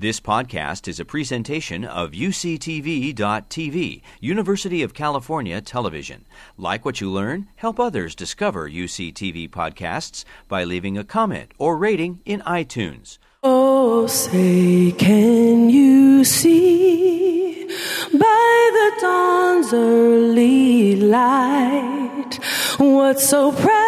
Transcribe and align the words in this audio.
This 0.00 0.20
podcast 0.20 0.86
is 0.86 1.00
a 1.00 1.04
presentation 1.04 1.84
of 1.84 2.12
UCTV.tv, 2.12 4.02
University 4.20 4.84
of 4.84 4.94
California 4.94 5.60
Television. 5.60 6.24
Like 6.56 6.84
what 6.84 7.00
you 7.00 7.10
learn? 7.10 7.48
Help 7.56 7.80
others 7.80 8.14
discover 8.14 8.70
UCTV 8.70 9.50
podcasts 9.50 10.24
by 10.46 10.62
leaving 10.62 10.96
a 10.96 11.02
comment 11.02 11.50
or 11.58 11.76
rating 11.76 12.20
in 12.24 12.42
iTunes. 12.42 13.18
Oh, 13.42 14.06
say, 14.06 14.92
can 14.96 15.68
you 15.68 16.22
see 16.22 17.66
by 18.12 18.70
the 18.78 19.00
dawn's 19.00 19.72
early 19.72 20.94
light 20.94 22.38
what 22.78 23.18
so 23.18 23.50
proudly 23.50 23.87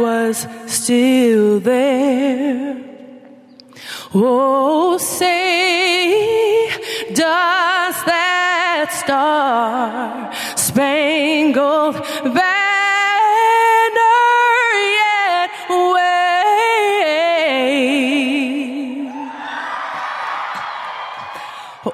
was 0.00 0.46
still 0.66 1.60
there. 1.60 2.76
Oh, 4.14 4.98
say, 4.98 6.68
does 7.14 8.04
that 8.04 8.90
star 8.92 10.30
spangled 10.56 11.94
banner 12.34 12.42
yet 15.00 15.50
wave? 15.70 15.98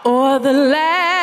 Or 0.04 0.38
the 0.38 0.52
land 0.52 1.17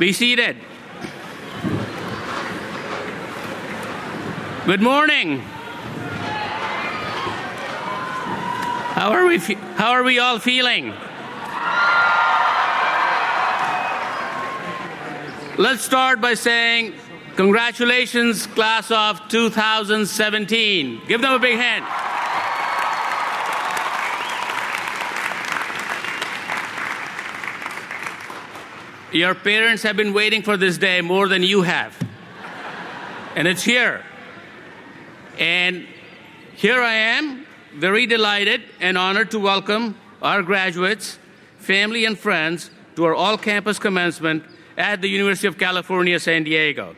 Be 0.00 0.14
seated. 0.14 0.56
Good 4.64 4.80
morning. 4.80 5.40
How 8.96 9.12
are 9.12 9.26
we? 9.26 9.38
Fe- 9.38 9.58
how 9.76 9.90
are 9.90 10.02
we 10.02 10.18
all 10.18 10.38
feeling? 10.38 10.94
Let's 15.58 15.82
start 15.82 16.22
by 16.22 16.32
saying 16.32 16.94
congratulations, 17.36 18.46
class 18.46 18.90
of 18.90 19.20
2017. 19.28 21.02
Give 21.08 21.20
them 21.20 21.34
a 21.34 21.38
big 21.38 21.58
hand. 21.58 22.09
Your 29.12 29.34
parents 29.34 29.82
have 29.82 29.96
been 29.96 30.12
waiting 30.12 30.42
for 30.42 30.56
this 30.56 30.78
day 30.78 31.00
more 31.00 31.26
than 31.26 31.42
you 31.42 31.62
have. 31.62 31.96
And 33.34 33.48
it's 33.48 33.62
here. 33.62 34.04
And 35.38 35.86
here 36.54 36.80
I 36.80 36.94
am, 36.94 37.46
very 37.74 38.06
delighted 38.06 38.62
and 38.78 38.96
honored 38.96 39.30
to 39.32 39.40
welcome 39.40 39.96
our 40.22 40.42
graduates, 40.42 41.18
family, 41.58 42.04
and 42.04 42.18
friends 42.18 42.70
to 42.94 43.04
our 43.04 43.14
all 43.14 43.36
campus 43.36 43.78
commencement 43.78 44.44
at 44.76 45.00
the 45.02 45.08
University 45.08 45.48
of 45.48 45.58
California, 45.58 46.20
San 46.20 46.44
Diego. 46.44 46.94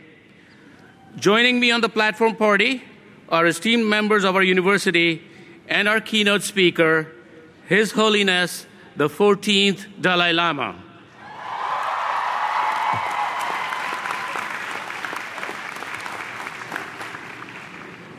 Joining 1.17 1.61
me 1.61 1.71
on 1.71 1.81
the 1.81 1.89
platform 1.89 2.37
party 2.37 2.83
are 3.29 3.47
esteemed 3.47 3.87
members 3.87 4.25
of 4.25 4.37
our 4.37 4.43
university 4.43 5.23
and 5.69 5.89
our 5.89 6.00
keynote 6.00 6.43
speaker, 6.43 7.11
His 7.67 7.93
Holiness 7.93 8.67
the 8.97 9.09
14th 9.09 9.87
Dalai 10.00 10.33
Lama. 10.33 10.81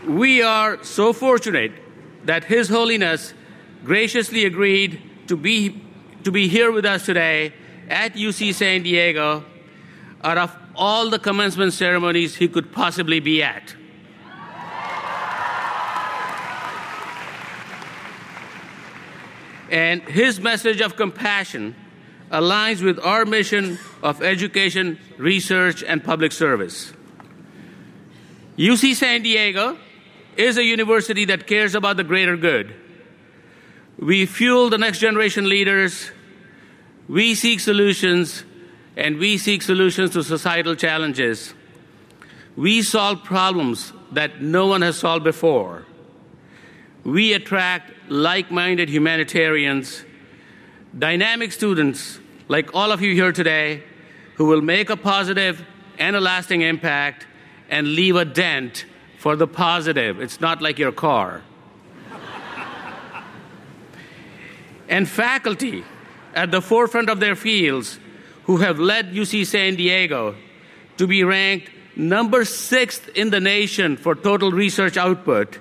We 0.07 0.41
are 0.41 0.83
so 0.83 1.13
fortunate 1.13 1.71
that 2.25 2.43
His 2.43 2.67
Holiness 2.67 3.33
graciously 3.85 4.45
agreed 4.45 5.01
to 5.27 5.37
be, 5.37 5.81
to 6.23 6.31
be 6.31 6.49
here 6.49 6.71
with 6.71 6.85
us 6.85 7.05
today 7.05 7.53
at 7.87 8.13
UC 8.13 8.53
San 8.53 8.83
Diego 8.83 9.45
out 10.23 10.37
of 10.37 10.55
all 10.75 11.09
the 11.09 11.19
commencement 11.19 11.73
ceremonies 11.73 12.35
he 12.35 12.47
could 12.47 12.71
possibly 12.71 13.19
be 13.19 13.43
at. 13.43 13.75
And 19.69 20.01
his 20.03 20.39
message 20.39 20.81
of 20.81 20.95
compassion 20.95 21.75
aligns 22.31 22.83
with 22.83 22.99
our 22.99 23.25
mission 23.25 23.79
of 24.01 24.21
education, 24.21 24.99
research, 25.17 25.83
and 25.83 26.03
public 26.03 26.31
service. 26.31 26.93
UC 28.57 28.95
San 28.95 29.23
Diego 29.23 29.77
is 30.37 30.57
a 30.57 30.63
university 30.63 31.25
that 31.25 31.47
cares 31.47 31.75
about 31.75 31.97
the 31.97 32.03
greater 32.03 32.37
good. 32.37 32.73
We 33.97 34.25
fuel 34.25 34.69
the 34.69 34.77
next 34.77 34.99
generation 34.99 35.47
leaders, 35.47 36.11
we 37.07 37.35
seek 37.35 37.59
solutions, 37.59 38.43
and 38.95 39.17
we 39.17 39.37
seek 39.37 39.61
solutions 39.61 40.11
to 40.11 40.23
societal 40.23 40.75
challenges. 40.75 41.53
We 42.55 42.81
solve 42.81 43.23
problems 43.23 43.93
that 44.11 44.41
no 44.41 44.67
one 44.67 44.81
has 44.81 44.97
solved 44.97 45.23
before. 45.23 45.85
We 47.03 47.33
attract 47.33 47.91
like 48.09 48.51
minded 48.51 48.89
humanitarians, 48.89 50.05
dynamic 50.97 51.51
students 51.51 52.19
like 52.47 52.73
all 52.75 52.91
of 52.91 53.01
you 53.01 53.13
here 53.13 53.31
today 53.31 53.83
who 54.35 54.45
will 54.45 54.61
make 54.61 54.89
a 54.89 54.97
positive 54.97 55.65
and 55.97 56.15
a 56.15 56.21
lasting 56.21 56.61
impact 56.61 57.27
and 57.69 57.95
leave 57.95 58.15
a 58.15 58.25
dent 58.25 58.85
for 59.23 59.37
the 59.37 59.47
positive. 59.47 60.19
It's 60.19 60.41
not 60.41 60.61
like 60.61 60.77
your 60.77 60.91
car. 60.91 61.43
and 64.89 65.07
faculty 65.07 65.85
at 66.35 66.51
the 66.51 66.61
forefront 66.61 67.09
of 67.09 67.21
their 67.21 67.33
fields 67.33 67.99
who 68.43 68.57
have 68.57 68.79
led 68.79 69.13
UC 69.13 69.45
San 69.45 69.77
Diego 69.77 70.35
to 70.97 71.07
be 71.07 71.23
ranked 71.23 71.69
number 71.95 72.43
sixth 72.43 73.07
in 73.15 73.29
the 73.29 73.39
nation 73.39 73.95
for 73.95 74.13
total 74.13 74.51
research 74.51 74.97
output. 74.97 75.57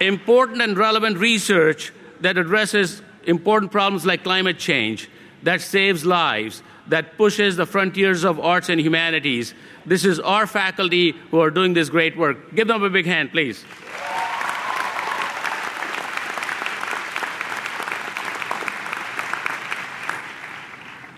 Important 0.00 0.62
and 0.62 0.78
relevant 0.78 1.18
research 1.18 1.92
that 2.22 2.38
addresses 2.38 3.02
important 3.24 3.70
problems 3.70 4.06
like 4.06 4.24
climate 4.24 4.58
change, 4.58 5.10
that 5.42 5.60
saves 5.60 6.06
lives, 6.06 6.62
that 6.88 7.16
pushes 7.16 7.56
the 7.56 7.66
frontiers 7.66 8.24
of 8.24 8.38
arts 8.38 8.68
and 8.68 8.80
humanities. 8.80 9.54
This 9.86 10.04
is 10.04 10.20
our 10.20 10.46
faculty 10.46 11.12
who 11.30 11.40
are 11.40 11.50
doing 11.50 11.74
this 11.74 11.88
great 11.88 12.16
work. 12.16 12.54
Give 12.54 12.68
them 12.68 12.82
a 12.82 12.90
big 12.90 13.06
hand, 13.06 13.30
please. 13.30 13.64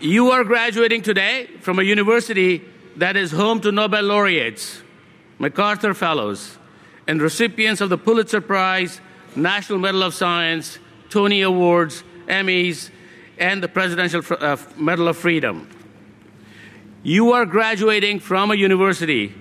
You 0.01 0.31
are 0.31 0.45
graduating 0.45 1.03
today 1.03 1.49
from 1.61 1.79
a 1.79 1.83
university 1.83 2.63
that 2.97 3.17
is 3.17 3.33
home 3.33 3.61
to 3.63 3.73
Nobel 3.73 4.03
laureates, 4.03 4.83
MacArthur 5.39 5.95
Fellows, 5.95 6.59
and 7.07 7.21
recipients 7.21 7.81
of 7.81 7.89
the 7.89 7.99
Pulitzer 7.99 8.41
Prize, 8.41 9.01
National 9.35 9.79
Medal 9.79 10.03
of 10.03 10.15
Science, 10.15 10.79
Tony 11.09 11.43
Awards, 11.43 12.05
Emmys, 12.27 12.91
and 13.39 13.63
the 13.63 13.69
Presidential 13.69 14.23
uh, 14.31 14.57
Medal 14.77 15.09
of 15.09 15.17
Freedom. 15.17 15.69
You 17.03 17.33
are 17.33 17.47
graduating 17.47 18.21
from 18.21 18.51
a 18.51 18.55
university 18.55 19.35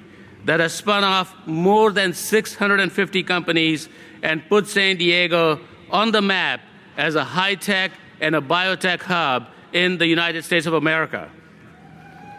that 0.46 0.60
has 0.60 0.74
spun 0.74 1.04
off 1.04 1.34
more 1.48 1.92
than 1.92 2.14
650 2.14 3.24
companies 3.24 3.90
and 4.22 4.48
put 4.48 4.68
San 4.68 4.98
Diego 4.98 5.60
on 5.90 6.12
the 6.12 6.22
map 6.22 6.62
as 6.98 7.16
a 7.16 7.24
high 7.24 7.56
tech 7.56 7.92
and 8.22 8.36
a 8.36 8.42
biotech 8.42 9.02
hub 9.02 9.48
in 9.74 9.98
the 9.98 10.08
United 10.08 10.44
States 10.44 10.66
of 10.66 10.74
America. 10.74 11.30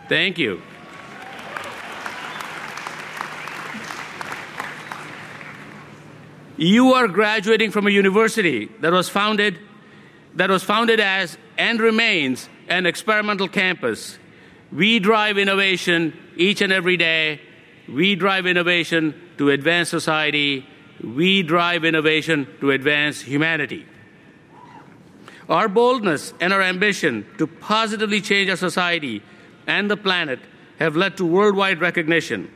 Thank 0.09 0.39
you. 0.39 0.63
You 6.57 6.95
are 6.95 7.07
graduating 7.07 7.71
from 7.71 7.87
a 7.87 7.91
university 7.91 8.67
that 8.81 8.93
was 8.93 9.09
founded 9.11 9.59
that 10.37 10.51
was 10.51 10.63
founded 10.63 11.01
as 11.01 11.37
and 11.59 11.81
remains 11.81 12.49
an 12.69 12.87
experimental 12.87 13.49
campus. 13.49 14.19
We 14.71 14.99
drive 14.99 15.39
innovation 15.39 16.17
each 16.37 16.61
and 16.61 16.73
every 16.73 16.97
day. 16.97 17.41
We 17.89 18.15
drive 18.15 18.47
innovation 18.47 19.15
to 19.39 19.51
advance 19.51 19.89
society. 19.89 20.67
We 21.03 21.43
drive 21.43 21.85
innovation 21.85 22.47
to 22.61 22.71
advance 22.71 23.21
humanity. 23.21 23.87
Our 25.49 25.69
boldness 25.69 26.35
and 26.41 26.53
our 26.53 26.63
ambition 26.63 27.27
to 27.39 27.47
positively 27.47 28.21
change 28.21 28.51
our 28.51 28.57
society 28.57 29.23
and 29.67 29.91
the 29.91 29.97
planet 29.97 30.41
have 30.79 30.97
led 30.97 31.17
to 31.17 31.25
worldwide 31.25 31.81
recognition. 31.81 32.51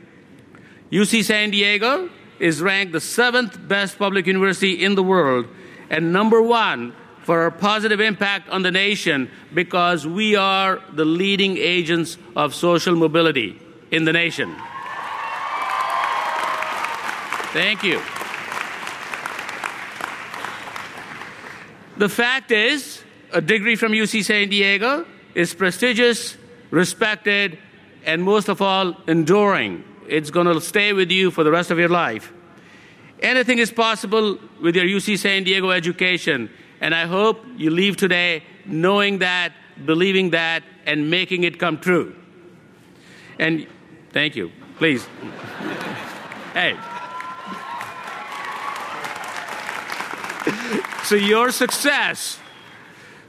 UC 0.91 1.23
San 1.23 1.51
Diego 1.51 2.09
is 2.39 2.61
ranked 2.61 2.91
the 2.91 2.99
seventh 2.99 3.57
best 3.67 3.97
public 3.97 4.27
university 4.27 4.83
in 4.83 4.95
the 4.95 5.03
world 5.03 5.47
and 5.89 6.11
number 6.11 6.41
one 6.41 6.93
for 7.23 7.41
our 7.41 7.51
positive 7.51 7.99
impact 7.99 8.49
on 8.49 8.63
the 8.63 8.71
nation 8.71 9.29
because 9.53 10.07
we 10.07 10.35
are 10.35 10.81
the 10.93 11.05
leading 11.05 11.57
agents 11.57 12.17
of 12.35 12.55
social 12.55 12.95
mobility 12.95 13.59
in 13.91 14.05
the 14.05 14.13
nation. 14.13 14.55
Thank 17.53 17.83
you. 17.83 18.01
The 21.97 22.09
fact 22.09 22.51
is, 22.51 23.03
a 23.31 23.41
degree 23.41 23.75
from 23.75 23.91
UC 23.91 24.23
San 24.23 24.49
Diego 24.49 25.05
is 25.35 25.53
prestigious, 25.53 26.37
respected, 26.71 27.59
and 28.05 28.23
most 28.23 28.47
of 28.49 28.61
all, 28.61 28.95
enduring. 29.07 29.83
It's 30.07 30.31
going 30.31 30.47
to 30.47 30.59
stay 30.61 30.93
with 30.93 31.11
you 31.11 31.29
for 31.29 31.43
the 31.43 31.51
rest 31.51 31.69
of 31.71 31.77
your 31.77 31.89
life. 31.89 32.33
Anything 33.21 33.59
is 33.59 33.71
possible 33.71 34.39
with 34.61 34.75
your 34.75 34.85
UC 34.85 35.19
San 35.19 35.43
Diego 35.43 35.69
education, 35.69 36.49
and 36.81 36.93
I 36.95 37.05
hope 37.05 37.45
you 37.55 37.69
leave 37.69 37.95
today 37.95 38.43
knowing 38.65 39.19
that, 39.19 39.53
believing 39.85 40.31
that, 40.31 40.63
and 40.85 41.09
making 41.09 41.43
it 41.43 41.59
come 41.59 41.77
true. 41.77 42.15
And 43.39 43.67
thank 44.11 44.35
you. 44.35 44.51
Please. 44.77 45.05
hey. 46.53 46.75
So, 51.03 51.15
your 51.15 51.51
success 51.51 52.39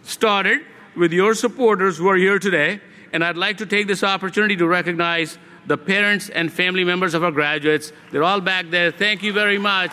started 0.03 0.61
with 0.97 1.13
your 1.13 1.35
supporters 1.35 1.99
who 1.99 2.09
are 2.09 2.17
here 2.17 2.39
today, 2.39 2.81
and 3.13 3.23
I'd 3.25 3.37
like 3.37 3.59
to 3.59 3.67
take 3.67 3.87
this 3.87 4.03
opportunity 4.03 4.57
to 4.57 4.67
recognize 4.67 5.39
the 5.67 5.77
parents 5.77 6.29
and 6.29 6.53
family 6.53 6.85
members 6.85 7.15
of 7.15 7.23
our 7.23 7.31
graduates. 7.31 7.93
They're 8.11 8.25
all 8.25 8.41
back 8.41 8.71
there. 8.71 8.91
Thank 8.91 9.23
you 9.23 9.33
very 9.33 9.59
much. 9.59 9.93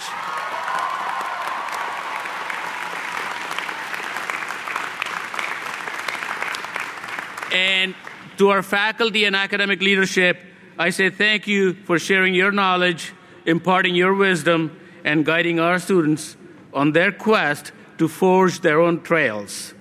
And 7.52 7.96
to 8.38 8.50
our 8.50 8.64
faculty 8.64 9.26
and 9.26 9.36
academic 9.36 9.82
leadership, 9.82 10.40
I 10.78 10.92
say 10.92 11.10
thank 11.10 11.48
you 11.48 11.74
for 11.74 12.00
sharing 12.00 12.34
your 12.34 12.52
knowledge, 12.52 13.14
imparting 13.46 13.96
your 13.96 14.14
wisdom, 14.14 14.80
and 15.04 15.26
guiding 15.26 15.60
our 15.60 15.80
students 15.80 16.38
on 16.74 16.92
their 16.92 17.12
quest 17.12 17.72
to 17.98 18.08
forge 18.08 18.62
their 18.62 18.80
own 18.80 19.02
trails. 19.02 19.74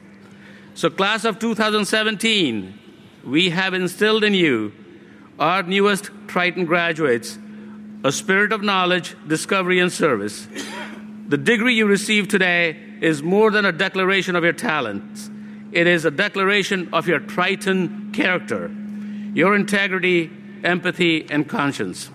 So, 0.74 0.90
class 0.90 1.24
of 1.24 1.38
2017, 1.38 2.78
we 3.24 3.50
have 3.50 3.74
instilled 3.74 4.24
in 4.24 4.34
you, 4.34 4.72
our 5.38 5.62
newest 5.62 6.10
Triton 6.26 6.64
graduates, 6.64 7.38
a 8.04 8.12
spirit 8.12 8.52
of 8.52 8.62
knowledge, 8.62 9.16
discovery, 9.26 9.80
and 9.80 9.92
service. 9.92 10.48
The 11.28 11.36
degree 11.36 11.74
you 11.74 11.86
receive 11.86 12.28
today 12.28 12.76
is 13.00 13.22
more 13.22 13.50
than 13.50 13.64
a 13.64 13.72
declaration 13.72 14.34
of 14.34 14.44
your 14.44 14.52
talents. 14.52 15.30
It 15.72 15.86
is 15.86 16.04
a 16.04 16.10
declaration 16.10 16.88
of 16.92 17.06
your 17.06 17.20
Triton 17.20 18.12
character, 18.12 18.70
your 19.34 19.54
integrity, 19.54 20.30
empathy, 20.64 21.26
and 21.30 21.48
conscience. 21.48 22.10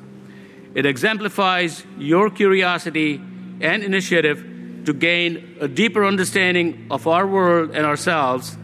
It 0.73 0.85
exemplifies 0.85 1.85
your 1.97 2.29
curiosity 2.29 3.21
and 3.61 3.83
initiative 3.83 4.83
to 4.85 4.93
gain 4.93 5.57
a 5.61 5.67
deeper 5.67 6.03
understanding 6.03 6.87
of 6.89 7.07
our 7.07 7.27
world 7.27 7.71
and 7.73 7.85
ourselves, 7.85 8.57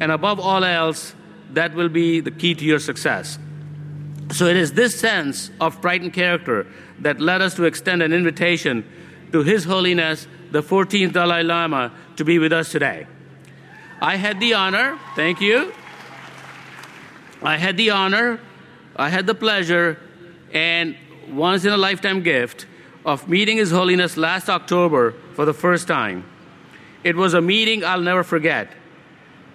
and 0.00 0.10
above 0.10 0.40
all 0.40 0.64
else, 0.64 1.14
that 1.52 1.74
will 1.74 1.88
be 1.88 2.20
the 2.20 2.32
key 2.32 2.54
to 2.54 2.64
your 2.64 2.80
success. 2.80 3.38
So 4.32 4.46
it 4.46 4.56
is 4.56 4.72
this 4.72 4.98
sense 4.98 5.50
of 5.60 5.80
Triton 5.80 6.10
character 6.10 6.66
that 7.00 7.20
led 7.20 7.40
us 7.40 7.54
to 7.54 7.64
extend 7.64 8.02
an 8.02 8.12
invitation 8.12 8.84
to 9.30 9.42
His 9.42 9.64
Holiness 9.64 10.26
the 10.50 10.62
14th 10.62 11.12
Dalai 11.12 11.42
Lama 11.42 11.92
to 12.16 12.24
be 12.24 12.38
with 12.38 12.52
us 12.52 12.70
today. 12.70 13.06
I 14.04 14.16
had 14.16 14.38
the 14.38 14.52
honor, 14.52 14.98
thank 15.16 15.40
you. 15.40 15.72
I 17.42 17.56
had 17.56 17.78
the 17.78 17.88
honor, 17.88 18.38
I 18.94 19.08
had 19.08 19.26
the 19.26 19.34
pleasure, 19.34 19.98
and 20.52 20.94
once 21.30 21.64
in 21.64 21.72
a 21.72 21.78
lifetime 21.78 22.22
gift 22.22 22.66
of 23.06 23.26
meeting 23.30 23.56
His 23.56 23.70
Holiness 23.70 24.18
last 24.18 24.50
October 24.50 25.14
for 25.32 25.46
the 25.46 25.54
first 25.54 25.88
time. 25.88 26.22
It 27.02 27.16
was 27.16 27.32
a 27.32 27.40
meeting 27.40 27.82
I'll 27.82 28.02
never 28.02 28.22
forget. 28.22 28.74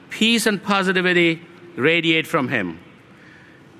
Peace 0.09 0.47
and 0.47 0.63
positivity 0.63 1.43
radiate 1.75 2.25
from 2.25 2.47
him. 2.47 2.79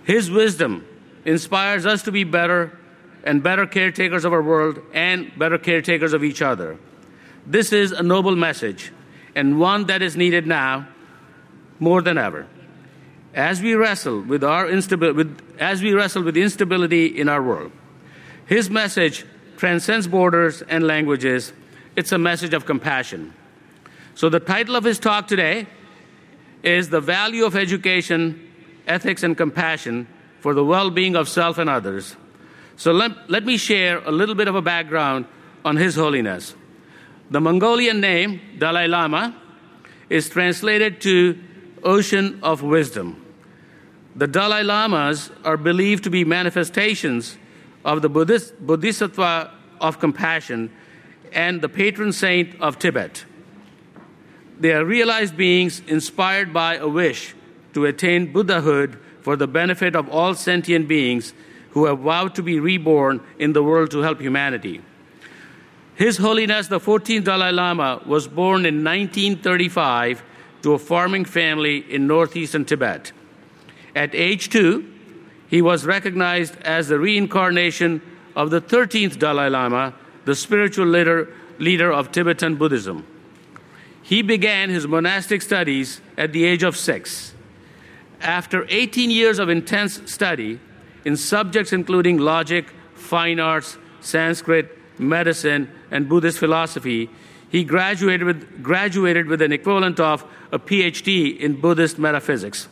His 0.04 0.30
wisdom 0.30 0.86
inspires 1.25 1.88
us 1.88 2.04
to 2.04 2.12
be 2.12 2.24
better 2.24 2.77
and 3.24 3.42
better 3.42 3.65
caretakers 3.65 4.24
of 4.24 4.33
our 4.33 4.44
world 4.44 4.77
and 4.94 5.31
better 5.36 5.57
caretakers 5.57 6.13
of 6.13 6.24
each 6.24 6.44
other. 6.44 6.77
This 7.48 7.74
is 7.74 7.92
a 7.92 8.04
noble 8.04 8.36
message 8.36 8.92
and 9.36 9.60
one 9.60 9.86
that 9.86 10.02
is 10.02 10.16
needed 10.18 10.48
now 10.48 10.88
more 11.80 12.01
than 12.01 12.18
ever. 12.18 12.48
As 13.34 13.62
we 13.62 13.75
wrestle 13.75 14.22
with 14.22 14.44
our 14.44 14.70
instability, 14.70 15.18
with, 15.18 15.42
as 15.60 15.82
we 15.82 15.94
wrestle 15.94 16.24
with 16.24 16.36
instability 16.36 17.06
in 17.06 17.30
our 17.30 17.42
world, 17.42 17.72
his 18.46 18.70
message 18.70 19.25
transcends 19.58 20.08
borders 20.08 20.62
and 20.63 20.86
languages 20.86 21.53
it's 22.00 22.13
a 22.13 22.18
message 22.18 22.53
of 22.53 22.65
compassion. 22.65 23.34
So, 24.15 24.30
the 24.30 24.39
title 24.39 24.77
of 24.77 24.86
his 24.86 25.00
talk 25.00 25.27
today 25.27 25.68
is 26.63 26.89
The 26.89 27.01
Value 27.01 27.44
of 27.44 27.58
Education, 27.58 28.50
Ethics, 28.88 29.22
and 29.22 29.36
Compassion 29.36 30.08
for 30.39 30.53
the 30.53 30.63
Well 30.63 30.92
Being 30.92 31.18
of 31.18 31.27
Self 31.27 31.58
and 31.58 31.70
Others. 31.70 32.15
So, 32.77 32.94
let, 32.94 33.30
let 33.30 33.44
me 33.44 33.58
share 33.58 34.00
a 34.00 34.12
little 34.12 34.36
bit 34.36 34.48
of 34.48 34.56
a 34.56 34.62
background 34.62 35.25
on 35.65 35.75
His 35.75 35.96
Holiness. 35.96 36.56
The 37.31 37.39
Mongolian 37.39 38.01
name, 38.01 38.41
Dalai 38.57 38.88
Lama, 38.88 39.36
is 40.09 40.29
translated 40.29 41.00
to 41.01 41.38
Ocean 41.83 42.39
of 42.41 42.63
Wisdom. 42.63 43.24
The 44.15 44.27
Dalai 44.27 44.63
Lamas 44.63 45.29
are 45.45 45.55
believed 45.57 46.03
to 46.05 46.09
be 46.09 46.25
manifestations 46.25 47.38
of 47.86 48.01
the 48.01 48.09
Buddhist, 48.09 48.65
Bodhisattva 48.65 49.51
of 49.79 50.00
compassion 50.00 50.71
and 51.31 51.62
the 51.62 51.69
patron 51.69 52.12
saint 52.12 52.59
of 52.59 52.79
Tibet. 52.79 53.25
They 54.59 54.74
are 54.74 54.83
realized 54.83 55.38
beings 55.38 55.81
inspired 55.88 56.51
by 56.51 56.77
a 56.77 56.88
wish 56.88 57.36
to 57.74 57.86
attain 57.86 58.33
Buddhahood 58.33 58.98
for 59.21 59.36
the 59.36 59.48
benefit 59.48 59.95
of 59.95 60.09
all 60.09 60.33
sentient 60.33 60.88
beings 60.88 61.33
who 61.71 61.86
have 61.86 62.00
vowed 62.00 62.33
to 62.36 62.41
be 62.41 62.59
reborn 62.59 63.21
in 63.38 63.53
the 63.53 63.63
world 63.63 63.91
to 63.91 64.00
help 64.00 64.19
humanity. 64.19 64.81
His 66.00 66.15
Holiness 66.15 66.68
the 66.70 66.79
14th 66.79 67.25
Dalai 67.25 67.51
Lama 67.51 68.01
was 68.06 68.25
born 68.25 68.65
in 68.65 68.86
1935 68.86 70.24
to 70.62 70.72
a 70.72 70.79
farming 70.79 71.25
family 71.25 71.79
in 71.94 72.08
northeastern 72.08 72.63
Tibet. 72.63 73.12
At 73.94 74.15
age 74.15 74.48
two, 74.48 74.89
he 75.50 75.62
was 75.62 75.86
recognized 75.86 76.56
as 76.62 76.88
the 76.88 76.98
reincarnation 76.98 78.01
of 78.34 78.50
the 78.50 78.62
13th 78.62 79.20
Dalai 79.20 79.50
Lama 79.50 79.94
the 80.24 80.36
spiritual 80.36 80.86
leader, 80.86 81.34
leader 81.58 81.91
of 81.91 82.13
Tibetan 82.13 82.56
Buddhism. 82.56 83.06
He 84.01 84.22
began 84.22 84.70
his 84.70 84.88
monastic 84.88 85.41
studies 85.41 86.00
at 86.18 86.32
the 86.32 86.46
age 86.46 86.63
of 86.63 86.77
six. 86.77 87.34
After 88.22 88.65
18 88.70 89.12
years 89.12 89.38
of 89.38 89.50
intense 89.50 90.10
study 90.10 90.62
in 91.03 91.18
subjects 91.18 91.74
including 91.74 92.20
logic, 92.20 92.68
fine 92.94 93.41
arts, 93.41 93.77
Sanskrit, 94.00 94.78
medicine, 95.00 95.72
and 95.89 96.08
Buddhist 96.10 96.38
philosophy, 96.38 97.10
He 97.50 97.63
graduated 97.63 98.25
with, 98.25 98.63
graduated 98.63 99.27
with 99.27 99.41
an 99.41 99.51
equivalent 99.51 100.00
of 100.00 100.24
a 100.51 100.60
PhD 100.60 101.38
in 101.38 101.60
Buddhist 101.60 101.98
metaphysics. 101.98 102.68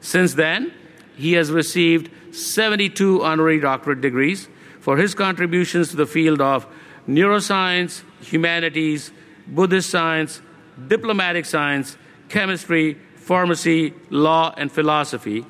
Since 0.00 0.34
then, 0.34 0.72
he 1.16 1.32
has 1.32 1.50
received 1.50 2.10
72 2.34 3.22
honorary 3.22 3.60
doctorate 3.60 4.00
degrees 4.00 4.48
for 4.80 4.98
his 4.98 5.14
contributions 5.14 5.88
to 5.90 5.96
the 5.96 6.06
field 6.06 6.40
of 6.40 6.66
neuroscience, 7.08 8.02
humanities, 8.20 9.10
Buddhist 9.46 9.88
science, 9.88 10.42
diplomatic 10.88 11.46
science, 11.46 11.96
chemistry, 12.28 12.98
pharmacy, 13.16 13.94
law, 14.10 14.52
and 14.56 14.70
philosophy. 14.70 15.46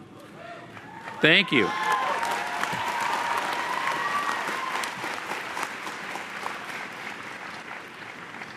Thank 1.21 1.51
you. 1.51 1.69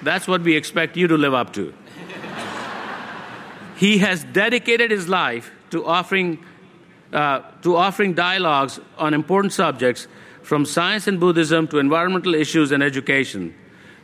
That's 0.02 0.28
what 0.28 0.42
we 0.42 0.56
expect 0.56 0.98
you 0.98 1.08
to 1.08 1.18
live 1.18 1.34
up 1.34 1.54
to. 1.54 1.74
he 3.78 4.00
has 4.00 4.24
dedicated 4.24 4.92
his 4.92 5.08
life 5.08 5.52
to 5.72 5.86
offering, 5.86 6.44
uh, 7.12 7.42
to 7.64 7.76
offering 7.76 8.14
dialogues 8.14 8.80
on 8.98 9.14
important 9.14 9.54
subjects 9.54 10.08
from 10.44 10.66
science 10.66 11.08
and 11.08 11.20
Buddhism 11.20 11.68
to 11.68 11.80
environmental 11.80 12.34
issues 12.34 12.72
and 12.72 12.82
education. 12.82 13.54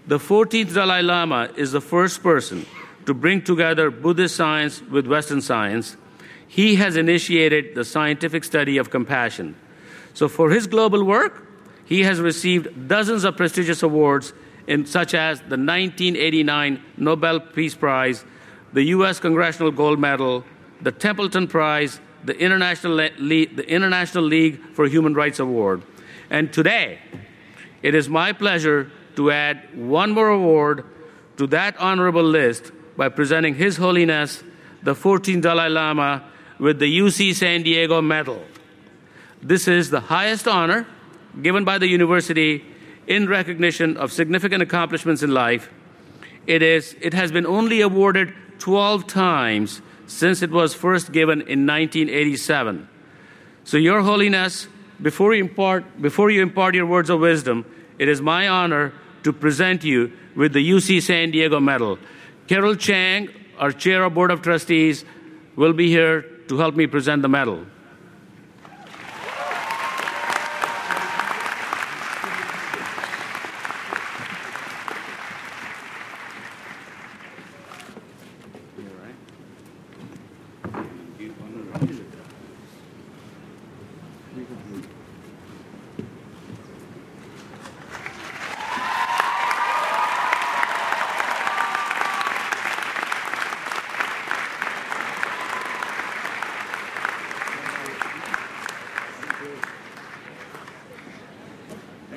The 0.08 0.18
14th 0.18 0.74
Dalai 0.74 1.02
Lama 1.02 1.50
is 1.56 1.72
the 1.72 1.80
first 1.80 2.22
person 2.22 2.66
to 3.06 3.14
bring 3.14 3.42
together 3.42 3.90
Buddhist 3.90 4.36
science 4.36 4.82
with 4.82 5.08
Western 5.08 5.42
science. 5.42 5.96
He 6.48 6.76
has 6.76 6.98
initiated 6.98 7.76
the 7.76 7.86
scientific 7.86 8.44
study 8.44 8.78
of 8.78 8.90
compassion. 8.90 9.56
So, 10.14 10.28
for 10.28 10.50
his 10.50 10.68
global 10.68 11.04
work, 11.04 11.48
he 11.86 12.04
has 12.04 12.20
received 12.20 12.88
dozens 12.88 13.24
of 13.24 13.38
prestigious 13.38 13.82
awards, 13.82 14.34
in, 14.68 14.86
such 14.86 15.14
as 15.14 15.40
the 15.40 15.58
1989 15.58 16.84
Nobel 16.98 17.40
Peace 17.40 17.76
Prize, 17.76 18.24
the 18.72 18.84
U.S. 18.84 19.20
Congressional 19.20 19.72
Gold 19.72 20.00
Medal, 20.00 20.44
the 20.82 20.92
Templeton 20.92 21.48
Prize, 21.48 22.00
the 22.24 22.38
International, 22.38 22.96
Le- 22.96 23.10
the 23.48 23.66
International 23.68 24.24
League 24.24 24.60
for 24.74 24.88
Human 24.88 25.14
Rights 25.14 25.40
Award. 25.40 25.84
And 26.30 26.52
today, 26.52 27.00
it 27.82 27.94
is 27.94 28.10
my 28.10 28.34
pleasure 28.34 28.92
to 29.16 29.32
add 29.32 29.68
one 29.76 30.12
more 30.12 30.30
award 30.30 30.86
to 31.38 31.48
that 31.48 31.78
honorable 31.78 32.24
list 32.24 32.72
by 32.96 33.10
presenting 33.10 33.56
His 33.56 33.78
Holiness 33.78 34.44
the 34.84 34.94
14th 34.94 35.42
Dalai 35.42 35.70
Lama 35.70 36.30
with 36.60 36.80
the 36.80 37.00
UC 37.00 37.36
San 37.36 37.64
Diego 37.64 38.02
Medal. 38.02 38.44
This 39.42 39.68
is 39.68 39.90
the 39.90 40.00
highest 40.00 40.48
honor 40.48 40.86
given 41.42 41.64
by 41.64 41.78
the 41.78 41.88
university 41.88 42.66
in 43.08 43.28
recognition 43.28 43.98
of 43.98 44.12
significant 44.12 44.62
accomplishments 44.62 45.24
in 45.24 45.32
life. 45.32 45.70
It, 46.48 46.62
is, 46.62 46.96
it 47.02 47.14
has 47.14 47.32
been 47.32 47.46
only 47.46 47.82
awarded 47.82 48.34
12 48.60 49.08
times 49.08 49.82
since 50.08 50.42
it 50.42 50.52
was 50.52 50.74
first 50.74 51.12
given 51.12 51.42
in 51.42 51.66
1987. 51.66 52.88
So, 53.64 53.78
Your 53.78 54.02
Holiness, 54.02 54.68
before 55.02 55.34
you 55.34 55.44
impart, 55.44 56.02
before 56.02 56.30
you 56.30 56.42
impart 56.42 56.76
your 56.76 56.86
words 56.86 57.10
of 57.10 57.20
wisdom, 57.20 57.66
it 57.98 58.08
is 58.08 58.22
my 58.22 58.48
honor 58.48 58.94
to 59.24 59.32
present 59.32 59.84
you 59.84 60.12
with 60.36 60.54
the 60.54 60.70
UC 60.70 61.02
San 61.02 61.32
Diego 61.32 61.60
Medal. 61.60 61.98
Carol 62.48 62.76
Chang, 62.76 63.30
our 63.58 63.72
chair 63.72 64.04
of 64.04 64.14
Board 64.14 64.32
of 64.32 64.42
Trustees, 64.42 65.06
will 65.56 65.74
be 65.74 65.88
here 65.90 66.24
to 66.48 66.58
help 66.58 66.76
me 66.76 66.88
present 66.88 67.22
the 67.22 67.30
medal. 67.30 67.66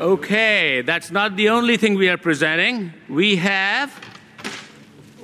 Okay, 0.07 0.83
that's 0.97 1.11
not 1.11 1.37
the 1.37 1.50
only 1.50 1.76
thing 1.76 1.95
we 1.97 2.09
are 2.09 2.17
presenting. 2.17 2.91
We 3.07 3.37
have 3.37 3.93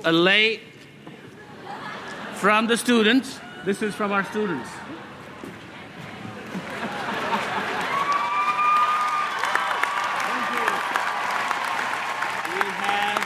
a 0.05 0.11
lay 0.11 0.59
from 2.35 2.67
the 2.67 2.77
students. 2.77 3.39
This 3.65 3.81
is 3.81 3.95
from 3.95 4.11
our 4.11 4.23
students. 4.23 4.69
We 4.69 4.75
have 12.85 13.23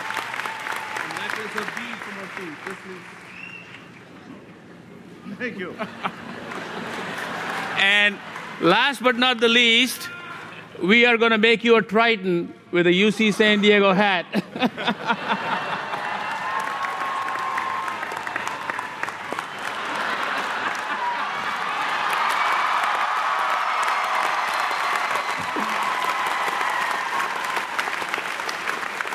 a 1.03 1.07
necklace 1.19 1.55
of 1.61 1.67
beads 1.75 1.99
from 2.05 2.15
our 2.17 2.29
students. 2.31 3.09
Thank 5.37 5.57
you. 5.59 5.75
And 7.77 8.17
last 8.61 9.03
but 9.03 9.17
not 9.17 9.41
the 9.41 9.49
least, 9.49 10.09
we 10.81 11.05
are 11.05 11.17
going 11.17 11.31
to 11.31 11.37
make 11.37 11.63
you 11.63 11.75
a 11.75 11.81
Triton 11.81 12.53
with 12.71 12.87
a 12.87 12.91
UC 12.91 13.33
San 13.33 13.61
Diego 13.61 13.93
hat. 13.93 14.25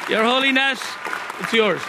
Your 0.09 0.25
Holiness, 0.25 0.83
it's 1.41 1.53
yours. 1.55 1.81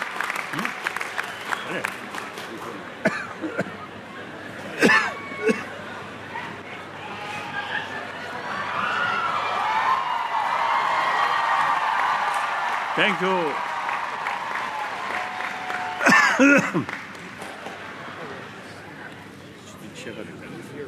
Thank 13.04 13.20
you. 13.22 13.36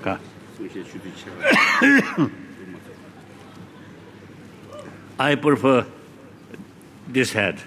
가. 0.01 0.17
I 5.17 5.35
prefer 5.35 5.85
this 7.09 7.33
hat. 7.33 7.59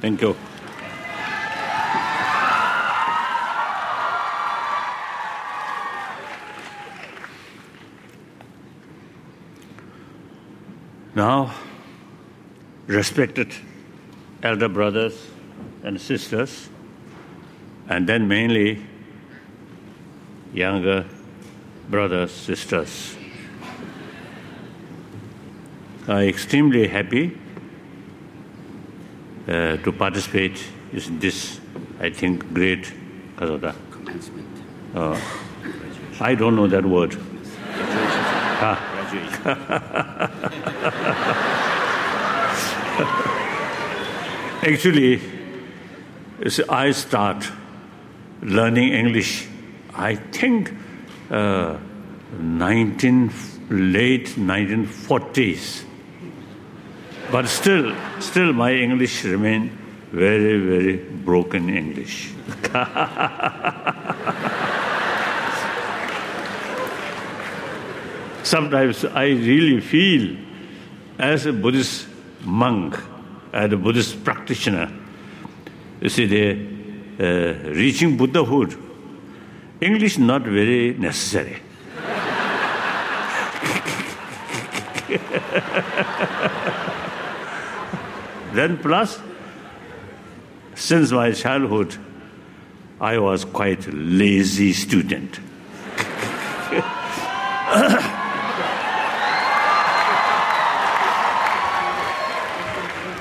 Thank 0.00 0.22
you. 0.22 0.36
Now, 11.14 11.52
respected 13.02 13.52
elder 14.44 14.68
brothers 14.68 15.14
and 15.82 16.00
sisters, 16.00 16.68
and 17.88 18.08
then 18.08 18.28
mainly 18.28 18.78
younger 20.54 21.04
brothers, 21.90 22.30
sisters. 22.30 23.16
I'm 26.06 26.28
extremely 26.28 26.86
happy 26.86 27.36
uh, 29.48 29.78
to 29.78 29.92
participate 29.92 30.64
in 30.92 31.18
this, 31.18 31.60
I 31.98 32.10
think, 32.10 32.54
great 32.54 32.92
Kazoda. 33.36 33.74
Uh, 34.94 35.20
I 36.20 36.36
don't 36.36 36.54
know 36.54 36.68
that 36.68 36.86
word. 36.86 37.16
Ah. 38.64 40.38
Actually, 44.64 45.20
as 46.40 46.60
I 46.68 46.92
start 46.92 47.50
learning 48.42 48.92
English, 48.92 49.48
I 49.92 50.14
think 50.14 50.72
uh, 51.30 51.78
19, 52.38 53.32
late 53.70 54.26
1940s. 54.36 55.82
But 57.32 57.48
still, 57.48 57.92
still 58.20 58.52
my 58.52 58.72
English 58.72 59.24
remain 59.24 59.76
very, 60.12 60.60
very 60.60 60.98
broken 60.98 61.68
English. 61.68 62.30
Sometimes 68.44 69.04
I 69.06 69.24
really 69.24 69.80
feel, 69.80 70.36
as 71.18 71.46
a 71.46 71.52
Buddhist 71.52 72.06
monk 72.44 72.96
and 73.52 73.72
a 73.72 73.76
Buddhist 73.76 74.24
you 76.00 76.08
see, 76.08 76.26
the 76.26 76.72
uh, 77.20 77.70
reaching 77.70 78.16
Buddhahood, 78.16 78.76
English 79.80 80.18
not 80.18 80.42
very 80.42 80.94
necessary. 80.94 81.58
then 88.52 88.78
plus, 88.78 89.20
since 90.74 91.12
my 91.12 91.32
childhood, 91.32 91.96
I 93.00 93.18
was 93.18 93.44
quite 93.44 93.86
lazy 93.92 94.72
student. 94.72 95.34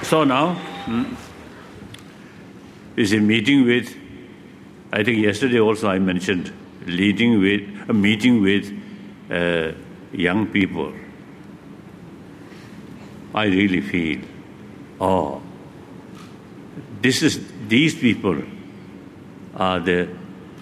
so 0.03 0.23
now, 0.23 0.55
hmm, 0.91 1.13
is 2.95 3.13
a 3.13 3.19
meeting 3.19 3.65
with, 3.65 3.95
I 4.91 5.03
think 5.03 5.17
yesterday 5.19 5.59
also 5.59 5.89
I 5.89 5.99
mentioned, 5.99 6.51
leading 6.85 7.39
with, 7.39 7.61
a 7.89 7.93
meeting 7.93 8.41
with 8.41 8.71
uh, 9.29 9.71
young 10.11 10.47
people. 10.47 10.93
I 13.33 13.45
really 13.45 13.81
feel, 13.81 14.19
oh, 14.99 15.41
this 17.01 17.21
is, 17.21 17.39
these 17.67 17.95
people 17.95 18.41
are 19.55 19.79
the 19.79 20.09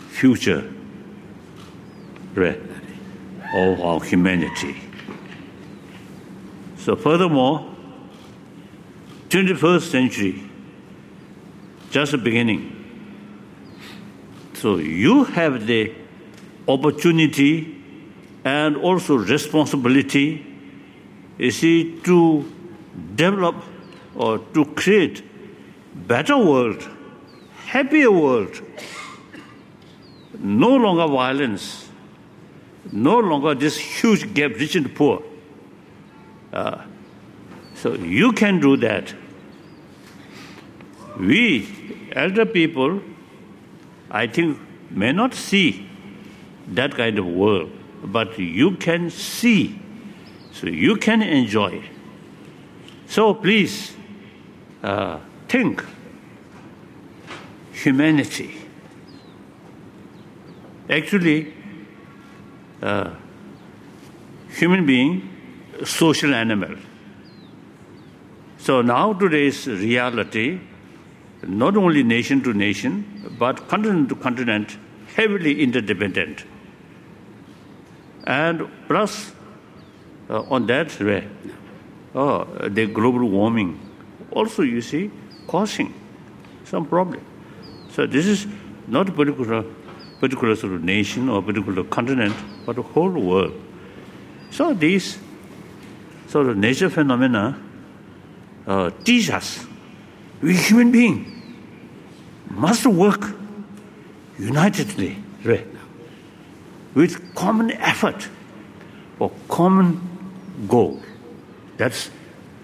future 0.09 0.71
of 3.53 3.81
our 3.81 4.01
humanity. 4.01 4.75
So, 6.77 6.95
furthermore, 6.95 7.68
21st 9.29 9.91
century, 9.91 10.43
just 11.91 12.11
the 12.11 12.17
beginning. 12.17 12.75
So, 14.55 14.77
you 14.77 15.23
have 15.23 15.67
the 15.67 15.93
opportunity 16.67 17.81
and 18.43 18.75
also 18.75 19.15
responsibility, 19.15 20.45
you 21.37 21.51
see, 21.51 21.99
to 22.01 22.43
develop 23.15 23.55
or 24.15 24.39
to 24.39 24.65
create 24.65 25.23
better 26.07 26.37
world, 26.37 26.87
happier 27.65 28.11
world. 28.11 28.61
No 30.39 30.75
longer 30.75 31.07
violence, 31.07 31.89
no 32.91 33.19
longer 33.19 33.53
this 33.53 33.77
huge 33.77 34.33
gap, 34.33 34.51
rich 34.51 34.75
and 34.75 34.93
poor. 34.95 35.21
Uh, 36.51 36.83
so 37.81 37.93
you 37.93 38.33
can 38.33 38.59
do 38.59 38.75
that. 38.77 39.13
We, 41.17 41.67
elder 42.13 42.45
people, 42.45 43.01
I 44.11 44.27
think, 44.27 44.59
may 44.89 45.13
not 45.13 45.33
see 45.33 45.87
that 46.67 46.95
kind 46.95 47.17
of 47.17 47.25
world, 47.25 47.71
but 48.03 48.37
you 48.37 48.71
can 48.77 49.09
see, 49.09 49.79
so 50.51 50.67
you 50.67 50.97
can 50.97 51.21
enjoy. 51.21 51.83
So 53.07 53.33
please 53.33 53.95
uh, 54.83 55.19
think 55.47 55.83
humanity. 57.71 58.55
Actually, 60.89 61.53
uh, 62.81 63.11
human 64.49 64.85
being, 64.85 65.29
social 65.85 66.33
animal. 66.33 66.75
So 68.69 68.83
now 68.83 69.13
today's 69.13 69.65
reality, 69.65 70.59
not 71.41 71.75
only 71.75 72.03
nation 72.03 72.43
to 72.43 72.53
nation, 72.53 73.33
but 73.39 73.67
continent 73.67 74.09
to 74.09 74.15
continent, 74.15 74.77
heavily 75.15 75.63
interdependent. 75.63 76.43
And 78.27 78.69
plus, 78.87 79.31
uh, 80.29 80.43
on 80.51 80.67
that 80.67 80.99
way, 80.99 81.27
oh, 82.13 82.43
the 82.67 82.85
global 82.85 83.27
warming 83.27 83.79
also, 84.29 84.61
you 84.61 84.83
see, 84.83 85.09
causing 85.47 85.91
some 86.63 86.85
problem. 86.85 87.25
So 87.89 88.05
this 88.05 88.27
is 88.27 88.45
not 88.85 89.09
a 89.09 89.11
particular, 89.11 89.63
particular 90.19 90.55
sort 90.55 90.73
of 90.73 90.83
nation 90.83 91.27
or 91.27 91.41
particular 91.41 91.85
continent, 91.85 92.35
but 92.67 92.75
the 92.75 92.83
whole 92.83 93.09
world. 93.09 93.59
So 94.51 94.75
these 94.75 95.17
sort 96.27 96.49
of 96.49 96.57
nature 96.57 96.91
phenomena 96.91 97.59
uh, 98.69 98.91
teach 99.03 99.29
us 99.31 99.65
we 100.41 100.55
human 100.55 100.91
beings 100.91 101.27
must 102.49 102.85
work 102.85 103.35
unitedly 104.37 105.17
with 106.93 107.35
common 107.35 107.71
effort 107.71 108.29
for 109.17 109.31
common 109.47 109.99
goal. 110.67 111.01
That's 111.77 112.09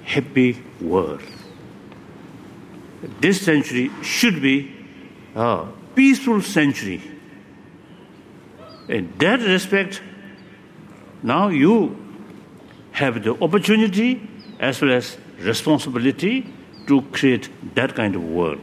happy 0.03 0.61
world. 0.81 1.21
This 3.19 3.41
century 3.41 3.91
should 4.01 4.41
be 4.41 4.73
a 5.35 5.65
peaceful 5.95 6.41
century. 6.41 7.01
In 8.87 9.13
that 9.17 9.41
respect, 9.41 10.01
now 11.23 11.49
you 11.49 11.97
have 12.91 13.23
the 13.23 13.41
opportunity 13.43 14.27
as 14.59 14.81
well 14.81 14.91
as 14.91 15.17
responsibility 15.39 16.45
to 16.87 17.01
create 17.11 17.49
that 17.75 17.95
kind 17.95 18.15
of 18.15 18.23
world. 18.23 18.59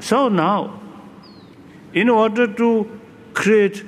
So 0.00 0.28
now, 0.28 0.80
in 1.92 2.08
order 2.08 2.46
to 2.46 3.00
create 3.34 3.84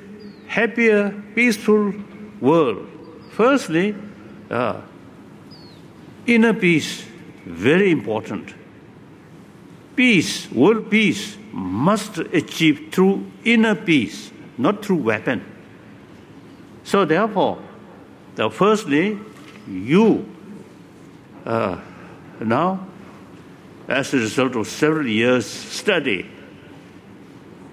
happier, 0.46 1.10
peaceful 1.34 1.94
world, 2.40 2.86
firstly, 3.32 3.94
uh, 4.50 4.80
inner 6.26 6.54
peace, 6.54 7.04
very 7.44 7.90
important. 7.90 8.54
Peace, 9.96 10.50
world 10.52 10.90
peace, 10.90 11.36
must 11.52 12.18
achieve 12.18 12.88
through 12.92 13.26
inner 13.44 13.74
peace, 13.74 14.30
not 14.56 14.84
through 14.84 14.96
weapon. 14.96 15.44
So 16.84 17.04
therefore, 17.04 17.58
the 18.36 18.50
firstly, 18.50 19.18
you 19.66 20.26
uh, 21.48 21.80
now, 22.40 22.86
as 23.88 24.12
a 24.12 24.18
result 24.18 24.54
of 24.54 24.66
several 24.68 25.06
years 25.06 25.46
study, 25.46 26.30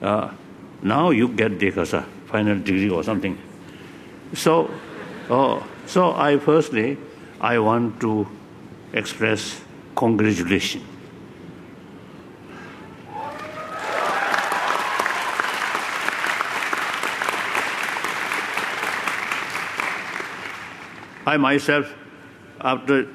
uh, 0.02 0.32
now 0.82 1.10
you 1.10 1.28
get 1.28 1.60
the 1.60 1.68
a 1.82 2.04
final 2.28 2.58
degree 2.58 2.90
or 2.90 3.04
something. 3.04 3.38
So, 4.34 4.72
oh, 5.30 5.68
so 5.86 6.14
I 6.14 6.38
firstly, 6.38 6.98
I 7.42 7.60
want 7.60 8.00
to 8.00 8.26
express 8.94 9.60
congratulations. 9.94 10.86
I 21.28 21.38
myself, 21.38 21.94
after 22.62 23.08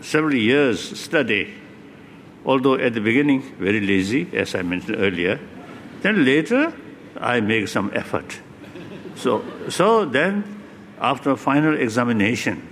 several 0.00 0.34
years 0.34 0.98
study, 0.98 1.52
although 2.44 2.74
at 2.74 2.94
the 2.94 3.00
beginning 3.00 3.42
very 3.58 3.80
lazy, 3.80 4.28
as 4.32 4.54
I 4.54 4.62
mentioned 4.62 4.96
earlier, 4.98 5.40
then 6.02 6.24
later 6.24 6.72
I 7.16 7.40
make 7.40 7.68
some 7.68 7.90
effort. 7.94 8.40
So, 9.16 9.44
so 9.68 10.04
then 10.04 10.44
after 11.00 11.36
final 11.36 11.76
examination, 11.76 12.66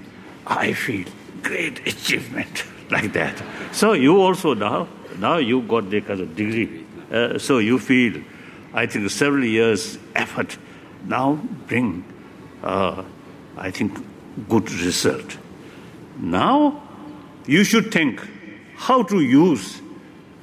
I 0.46 0.72
feel 0.72 1.06
great 1.42 1.86
achievement 1.86 2.64
like 2.90 3.12
that. 3.12 3.42
So 3.72 3.92
you 3.92 4.20
also 4.20 4.54
now, 4.54 4.88
now 5.18 5.36
you 5.36 5.62
got 5.62 5.90
the 5.90 6.00
kind 6.00 6.20
of 6.20 6.34
degree. 6.34 6.84
Uh, 7.12 7.38
so 7.38 7.58
you 7.58 7.78
feel, 7.78 8.22
I 8.72 8.86
think 8.86 9.10
several 9.10 9.44
years 9.44 9.98
effort 10.14 10.56
now 11.06 11.34
bring, 11.66 12.04
uh, 12.62 13.02
I 13.56 13.70
think, 13.70 13.98
good 14.48 14.70
result. 14.70 15.36
Now 16.18 16.87
you 17.48 17.64
should 17.64 17.90
think 17.90 18.20
how 18.76 19.02
to 19.02 19.20
use 19.20 19.80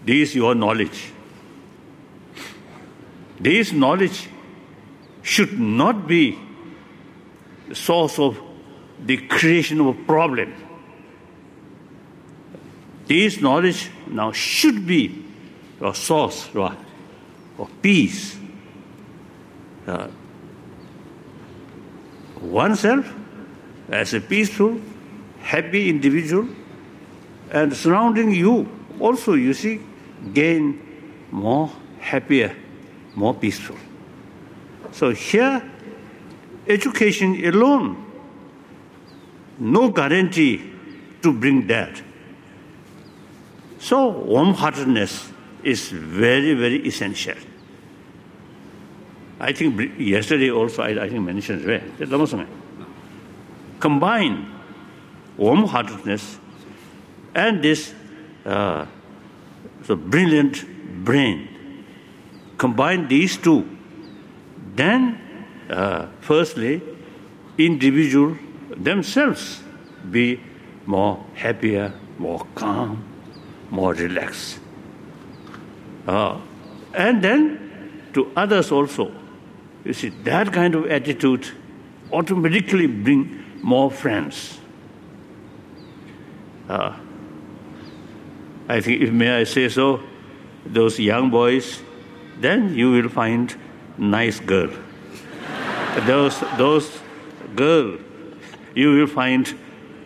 this 0.04 0.34
your 0.34 0.56
knowledge. 0.56 1.12
This 3.40 3.72
knowledge 3.72 4.28
should 5.22 5.60
not 5.60 6.08
be 6.08 6.38
the 7.70 7.76
source 7.76 8.18
of 8.18 8.40
the 9.06 9.18
creation 9.18 9.80
of 9.82 9.88
a 9.88 9.94
problem. 10.06 10.54
this 13.08 13.40
knowledge 13.40 13.92
now 14.08 14.32
should 14.32 14.88
be 14.88 15.24
a 15.80 15.94
source 15.94 16.50
right, 16.56 16.78
of 17.60 17.70
peace. 17.84 18.36
Uh, 19.86 20.08
oneself 22.42 23.14
as 23.90 24.16
a 24.16 24.22
peaceful, 24.22 24.80
happy 25.40 25.88
individual, 25.90 26.48
and 27.56 27.74
surrounding 27.74 28.32
you 28.32 28.70
also 29.00 29.34
you 29.34 29.54
see 29.54 29.80
gain 30.34 30.78
more 31.32 31.72
happier 32.00 32.54
more 33.16 33.34
peaceful. 33.34 33.78
So 34.92 35.12
here 35.12 35.64
education 36.68 37.46
alone 37.46 38.04
no 39.58 39.90
guarantee 39.90 40.62
to 41.22 41.32
bring 41.32 41.66
that. 41.68 42.02
So 43.80 44.10
warm 44.10 44.54
heartedness 44.54 45.32
is 45.64 45.90
very 45.90 46.54
very 46.56 46.86
essential. 46.86 47.38
I 49.40 49.54
think 49.54 50.00
yesterday 50.00 50.52
also 50.52 50.84
i, 50.84 50.90
I 51.06 51.10
think 51.10 51.24
mentioned 51.24 51.66
right? 51.66 51.84
Combine 53.80 54.52
warm 55.38 55.68
heartedness 55.68 56.40
and 57.36 57.62
this 57.62 57.94
uh, 58.46 58.86
so 59.84 59.96
brilliant 59.96 60.66
brain. 61.06 61.48
Combine 62.58 63.08
these 63.08 63.38
two 63.38 63.70
then 64.76 65.20
uh, 65.70 66.08
firstly 66.22 66.82
individual 67.58 68.38
themselves 68.76 69.62
be 70.10 70.40
more 70.86 71.24
happier 71.34 71.94
more 72.18 72.46
calm 72.56 73.04
more 73.70 73.94
relaxed. 73.94 74.60
Uh, 76.08 76.40
and 76.94 77.24
then 77.24 78.10
to 78.14 78.32
others 78.36 78.72
also. 78.72 79.12
You 79.84 79.94
see 79.94 80.10
that 80.24 80.54
kind 80.54 80.76
of 80.76 80.86
attitude 80.88 81.48
automatically 82.12 82.88
bring 82.88 83.44
more 83.62 83.92
friends. 83.92 84.60
Uh, 86.70 86.98
I 88.68 88.82
think, 88.82 89.12
may 89.12 89.42
I 89.42 89.44
say 89.44 89.70
so, 89.70 90.02
those 90.66 91.00
young 91.00 91.30
boys, 91.30 91.82
then 92.40 92.74
you 92.76 92.92
will 92.92 93.10
find 93.10 93.56
nice 93.98 94.40
girl. 94.40 94.70
those 96.08 96.44
those 96.58 97.00
girl, 97.56 97.98
you 98.74 98.92
will 98.92 99.08
find, 99.08 99.54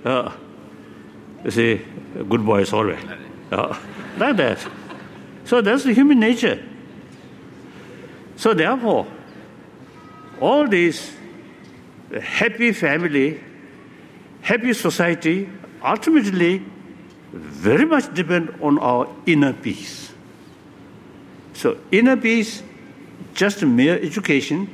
uh, 0.05 0.31
see, 1.49 1.81
good 2.27 2.45
boys 2.45 2.73
always. 2.73 2.99
Uh, 3.51 3.77
like 4.17 4.35
that. 4.37 4.67
So 5.45 5.61
that's 5.61 5.83
the 5.83 5.93
human 5.93 6.19
nature. 6.19 6.63
So 8.35 8.53
therefore, 8.53 9.07
all 10.39 10.67
these 10.67 11.11
happy 12.21 12.71
family, 12.71 13.41
happy 14.41 14.73
society, 14.73 15.49
ultimately 15.83 16.63
very 17.31 17.85
much 17.85 18.13
depend 18.13 18.49
on 18.61 18.79
our 18.79 19.07
inner 19.25 19.53
peace. 19.53 20.11
So 21.53 21.77
inner 21.91 22.17
peace, 22.17 22.63
just 23.33 23.63
mere 23.63 23.99
education, 23.99 24.67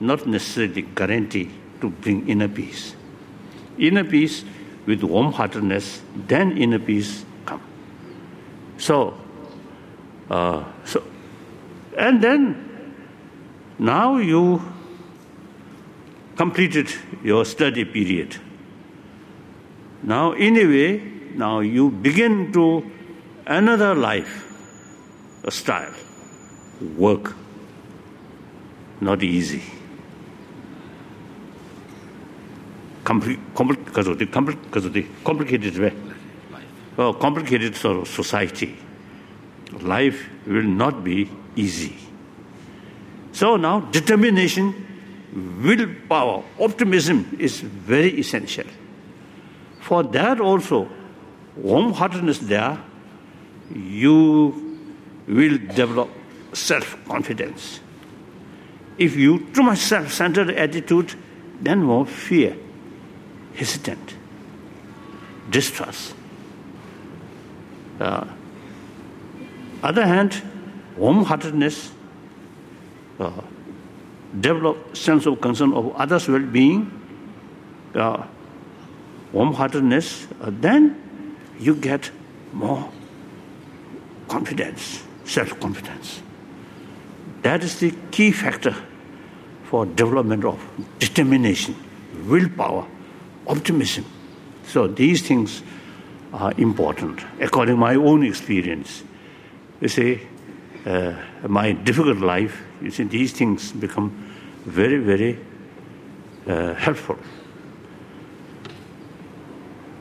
not 0.00 0.26
necessarily 0.26 0.82
guarantee 0.82 1.50
to 1.80 1.90
bring 1.90 2.28
inner 2.28 2.48
peace. 2.48 2.94
Inner 3.78 4.04
peace 4.04 4.44
with 4.86 5.02
warm-heartedness, 5.02 6.02
then 6.14 6.56
inner 6.56 6.78
peace 6.78 7.24
come. 7.46 7.62
So, 8.78 9.14
uh, 10.30 10.64
so, 10.84 11.02
and 11.96 12.22
then 12.22 12.94
now 13.78 14.16
you 14.16 14.62
completed 16.36 16.92
your 17.22 17.44
study 17.44 17.84
period. 17.84 18.36
Now, 20.02 20.32
in 20.32 20.56
a 20.56 20.66
way, 20.66 21.13
now 21.36 21.60
you 21.60 21.90
begin 21.90 22.52
to 22.52 22.90
another 23.46 23.94
life 23.94 24.44
a 25.44 25.50
style, 25.50 25.92
work. 26.96 27.34
Not 29.00 29.22
easy. 29.22 29.62
Complicated 33.04 33.38
way. 35.78 35.92
Oh, 36.96 37.12
complicated 37.12 37.76
sort 37.76 37.98
of 37.98 38.08
society. 38.08 38.78
Life 39.80 40.26
will 40.46 40.62
not 40.62 41.04
be 41.04 41.28
easy. 41.56 41.96
So 43.32 43.56
now 43.56 43.80
determination, 43.80 44.74
willpower, 45.62 46.44
optimism 46.58 47.36
is 47.38 47.60
very 47.60 48.18
essential. 48.18 48.64
For 49.80 50.02
that 50.04 50.40
also, 50.40 50.88
warm-heartedness 51.56 52.38
there, 52.38 52.78
you 53.74 54.82
will 55.26 55.58
develop 55.74 56.10
self-confidence. 56.52 57.80
If 58.98 59.16
you 59.16 59.46
too 59.52 59.62
much 59.62 59.78
self-centered 59.78 60.50
attitude, 60.50 61.14
then 61.60 61.82
more 61.82 62.06
fear, 62.06 62.56
hesitant, 63.54 64.14
distrust. 65.50 66.14
Uh, 67.98 68.26
other 69.82 70.06
hand, 70.06 70.42
warm-heartedness, 70.96 71.92
uh, 73.18 73.30
develop 74.40 74.96
sense 74.96 75.26
of 75.26 75.40
concern 75.40 75.72
of 75.72 75.94
others' 75.96 76.28
well-being, 76.28 76.90
uh, 77.94 78.26
warm-heartedness, 79.32 80.26
uh, 80.40 80.50
then 80.60 81.03
you 81.58 81.74
get 81.74 82.10
more 82.52 82.90
confidence, 84.28 85.02
self 85.24 85.58
confidence. 85.60 86.22
That 87.42 87.62
is 87.62 87.78
the 87.78 87.92
key 88.10 88.32
factor 88.32 88.74
for 89.64 89.86
development 89.86 90.44
of 90.44 90.58
determination, 90.98 91.74
willpower, 92.26 92.86
optimism. 93.46 94.04
So 94.66 94.86
these 94.86 95.22
things 95.22 95.62
are 96.32 96.52
important. 96.58 97.20
According 97.40 97.74
to 97.74 97.80
my 97.80 97.96
own 97.96 98.24
experience, 98.24 99.04
you 99.80 99.88
see, 99.88 100.20
uh, 100.86 101.14
my 101.46 101.72
difficult 101.72 102.18
life, 102.18 102.62
you 102.82 102.90
see, 102.90 103.04
these 103.04 103.32
things 103.32 103.72
become 103.72 104.10
very, 104.64 104.98
very 104.98 105.38
uh, 106.46 106.74
helpful. 106.74 107.18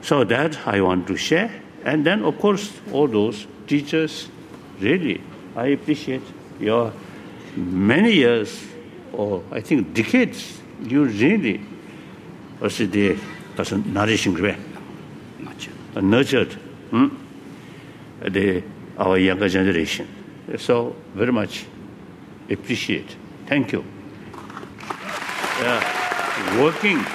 So 0.03 0.25
that 0.25 0.67
I 0.67 0.81
want 0.81 1.07
to 1.07 1.15
share. 1.15 1.49
And 1.85 2.05
then, 2.05 2.23
of 2.23 2.37
course, 2.37 2.71
all 2.91 3.07
those 3.07 3.47
teachers, 3.67 4.27
really, 4.79 5.21
I 5.55 5.67
appreciate 5.67 6.21
your 6.59 6.91
many 7.55 8.11
years, 8.11 8.61
or 9.13 9.43
I 9.51 9.61
think 9.61 9.93
decades, 9.93 10.61
you 10.81 11.05
really, 11.05 11.61
was 12.59 12.77
the 12.77 13.17
person 13.55 13.93
nourishing 13.93 14.33
way, 14.41 14.57
nurtured, 15.39 16.03
nurtured 16.03 16.53
hmm? 16.91 17.07
the, 18.21 18.61
our 18.97 19.17
younger 19.17 19.47
generation. 19.47 20.07
So, 20.57 20.95
very 21.15 21.31
much 21.31 21.65
appreciate. 22.49 23.15
Thank 23.45 23.71
you. 23.71 23.85
Uh, 25.59 26.59
working, 26.59 27.05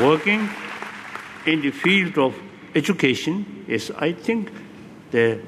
working 0.00 0.48
in 1.48 1.62
the 1.62 1.70
field 1.70 2.18
of 2.18 2.38
education 2.74 3.64
is, 3.66 3.90
I 3.92 4.12
think, 4.12 4.50
the 5.10 5.40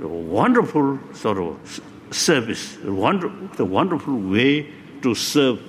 wonderful 0.00 0.98
sort 1.12 1.38
of 1.38 1.80
service, 2.10 2.76
the, 2.76 2.92
wonder, 2.92 3.30
the 3.56 3.64
wonderful 3.64 4.16
way 4.16 4.72
to 5.02 5.14
serve 5.14 5.60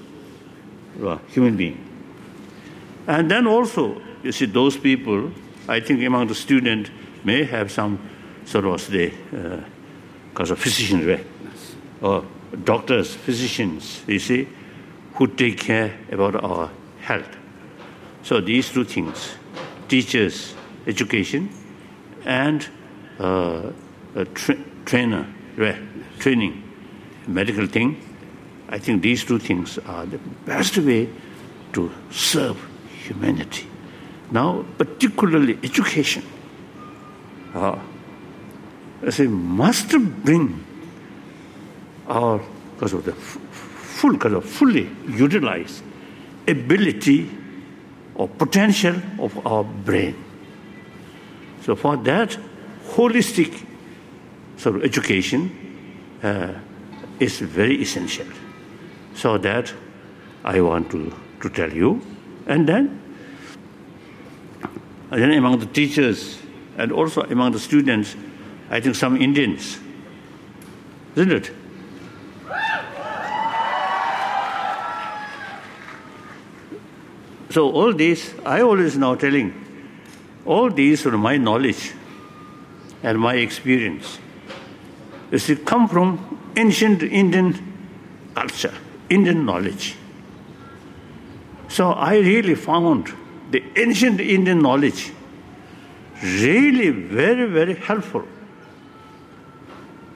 a 1.02 1.18
human 1.28 1.58
being. 1.58 1.82
And 3.08 3.30
then 3.30 3.48
also, 3.48 4.02
you 4.24 4.32
see, 4.32 4.46
those 4.46 4.78
people, 4.78 5.32
I 5.68 5.80
think 5.80 6.04
among 6.04 6.28
the 6.28 6.36
students, 6.36 6.90
may 7.24 7.44
have 7.44 7.72
some 7.72 8.00
sort 8.46 8.66
of 8.66 8.88
the 8.90 9.12
uh, 9.34 9.64
because 10.30 10.52
of 10.52 10.60
physicians, 10.60 11.06
right? 11.06 11.26
Or 12.02 12.26
doctors, 12.64 13.14
physicians, 13.14 14.04
you 14.06 14.20
see, 14.20 14.48
who 15.14 15.28
take 15.28 15.60
care 15.60 15.98
about 16.12 16.36
our 16.44 16.70
health. 17.00 17.38
So 18.22 18.42
these 18.42 18.70
two 18.70 18.84
things 18.84 19.36
teachers, 19.88 20.56
education, 20.88 21.50
and 22.26 22.68
uh, 23.20 23.72
a 24.16 24.26
tra 24.26 24.56
trainer, 24.86 25.28
right, 25.58 25.78
training, 26.20 26.64
medical 27.28 27.68
thing. 27.68 28.02
I 28.70 28.80
think 28.80 29.02
these 29.02 29.24
two 29.24 29.40
things 29.40 29.78
are 29.80 30.06
the 30.06 30.18
best 30.46 30.78
way 30.78 31.10
to 31.74 31.92
serve 32.12 32.58
humanity. 33.04 33.68
Now, 34.32 34.66
particularly 34.78 35.58
education, 35.64 36.24
uh, 37.54 37.78
as 39.04 39.20
a 39.20 39.26
must 39.26 39.90
bring 40.24 40.66
our, 42.08 42.42
because 42.74 42.94
of 42.94 43.06
the 43.06 43.14
full, 43.14 44.14
because 44.14 44.34
of 44.34 44.46
fully 44.46 44.90
utilized 45.08 45.84
ability 46.48 47.30
or 48.16 48.28
potential 48.28 48.96
of 49.20 49.46
our 49.46 49.64
brain. 49.64 50.16
So 51.62 51.76
for 51.76 51.98
that, 51.98 52.38
holistic 52.90 53.66
sort 54.58 54.78
of 54.78 54.84
education 54.84 55.52
uh, 56.24 56.54
is 57.20 57.40
very 57.40 57.82
essential. 57.82 58.28
So 59.16 59.38
that 59.38 59.74
I 60.44 60.62
want 60.62 60.92
to, 60.92 61.14
to 61.42 61.50
tell 61.50 61.72
you. 61.72 62.02
And 62.48 62.68
then, 62.68 63.02
and 65.12 65.22
then 65.22 65.32
among 65.32 65.60
the 65.60 65.66
teachers 65.66 66.38
and 66.78 66.92
also 66.92 67.24
among 67.24 67.54
the 67.54 67.60
students, 67.60 68.16
I 68.70 68.80
think 68.80 68.96
some 68.96 69.18
Indians, 69.22 69.80
isn't 71.16 71.32
it? 71.32 71.52
So 77.56 77.72
all 77.72 77.94
this, 77.94 78.34
I 78.46 78.64
always 78.64 78.98
now 78.98 79.16
telling, 79.16 79.54
all 80.46 80.70
these 80.70 81.06
are 81.06 81.18
my 81.18 81.38
knowledge 81.38 81.94
and 83.02 83.18
my 83.18 83.36
experience. 83.36 84.20
It's 85.32 85.50
come 85.64 85.88
from 85.88 86.52
ancient 86.58 87.02
Indian 87.02 87.56
culture, 88.34 88.74
Indian 89.10 89.46
knowledge. 89.46 89.96
So 91.70 91.92
I 91.92 92.18
really 92.18 92.56
found 92.56 93.14
the 93.52 93.64
ancient 93.78 94.20
Indian 94.20 94.60
knowledge 94.60 95.14
really 96.22 96.90
very, 96.90 97.50
very 97.50 97.76
helpful. 97.76 98.28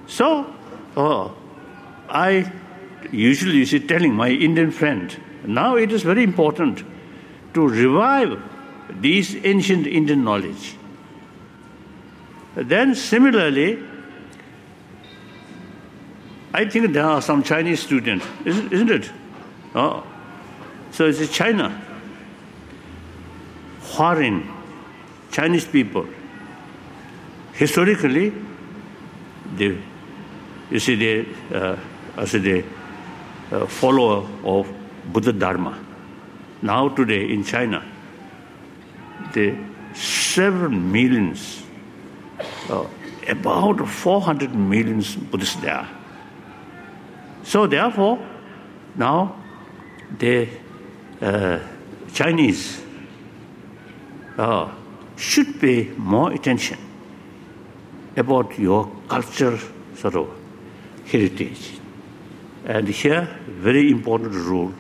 So 0.08 0.54
oh, 0.98 1.38
I 2.10 2.52
usually 3.14 3.60
you 3.60 3.66
see, 3.66 3.80
telling 3.80 4.14
my 4.14 4.30
Indian 4.30 4.72
friend, 4.72 5.18
now 5.46 5.78
it 5.78 5.94
is 5.94 6.04
very 6.04 6.24
important 6.24 6.84
to 7.54 7.68
revive 7.68 8.42
these 9.02 9.36
ancient 9.46 9.88
Indian 9.88 10.24
knowledge. 10.24 10.76
Then 12.56 12.96
similarly, 12.96 13.84
I 16.54 16.66
think 16.66 16.94
there 16.94 17.06
are 17.06 17.22
some 17.22 17.44
Chinese 17.44 17.82
students, 17.82 18.26
isn't, 18.46 18.90
it? 18.90 19.12
Oh. 19.76 20.06
So 20.92 21.06
it's 21.06 21.32
China, 21.32 21.80
foreign 23.80 24.52
Chinese 25.32 25.66
people. 25.66 26.08
Historically, 27.54 28.34
they, 29.56 29.78
you 30.72 30.80
see, 30.80 30.96
they, 30.96 31.28
uh, 31.56 31.78
as 32.18 32.32
the 32.32 32.64
uh, 33.52 33.66
follower 33.68 34.28
of 34.44 34.72
Buddha 35.14 35.34
Dharma. 35.34 35.89
now 36.62 36.90
today 36.90 37.32
in 37.32 37.44
China, 37.44 37.84
the 39.34 39.56
several 39.94 40.72
millions, 40.72 41.64
uh, 42.70 42.86
about 43.28 43.88
400 43.88 44.54
millions 44.56 45.16
Buddhists 45.16 45.56
there. 45.62 45.88
So 47.44 47.68
therefore, 47.68 48.20
now 48.96 49.36
the 50.18 50.48
uh, 51.22 51.60
Chinese 52.14 52.82
uh, 54.38 54.72
should 55.16 55.60
pay 55.60 55.90
more 55.98 56.32
attention 56.32 56.78
about 58.16 58.58
your 58.58 58.92
culture 59.08 59.60
sort 59.96 60.16
of 60.16 60.30
heritage. 61.06 61.80
And 62.66 62.88
here, 62.88 63.28
very 63.48 63.90
important 63.92 64.34
role 64.34 64.74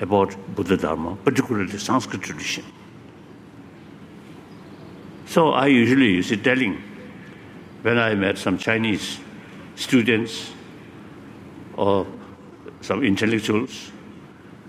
about 0.00 0.36
Buddha 0.54 0.76
Dharma, 0.76 1.16
particularly 1.16 1.78
Sanskrit 1.78 2.22
tradition. 2.22 2.64
So 5.26 5.50
I 5.50 5.66
usually 5.66 6.12
use 6.12 6.30
it 6.32 6.44
telling 6.44 6.82
when 7.82 7.98
I 7.98 8.14
met 8.14 8.38
some 8.38 8.58
Chinese 8.58 9.18
students 9.74 10.52
or 11.76 12.06
some 12.80 13.02
intellectuals, 13.02 13.90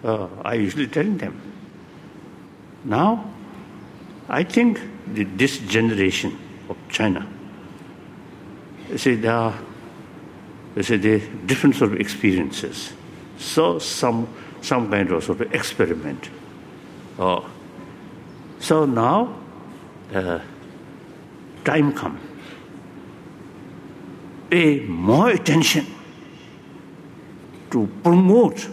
uh, 0.03 0.27
I 0.43 0.55
usually 0.55 0.87
tell 0.87 1.05
them. 1.05 1.41
Now, 2.83 3.29
I 4.29 4.43
think 4.43 4.81
that 5.13 5.37
this 5.37 5.59
generation 5.59 6.37
of 6.69 6.77
China, 6.89 7.27
they 8.89 8.97
say 8.97 9.15
there 9.15 9.33
are 9.33 9.57
they 10.75 10.83
say 10.83 10.97
there 10.97 11.19
different 11.45 11.75
sort 11.75 11.93
of 11.93 11.99
experiences. 11.99 12.93
So 13.39 13.79
some 13.79 14.27
some 14.61 14.89
kind 14.89 15.11
of 15.11 15.23
sort 15.23 15.41
of 15.41 15.53
experiment. 15.53 16.29
Oh. 17.19 17.49
So 18.59 18.85
now, 18.85 19.35
uh, 20.13 20.39
time 21.63 21.93
come. 21.93 22.19
Pay 24.49 24.79
more 24.81 25.29
attention 25.29 25.85
to 27.71 27.87
promote 28.03 28.67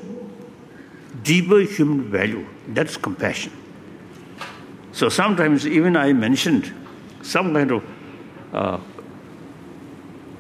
deeper 1.23 1.61
human 1.61 2.11
value. 2.11 2.47
That's 2.69 2.97
compassion. 2.97 3.53
So 4.93 5.09
sometimes 5.09 5.67
even 5.67 5.97
I 5.97 6.13
mentioned 6.13 6.73
some 7.23 7.53
kind 7.53 7.73
of 7.73 7.85
uh, 8.53 8.79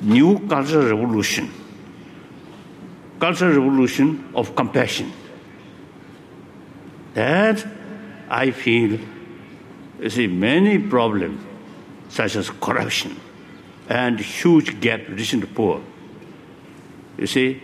new 0.00 0.38
cultural 0.48 0.86
revolution. 0.86 1.50
Cultural 3.18 3.52
revolution 3.52 4.30
of 4.34 4.54
compassion. 4.54 5.12
that 7.14 7.64
I 8.28 8.50
feel, 8.50 8.98
you 10.00 10.10
see, 10.10 10.26
many 10.26 10.78
problems 10.78 11.44
such 12.08 12.36
as 12.36 12.50
corruption 12.50 13.18
and 13.88 14.18
huge 14.18 14.80
gap 14.80 15.00
rich 15.08 15.32
and 15.32 15.54
poor. 15.54 15.82
You 17.18 17.26
see, 17.26 17.62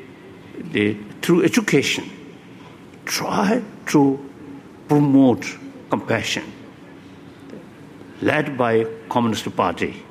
the, 0.59 0.97
through 1.23 1.45
education, 1.45 2.09
try 3.05 3.63
to 3.87 4.31
promote 4.89 5.45
compassion 5.89 6.45
led 8.23 8.57
by 8.57 8.87
Communist 9.09 9.55
Party 9.57 10.03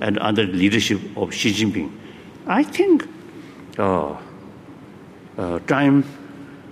and 0.00 0.18
under 0.18 0.44
the 0.44 0.52
leadership 0.52 1.00
of 1.16 1.32
Xi 1.32 1.52
Jinping. 1.52 1.90
I 2.46 2.62
think 2.62 3.08
uh, 3.78 4.16
uh, 5.38 5.58
time, 5.60 6.04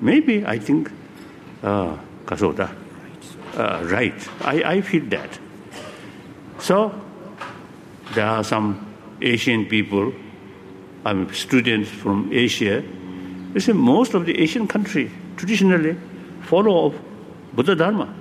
maybe 0.00 0.44
I 0.44 0.58
think 0.58 0.90
uh, 1.64 1.96
Kasoda. 2.26 2.70
Uh, 3.56 3.82
right. 3.90 4.14
I, 4.42 4.62
I 4.76 4.80
feel 4.80 5.04
that. 5.06 5.38
So, 6.58 6.92
there 8.14 8.26
are 8.26 8.44
some 8.44 8.94
Asian 9.20 9.66
people, 9.66 10.12
I 11.04 11.12
mean, 11.12 11.32
students 11.32 11.90
from 11.90 12.30
Asia. 12.32 12.82
You 13.54 13.60
see, 13.60 13.72
most 13.72 14.14
of 14.14 14.26
the 14.26 14.38
Asian 14.40 14.68
country 14.68 15.10
traditionally 15.36 15.96
follow 16.42 16.86
of 16.86 17.00
Buddha 17.54 17.74
Dharma. 17.74 18.14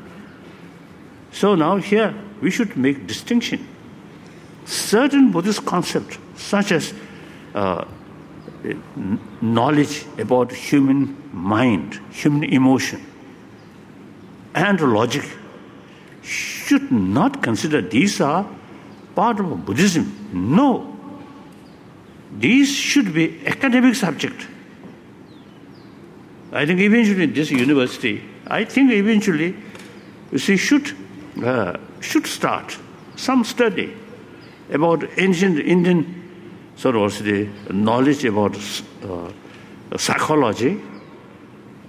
So 1.31 1.55
now 1.55 1.77
here, 1.77 2.13
we 2.41 2.51
should 2.51 2.77
make 2.77 3.07
distinction. 3.07 3.67
Certain 4.65 5.31
Buddhist 5.31 5.65
concepts, 5.65 6.17
such 6.35 6.71
as 6.71 6.93
uh, 7.55 7.85
knowledge 9.41 10.05
about 10.17 10.51
human 10.51 11.17
mind, 11.33 11.99
human 12.11 12.43
emotion, 12.43 13.03
and 14.55 14.79
logic 14.81 15.25
should 16.21 16.91
not 16.91 17.41
consider 17.43 17.81
these 17.81 18.21
are 18.21 18.47
part 19.15 19.39
of 19.39 19.65
Buddhism. 19.65 20.29
No. 20.33 20.89
These 22.37 22.71
should 22.73 23.13
be 23.13 23.45
academic 23.45 23.95
subject. 23.95 24.47
I 26.51 26.65
think 26.65 26.79
eventually 26.79 27.25
this 27.25 27.51
university, 27.51 28.23
I 28.47 28.63
think 28.63 28.91
eventually 28.91 29.55
you 30.31 30.39
see, 30.39 30.57
should, 30.57 30.95
uh, 31.43 31.77
should 31.99 32.25
start 32.25 32.77
some 33.15 33.43
study 33.43 33.93
about 34.71 35.07
ancient 35.17 35.59
Indian 35.59 36.23
sort 36.75 36.95
of 36.95 37.23
the 37.23 37.47
knowledge 37.71 38.25
about 38.25 38.57
uh, 39.03 39.31
psychology 39.97 40.81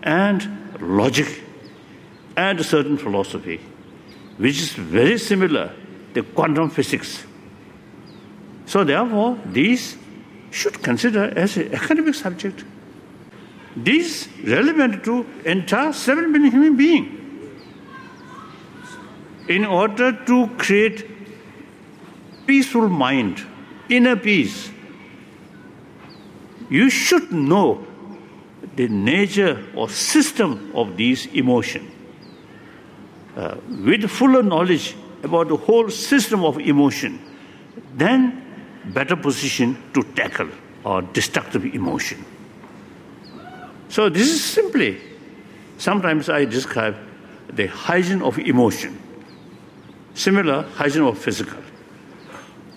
and 0.03 0.77
logic 0.81 1.44
and 2.37 2.61
a 2.61 2.65
certain 2.65 2.97
philosophy, 2.97 3.61
which 4.39 4.61
is 4.61 4.73
very 4.73 5.19
similar 5.19 5.73
to 6.15 6.23
quantum 6.23 6.71
physics. 6.71 7.25
So 8.67 8.85
therefore, 8.85 9.39
these 9.47 9.97
should 10.51 10.83
consider 10.83 11.33
as 11.37 11.57
an 11.57 11.75
academic 11.75 12.15
subject. 12.15 12.65
These 13.77 14.29
relevant 14.45 15.05
to 15.05 15.27
entire 15.45 15.93
seven 15.93 16.33
billion 16.33 16.53
human 16.53 16.77
being. 16.77 17.21
In 19.49 19.65
order 19.65 20.13
to 20.27 20.49
create 20.57 21.07
peaceful 22.47 22.89
mind, 22.89 23.45
inner 23.89 24.17
peace, 24.17 24.71
you 26.71 26.89
should 26.89 27.31
know 27.33 27.87
the 28.77 28.89
nature 28.89 29.63
or 29.75 29.89
system 29.89 30.73
of 30.75 30.97
these 30.97 31.27
emotions. 31.27 31.94
Uh, 33.37 33.57
with 33.85 34.09
fuller 34.09 34.43
knowledge 34.45 34.95
about 35.25 35.49
the 35.49 35.57
whole 35.57 35.91
system 35.91 36.45
of 36.45 36.59
emotion, 36.61 37.21
then 37.95 38.41
better 38.93 39.17
position 39.17 39.77
to 39.93 40.05
tackle 40.15 40.49
our 40.85 41.03
destructive 41.03 41.65
emotion. 41.65 42.25
So 43.89 44.09
this 44.09 44.29
is 44.29 44.45
simply, 44.45 45.01
sometimes 45.79 46.29
I 46.29 46.45
describe 46.45 46.97
the 47.49 47.67
hygiene 47.67 48.23
of 48.23 48.39
emotion, 48.39 49.01
similar 50.15 50.63
hygiene 50.63 51.03
of 51.03 51.19
physical. 51.19 51.59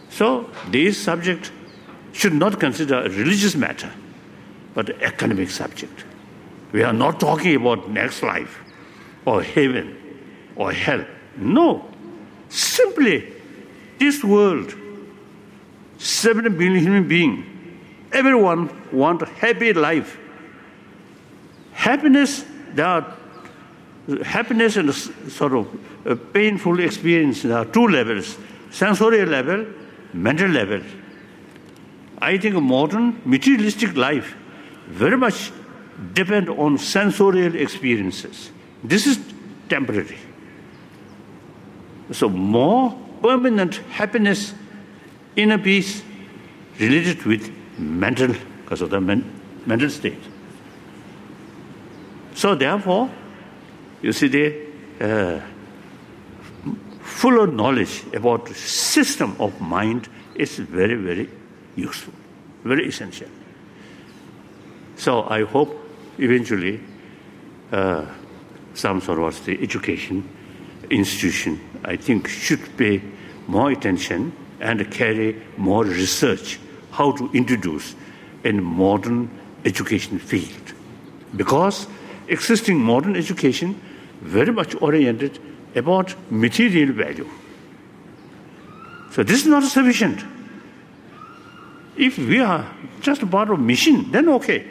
So 0.10 0.50
this 0.70 0.98
subject 0.98 1.52
should 2.13 2.34
not 2.34 2.60
consider 2.60 2.96
a 3.00 3.10
religious 3.10 3.56
matter, 3.56 3.91
but 4.74 4.89
academic 5.04 5.52
subject. 5.52 6.04
We 6.72 6.82
are 6.82 6.93
not 6.93 7.20
talking 7.20 7.56
about 7.56 7.91
next 7.91 8.24
life 8.24 8.60
or 9.26 9.43
heaven 9.43 10.07
or 10.58 10.72
hell. 10.74 11.06
No. 11.38 11.86
Simply, 12.50 13.32
this 14.00 14.24
world, 14.24 14.74
seven 15.98 16.58
billion 16.58 16.84
human 16.84 17.08
beings, 17.08 17.46
everyone 18.12 18.70
want 18.91 19.22
a 19.22 19.26
happy 19.26 19.74
life. 19.74 20.17
Happiness, 21.74 22.43
there 22.74 22.86
are 22.86 23.15
happiness 24.24 24.78
and 24.78 24.93
sort 24.93 25.54
of 25.54 25.67
a 26.06 26.15
painful 26.15 26.80
experience. 26.80 27.43
There 27.43 27.58
are 27.58 27.65
two 27.65 27.88
levels: 27.88 28.38
sensorial 28.72 29.28
level, 29.30 29.65
mental 30.13 30.50
level. 30.50 30.82
I 32.20 32.38
think 32.38 32.56
modern 32.56 33.22
materialistic 33.26 33.96
life 33.96 34.36
very 34.88 35.17
much 35.17 35.52
depend 36.13 36.50
on 36.50 36.78
sensorial 36.78 37.56
experiences. 37.56 38.52
This 38.84 39.06
is 39.06 39.20
temporary. 39.70 40.17
so 42.12 42.30
more 42.30 42.98
permanent 43.22 43.76
happiness 43.89 44.54
inner 45.36 45.58
peace 45.58 46.04
related 46.80 47.24
with 47.24 47.52
mental 47.78 48.34
because 48.63 48.82
of 48.82 48.89
the 48.89 49.00
men, 49.00 49.24
mental 49.65 49.89
state. 49.89 50.22
So 52.34 52.56
therefore 52.56 53.10
you 54.02 54.13
see 54.13 54.28
the 54.28 54.56
uh, 55.02 55.41
fuller 57.02 57.48
knowledge 57.48 58.04
about 58.13 58.48
system 58.50 59.36
of 59.39 59.60
mind 59.60 60.08
is 60.36 60.58
very 60.58 60.96
very 60.96 61.30
useful 61.76 62.13
very 62.63 62.88
essential. 62.88 63.30
So 64.96 65.24
i 65.30 65.43
hope 65.43 65.76
eventually 66.20 66.80
uh, 67.72 68.06
some 68.74 69.02
sort 69.02 69.20
of 69.20 69.50
education 69.50 70.28
institution, 70.89 71.60
I 71.84 71.95
think, 71.95 72.28
should 72.28 72.78
pay 72.78 73.02
more 73.47 73.71
attention 73.71 74.34
and 74.60 74.89
carry 74.91 75.41
more 75.58 75.84
research 75.84 76.60
how 76.91 77.12
to 77.13 77.30
introduce 77.34 77.95
in 78.43 78.63
modern 78.63 79.30
education 79.65 80.19
field. 80.19 80.73
Because 81.36 81.88
existing 82.28 82.80
modern 82.80 83.15
education 83.15 83.80
very 84.21 84.52
much 84.52 84.76
oriented 84.82 85.39
about 85.76 86.15
material 86.32 86.93
value. 86.93 87.30
So 89.12 89.23
this 89.23 89.41
is 89.41 89.47
not 89.47 89.63
sufficient. 89.63 90.23
If 91.95 92.17
we 92.17 92.39
are 92.39 92.65
just 93.02 93.30
part 93.30 93.50
of 93.50 93.60
mission, 93.60 94.12
then 94.12 94.30
okay. 94.30 94.65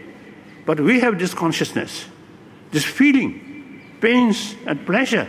But 0.64 0.80
we 0.80 1.00
have 1.00 1.18
this 1.18 1.34
consciousness, 1.34 2.06
this 2.70 2.84
feeling, 2.84 3.82
pains 4.00 4.54
and 4.66 4.84
pleasure. 4.86 5.26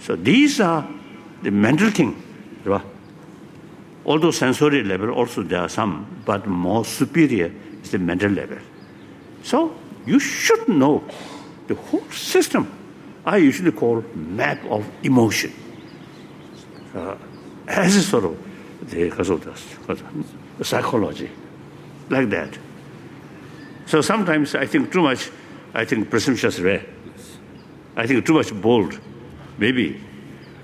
So 0.00 0.16
these 0.16 0.60
are 0.60 0.88
the 1.42 1.50
mental 1.50 1.90
thing. 1.90 2.20
Right? 2.64 2.84
Although 4.04 4.30
sensory 4.30 4.82
level 4.82 5.10
also 5.10 5.42
there 5.42 5.60
are 5.60 5.68
some, 5.68 6.22
but 6.24 6.46
more 6.46 6.84
superior 6.84 7.52
is 7.82 7.90
the 7.90 7.98
mental 7.98 8.30
level. 8.30 8.58
So 9.42 9.74
you 10.06 10.18
should 10.18 10.68
know 10.68 11.04
the 11.66 11.74
whole 11.74 12.10
system. 12.10 12.70
I 13.24 13.36
usually 13.36 13.72
call 13.72 14.02
map 14.14 14.64
of 14.64 14.86
emotion. 15.02 15.52
Uh, 16.94 17.16
as 17.68 17.96
a 17.96 18.02
sort 18.02 18.24
of 18.24 18.36
the 18.90 19.10
kazodas, 19.10 20.64
psychology, 20.64 21.30
like 22.08 22.28
that. 22.30 22.58
So 23.86 24.00
sometimes 24.00 24.54
I 24.54 24.66
think 24.66 24.90
too 24.90 25.02
much, 25.02 25.30
I 25.74 25.84
think 25.84 26.10
presumptuous 26.10 26.58
rare. 26.58 26.84
I 27.96 28.06
think 28.06 28.24
too 28.26 28.34
much 28.34 28.52
bold. 28.60 28.98
maybe. 29.60 30.00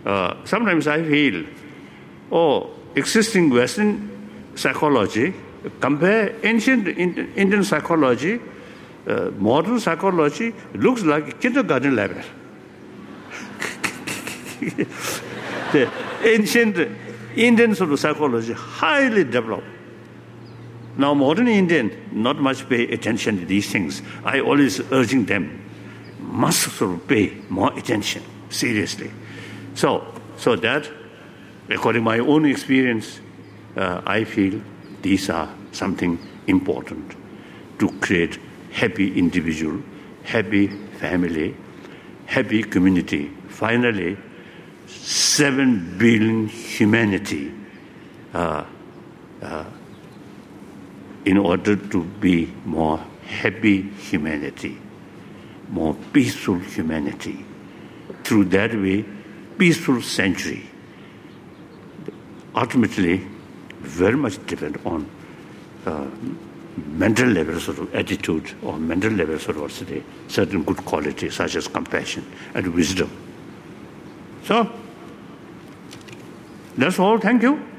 Uh, 0.05 0.35
sometimes 0.45 0.87
I 0.87 1.03
feel, 1.03 1.45
oh, 2.33 2.71
existing 2.95 3.51
Western 3.51 4.11
psychology, 4.55 5.35
compare 5.81 6.35
ancient 6.43 6.89
Indian 6.89 7.63
psychology, 7.63 8.41
uh, 9.07 9.31
modern 9.39 9.79
psychology, 9.79 10.55
looks 10.75 11.03
like 11.03 11.41
kindergarten 11.41 11.95
level. 11.95 12.23
the 15.73 15.91
ancient 16.25 16.77
Indian 17.37 17.75
sort 17.75 17.93
of 17.93 18.01
psychology, 18.01 18.55
highly 18.55 19.25
developed. 19.25 19.67
Now 20.97 21.13
modern 21.13 21.49
Indian, 21.49 21.93
not 22.11 22.41
much 22.41 22.67
pay 22.69 22.89
attention 22.89 23.41
to 23.41 23.45
these 23.45 23.71
things. 23.71 24.01
I 24.25 24.41
always 24.41 24.81
urging 24.93 25.27
them, 25.27 25.63
must 26.19 26.63
sort 26.73 26.95
of 26.95 27.07
pay 27.07 27.37
more 27.51 27.77
attention. 27.77 28.23
Seriously. 28.51 29.11
So, 29.75 30.07
so 30.37 30.57
that 30.57 30.89
according 31.69 32.03
to 32.03 32.05
my 32.05 32.19
own 32.19 32.45
experience, 32.47 33.21
uh, 33.77 34.03
I 34.07 34.25
feel 34.25 34.61
these 35.03 35.31
are 35.31 35.53
something 35.73 36.19
important 36.47 37.15
to 37.79 37.89
create 38.01 38.39
happy 38.73 39.19
individual, 39.19 39.83
happy 40.23 40.69
family, 40.99 41.57
happy 42.27 42.63
community. 42.63 43.31
Finally, 43.49 44.17
seven 44.87 45.99
billion 45.99 46.49
humanity 46.49 47.53
uh, 48.35 48.65
uh, 49.43 49.65
in 51.25 51.37
order 51.37 51.77
to 51.77 52.05
be 52.21 52.53
more 52.65 52.99
happy 53.25 53.83
humanity, 53.83 54.79
more 55.69 55.95
peaceful 56.13 56.59
humanity. 56.59 57.45
Through 58.27 58.47
that 58.47 58.75
way, 58.75 59.05
peaceful 59.57 60.03
century 60.03 60.69
ultimately 62.57 63.25
very 63.79 64.17
much 64.17 64.45
depend 64.47 64.81
on 64.85 65.09
uh, 65.85 66.07
mental 66.89 67.29
levels 67.29 67.69
of 67.69 67.95
attitude 67.95 68.53
or 68.65 68.79
mental 68.79 69.13
levels 69.13 69.49
of 69.49 69.61
also 69.61 70.03
certain 70.27 70.65
good 70.65 70.85
qualities 70.85 71.35
such 71.35 71.55
as 71.55 71.69
compassion 71.69 72.27
and 72.55 72.75
wisdom. 72.75 73.09
So, 74.43 74.73
that's 76.77 76.99
all. 76.99 77.19
Thank 77.19 77.43
you. 77.43 77.76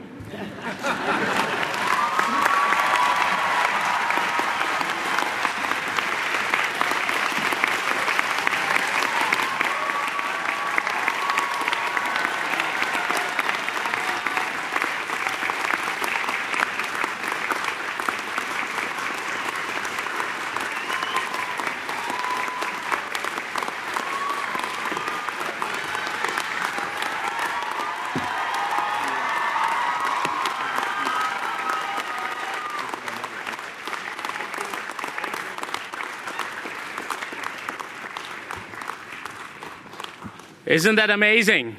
Isn't 40.78 40.98
that 40.98 41.10
amazing? 41.10 41.76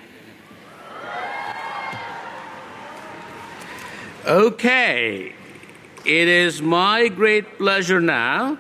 Okay, 4.27 5.33
it 6.05 6.29
is 6.29 6.61
my 6.61 7.07
great 7.07 7.59
pleasure 7.59 8.01
now 8.01 8.59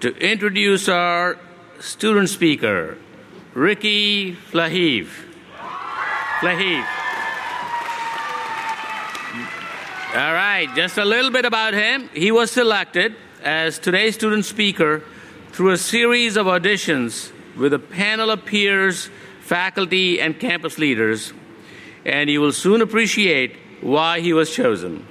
to 0.00 0.14
introduce 0.16 0.86
our 0.90 1.38
student 1.80 2.28
speaker, 2.28 2.98
Ricky 3.54 4.34
Flahiv. 4.34 5.08
Flahiv. 6.40 6.84
All 10.14 10.34
right, 10.34 10.68
just 10.76 10.98
a 10.98 11.06
little 11.06 11.30
bit 11.30 11.46
about 11.46 11.72
him. 11.72 12.10
He 12.12 12.30
was 12.30 12.50
selected 12.50 13.16
as 13.42 13.78
today's 13.78 14.14
student 14.14 14.44
speaker 14.44 15.02
through 15.52 15.70
a 15.70 15.78
series 15.78 16.36
of 16.36 16.44
auditions 16.44 17.32
with 17.56 17.72
a 17.72 17.78
panel 17.78 18.30
of 18.30 18.44
peers, 18.44 19.08
faculty, 19.44 20.20
and 20.20 20.40
campus 20.40 20.78
leaders, 20.78 21.34
and 22.06 22.30
you 22.30 22.40
will 22.40 22.52
soon 22.52 22.80
appreciate 22.80 23.56
why 23.82 24.20
he 24.20 24.32
was 24.32 24.54
chosen. 24.54 25.06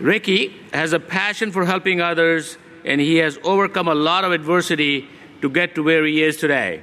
Ricky 0.00 0.56
has 0.72 0.92
a 0.92 0.98
passion 0.98 1.52
for 1.52 1.64
helping 1.64 2.00
others, 2.00 2.58
and 2.84 3.00
he 3.00 3.16
has 3.16 3.38
overcome 3.44 3.86
a 3.86 3.94
lot 3.94 4.24
of 4.24 4.32
adversity 4.32 5.08
to 5.40 5.48
get 5.48 5.76
to 5.76 5.84
where 5.84 6.04
he 6.04 6.22
is 6.22 6.36
today. 6.36 6.82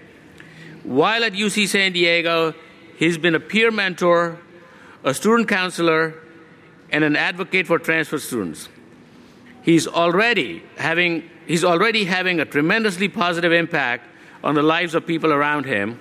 While 0.83 1.25
at 1.25 1.33
UC 1.33 1.67
San 1.67 1.91
Diego, 1.91 2.53
he's 2.97 3.17
been 3.17 3.35
a 3.35 3.39
peer 3.39 3.69
mentor, 3.69 4.39
a 5.03 5.13
student 5.13 5.49
counselor, 5.49 6.15
and 6.89 7.03
an 7.03 7.17
advocate 7.17 7.67
for 7.67 7.79
transfer 7.79 8.17
students. 8.17 8.69
He's 9.61 9.87
already 9.87 10.63
having, 10.77 11.29
he's 11.47 11.65
already 11.65 12.05
having 12.05 12.39
a 12.39 12.45
tremendously 12.45 13.09
positive 13.09 13.51
impact 13.51 14.07
on 14.41 14.55
the 14.55 14.63
lives 14.63 14.95
of 14.95 15.05
people 15.05 15.33
around 15.33 15.65
him. 15.65 15.99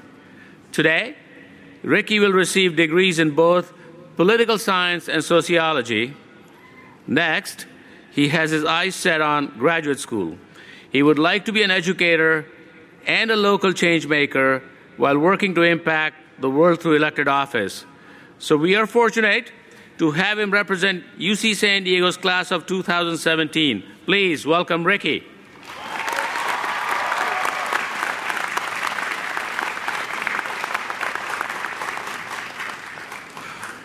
Today, 0.74 1.14
Ricky 1.84 2.18
will 2.18 2.32
receive 2.32 2.74
degrees 2.74 3.20
in 3.20 3.30
both 3.30 3.72
political 4.16 4.58
science 4.58 5.08
and 5.08 5.22
sociology. 5.22 6.16
Next, 7.06 7.66
he 8.10 8.30
has 8.30 8.50
his 8.50 8.64
eyes 8.64 8.96
set 8.96 9.20
on 9.20 9.56
graduate 9.56 10.00
school. 10.00 10.36
He 10.90 11.00
would 11.00 11.20
like 11.20 11.44
to 11.44 11.52
be 11.52 11.62
an 11.62 11.70
educator 11.70 12.46
and 13.06 13.30
a 13.30 13.36
local 13.36 13.72
change 13.72 14.08
maker 14.08 14.64
while 14.96 15.16
working 15.16 15.54
to 15.54 15.62
impact 15.62 16.16
the 16.40 16.50
world 16.50 16.80
through 16.80 16.96
elected 16.96 17.28
office. 17.28 17.86
So 18.40 18.56
we 18.56 18.74
are 18.74 18.88
fortunate 18.88 19.52
to 19.98 20.10
have 20.10 20.40
him 20.40 20.50
represent 20.50 21.04
UC 21.20 21.54
San 21.54 21.84
Diego's 21.84 22.16
class 22.16 22.50
of 22.50 22.66
2017. 22.66 23.84
Please 24.06 24.44
welcome 24.44 24.82
Ricky. 24.82 25.22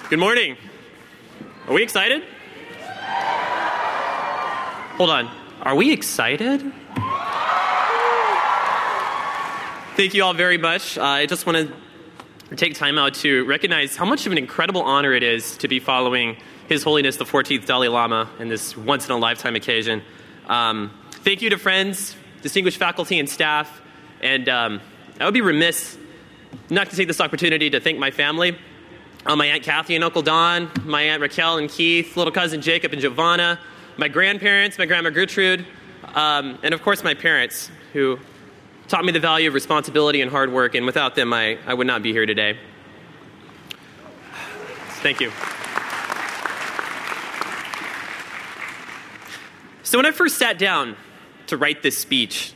Good 0.09 0.17
morning. 0.17 0.57
Are 1.67 1.73
we 1.75 1.83
excited? 1.83 2.23
Hold 4.97 5.11
on. 5.11 5.29
Are 5.61 5.75
we 5.75 5.91
excited? 5.91 6.61
Thank 9.95 10.15
you 10.15 10.23
all 10.23 10.33
very 10.33 10.57
much. 10.57 10.97
Uh, 10.97 11.03
I 11.03 11.27
just 11.27 11.45
want 11.45 11.69
to 12.49 12.55
take 12.55 12.73
time 12.73 12.97
out 12.97 13.13
to 13.15 13.45
recognize 13.45 13.95
how 13.95 14.05
much 14.05 14.25
of 14.25 14.31
an 14.31 14.39
incredible 14.39 14.81
honor 14.81 15.13
it 15.13 15.21
is 15.21 15.55
to 15.57 15.67
be 15.67 15.79
following 15.79 16.37
His 16.67 16.81
Holiness 16.81 17.17
the 17.17 17.25
14th 17.25 17.67
Dalai 17.67 17.89
Lama 17.89 18.31
in 18.39 18.47
this 18.47 18.75
once 18.75 19.05
in 19.05 19.11
a 19.11 19.17
lifetime 19.17 19.55
occasion. 19.55 20.01
Um, 20.47 20.89
thank 21.23 21.43
you 21.43 21.51
to 21.51 21.57
friends, 21.59 22.15
distinguished 22.41 22.79
faculty, 22.79 23.19
and 23.19 23.29
staff. 23.29 23.79
And 24.21 24.49
um, 24.49 24.81
I 25.19 25.25
would 25.25 25.35
be 25.35 25.41
remiss 25.41 25.99
not 26.71 26.89
to 26.89 26.95
take 26.95 27.07
this 27.07 27.21
opportunity 27.21 27.69
to 27.69 27.79
thank 27.79 27.99
my 27.99 28.09
family 28.09 28.57
uh, 29.25 29.35
my 29.35 29.47
Aunt 29.47 29.63
Kathy 29.63 29.95
and 29.95 30.03
Uncle 30.03 30.21
Don, 30.21 30.71
my 30.85 31.01
Aunt 31.01 31.21
Raquel 31.21 31.57
and 31.57 31.69
Keith, 31.69 32.15
little 32.15 32.31
cousin 32.31 32.61
Jacob 32.61 32.93
and 32.93 33.01
Giovanna, 33.01 33.59
my 33.97 34.07
grandparents, 34.07 34.77
my 34.77 34.85
grandma 34.85 35.09
Gertrude, 35.09 35.65
um, 36.15 36.57
and 36.63 36.73
of 36.73 36.81
course 36.81 37.03
my 37.03 37.13
parents, 37.13 37.69
who 37.93 38.17
taught 38.87 39.03
me 39.03 39.11
the 39.11 39.19
value 39.19 39.47
of 39.47 39.53
responsibility 39.53 40.21
and 40.21 40.31
hard 40.31 40.51
work, 40.51 40.73
and 40.73 40.85
without 40.85 41.15
them, 41.15 41.33
I, 41.33 41.57
I 41.65 41.73
would 41.73 41.87
not 41.87 42.01
be 42.01 42.11
here 42.11 42.25
today. 42.25 42.57
Thank 45.01 45.19
you. 45.19 45.31
So, 49.83 49.97
when 49.97 50.05
I 50.05 50.11
first 50.11 50.37
sat 50.37 50.59
down 50.59 50.95
to 51.47 51.57
write 51.57 51.81
this 51.81 51.97
speech, 51.97 52.53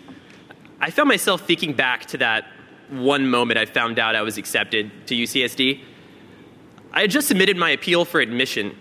I 0.80 0.92
found 0.92 1.10
myself 1.10 1.42
thinking 1.42 1.74
back 1.74 2.06
to 2.08 2.18
that 2.18 2.46
one 2.90 3.28
moment 3.28 3.58
I 3.58 3.66
found 3.66 3.98
out 3.98 4.16
I 4.16 4.22
was 4.22 4.38
accepted 4.38 4.92
to 5.08 5.16
UCSD. 5.16 5.82
I 6.94 7.02
had 7.02 7.10
just 7.10 7.28
submitted 7.28 7.58
my 7.58 7.72
appeal 7.72 8.06
for 8.06 8.22
admission, 8.22 8.78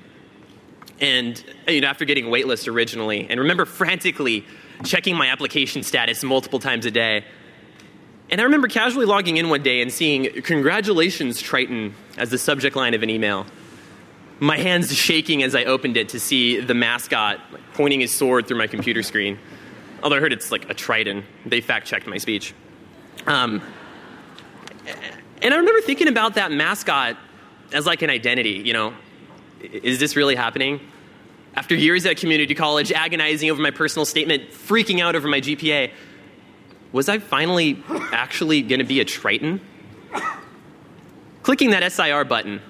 and 1.00 1.42
you 1.66 1.80
know, 1.80 1.88
after 1.88 2.04
getting 2.04 2.26
waitlist 2.26 2.70
originally, 2.70 3.26
and 3.28 3.40
remember 3.40 3.64
frantically 3.64 4.44
checking 4.84 5.16
my 5.16 5.28
application 5.28 5.82
status 5.82 6.22
multiple 6.22 6.58
times 6.58 6.84
a 6.84 6.90
day. 6.90 7.24
And 8.28 8.40
I 8.40 8.44
remember 8.44 8.68
casually 8.68 9.06
logging 9.06 9.36
in 9.38 9.48
one 9.48 9.62
day 9.62 9.80
and 9.80 9.90
seeing 9.90 10.42
"Congratulations, 10.42 11.40
Triton" 11.40 11.94
as 12.18 12.30
the 12.30 12.38
subject 12.38 12.76
line 12.76 12.92
of 12.92 13.02
an 13.02 13.08
email. 13.08 13.46
My 14.40 14.58
hands 14.58 14.94
shaking 14.94 15.42
as 15.42 15.54
I 15.54 15.64
opened 15.64 15.96
it 15.96 16.10
to 16.10 16.20
see 16.20 16.60
the 16.60 16.74
mascot 16.74 17.40
pointing 17.74 18.00
his 18.00 18.12
sword 18.12 18.46
through 18.46 18.58
my 18.58 18.66
computer 18.66 19.02
screen. 19.02 19.38
Although 20.02 20.16
I 20.16 20.20
heard 20.20 20.32
it's 20.32 20.50
like 20.50 20.68
a 20.68 20.74
Triton. 20.74 21.24
They 21.46 21.60
fact 21.60 21.86
checked 21.86 22.06
my 22.06 22.18
speech. 22.18 22.52
Um, 23.26 23.62
and 25.40 25.54
I 25.54 25.56
remember 25.56 25.80
thinking 25.80 26.08
about 26.08 26.34
that 26.34 26.50
mascot 26.50 27.16
as 27.72 27.86
like 27.86 28.02
an 28.02 28.10
identity, 28.10 28.62
you 28.64 28.72
know. 28.72 28.94
Is 29.60 29.98
this 29.98 30.16
really 30.16 30.34
happening? 30.34 30.80
After 31.54 31.74
years 31.74 32.06
at 32.06 32.16
community 32.16 32.54
college, 32.54 32.90
agonizing 32.92 33.50
over 33.50 33.60
my 33.60 33.70
personal 33.70 34.04
statement, 34.04 34.50
freaking 34.50 35.00
out 35.00 35.14
over 35.14 35.28
my 35.28 35.40
GPA, 35.40 35.90
was 36.92 37.08
I 37.08 37.18
finally 37.18 37.82
actually 38.12 38.62
going 38.62 38.80
to 38.80 38.84
be 38.84 39.00
a 39.00 39.04
Triton? 39.04 39.60
Clicking 41.42 41.70
that 41.70 41.90
SIR 41.92 42.24
button, 42.24 42.60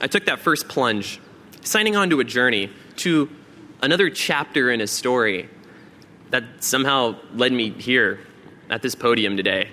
I 0.00 0.06
took 0.06 0.26
that 0.26 0.40
first 0.40 0.68
plunge, 0.68 1.20
signing 1.62 1.96
on 1.96 2.10
to 2.10 2.20
a 2.20 2.24
journey, 2.24 2.70
to 2.96 3.28
another 3.82 4.10
chapter 4.10 4.70
in 4.70 4.80
a 4.80 4.86
story 4.86 5.48
that 6.30 6.44
somehow 6.60 7.16
led 7.34 7.52
me 7.52 7.70
here 7.70 8.20
at 8.70 8.82
this 8.82 8.94
podium 8.94 9.36
today, 9.36 9.68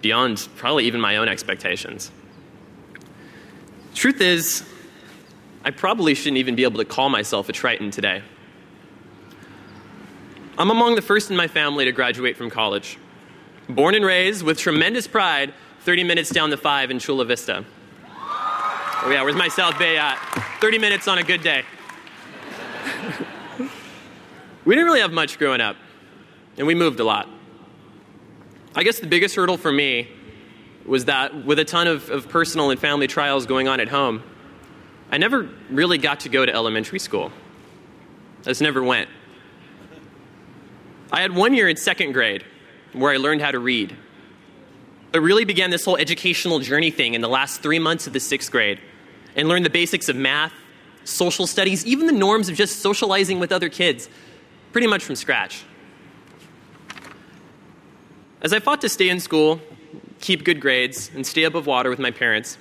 beyond 0.00 0.48
probably 0.56 0.84
even 0.84 1.00
my 1.00 1.16
own 1.16 1.28
expectations. 1.28 2.10
Truth 3.94 4.20
is, 4.20 4.64
I 5.64 5.70
probably 5.70 6.14
shouldn't 6.14 6.38
even 6.38 6.54
be 6.54 6.64
able 6.64 6.78
to 6.78 6.84
call 6.84 7.08
myself 7.08 7.48
a 7.48 7.52
Triton 7.52 7.90
today. 7.90 8.22
I'm 10.58 10.70
among 10.70 10.94
the 10.96 11.02
first 11.02 11.30
in 11.30 11.36
my 11.36 11.46
family 11.46 11.84
to 11.84 11.92
graduate 11.92 12.36
from 12.36 12.50
college. 12.50 12.98
Born 13.68 13.94
and 13.94 14.04
raised 14.04 14.42
with 14.42 14.58
tremendous 14.58 15.06
pride 15.06 15.54
30 15.80 16.04
minutes 16.04 16.30
down 16.30 16.50
the 16.50 16.56
5 16.56 16.90
in 16.90 16.98
Chula 16.98 17.24
Vista. 17.24 17.64
Oh, 19.04 19.10
yeah, 19.10 19.22
where's 19.22 19.34
my 19.34 19.48
South 19.48 19.78
Bay 19.78 19.98
at? 19.98 20.16
30 20.60 20.78
minutes 20.78 21.08
on 21.08 21.18
a 21.18 21.22
good 21.22 21.42
day. 21.42 21.64
we 24.64 24.74
didn't 24.74 24.86
really 24.86 25.00
have 25.00 25.12
much 25.12 25.38
growing 25.38 25.60
up, 25.60 25.76
and 26.56 26.66
we 26.66 26.74
moved 26.74 27.00
a 27.00 27.04
lot. 27.04 27.28
I 28.74 28.84
guess 28.84 29.00
the 29.00 29.06
biggest 29.06 29.34
hurdle 29.34 29.56
for 29.56 29.72
me 29.72 30.08
was 30.86 31.06
that 31.06 31.44
with 31.44 31.58
a 31.58 31.64
ton 31.64 31.86
of, 31.86 32.10
of 32.10 32.28
personal 32.28 32.70
and 32.70 32.80
family 32.80 33.06
trials 33.06 33.46
going 33.46 33.68
on 33.68 33.80
at 33.80 33.88
home, 33.88 34.22
I 35.10 35.18
never 35.18 35.48
really 35.70 35.98
got 35.98 36.20
to 36.20 36.28
go 36.28 36.44
to 36.44 36.52
elementary 36.52 36.98
school. 36.98 37.30
I 38.40 38.44
just 38.44 38.62
never 38.62 38.82
went. 38.82 39.08
I 41.12 41.20
had 41.20 41.34
one 41.34 41.54
year 41.54 41.68
in 41.68 41.76
second 41.76 42.12
grade 42.12 42.44
where 42.92 43.12
I 43.12 43.18
learned 43.18 43.42
how 43.42 43.50
to 43.50 43.58
read. 43.58 43.94
I 45.14 45.18
really 45.18 45.44
began 45.44 45.70
this 45.70 45.84
whole 45.84 45.96
educational 45.96 46.58
journey 46.58 46.90
thing 46.90 47.14
in 47.14 47.20
the 47.20 47.28
last 47.28 47.60
three 47.60 47.78
months 47.78 48.06
of 48.06 48.14
the 48.14 48.20
sixth 48.20 48.50
grade 48.50 48.80
and 49.36 49.48
learned 49.48 49.64
the 49.66 49.70
basics 49.70 50.08
of 50.08 50.16
math, 50.16 50.52
social 51.04 51.46
studies, 51.46 51.84
even 51.84 52.06
the 52.06 52.12
norms 52.12 52.48
of 52.48 52.56
just 52.56 52.80
socializing 52.80 53.38
with 53.38 53.52
other 53.52 53.68
kids, 53.68 54.08
pretty 54.72 54.86
much 54.86 55.04
from 55.04 55.16
scratch. 55.16 55.64
As 58.40 58.52
I 58.52 58.58
fought 58.58 58.80
to 58.80 58.88
stay 58.88 59.08
in 59.08 59.20
school, 59.20 59.60
keep 60.22 60.44
good 60.44 60.60
grades, 60.60 61.10
and 61.14 61.26
stay 61.26 61.42
above 61.42 61.66
water 61.66 61.90
with 61.90 61.98
my 61.98 62.10
parents, 62.10 62.56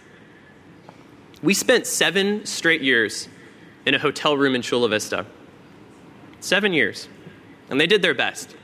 we 1.42 1.54
spent 1.54 1.88
seven 1.88 2.46
straight 2.46 2.82
years 2.82 3.30
in 3.86 3.96
a 3.96 4.00
hotel 4.00 4.36
room 4.36 4.56
in 4.56 4.62
Chula 4.62 4.90
Vista. 4.90 5.26
Seven 6.40 6.74
years. 6.74 7.08
And 7.70 7.80
they 7.80 7.88
did 7.88 8.02
their 8.02 8.14
best. 8.14 8.56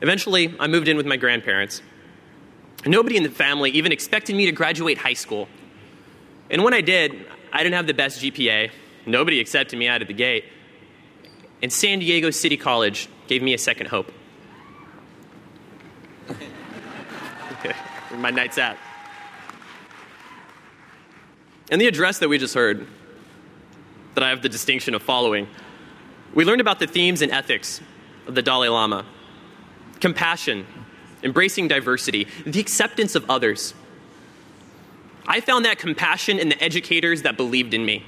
Eventually, 0.00 0.54
I 0.58 0.66
moved 0.66 0.88
in 0.88 0.96
with 0.96 1.06
my 1.06 1.16
grandparents. 1.16 1.82
Nobody 2.86 3.16
in 3.16 3.22
the 3.22 3.30
family 3.30 3.70
even 3.70 3.92
expected 3.92 4.36
me 4.36 4.46
to 4.46 4.52
graduate 4.52 4.98
high 4.98 5.14
school. 5.14 5.48
And 6.50 6.62
when 6.62 6.74
I 6.74 6.80
did, 6.80 7.26
I 7.52 7.62
didn't 7.62 7.74
have 7.74 7.86
the 7.86 7.94
best 7.94 8.20
GPA. 8.22 8.70
Nobody 9.06 9.40
accepted 9.40 9.78
me 9.78 9.88
out 9.88 10.02
of 10.02 10.08
the 10.08 10.14
gate. 10.14 10.44
And 11.62 11.72
San 11.72 11.98
Diego 11.98 12.30
City 12.30 12.56
College 12.56 13.08
gave 13.26 13.42
me 13.42 13.54
a 13.54 13.58
second 13.58 13.86
hope. 13.86 14.12
my 18.14 18.30
night's 18.30 18.58
at. 18.58 18.78
In 21.70 21.78
the 21.78 21.86
address 21.86 22.18
that 22.18 22.28
we 22.28 22.38
just 22.38 22.54
heard, 22.54 22.86
that 24.14 24.22
I 24.22 24.28
have 24.28 24.42
the 24.42 24.48
distinction 24.48 24.94
of 24.94 25.02
following, 25.02 25.48
we 26.34 26.44
learned 26.44 26.60
about 26.60 26.78
the 26.78 26.86
themes 26.86 27.22
and 27.22 27.32
ethics 27.32 27.80
of 28.26 28.34
the 28.34 28.42
Dalai 28.42 28.68
Lama 28.68 29.04
compassion, 30.00 30.66
embracing 31.22 31.66
diversity, 31.66 32.28
the 32.44 32.60
acceptance 32.60 33.14
of 33.14 33.24
others. 33.30 33.72
I 35.26 35.40
found 35.40 35.64
that 35.64 35.78
compassion 35.78 36.38
in 36.38 36.50
the 36.50 36.62
educators 36.62 37.22
that 37.22 37.38
believed 37.38 37.72
in 37.72 37.86
me. 37.86 38.04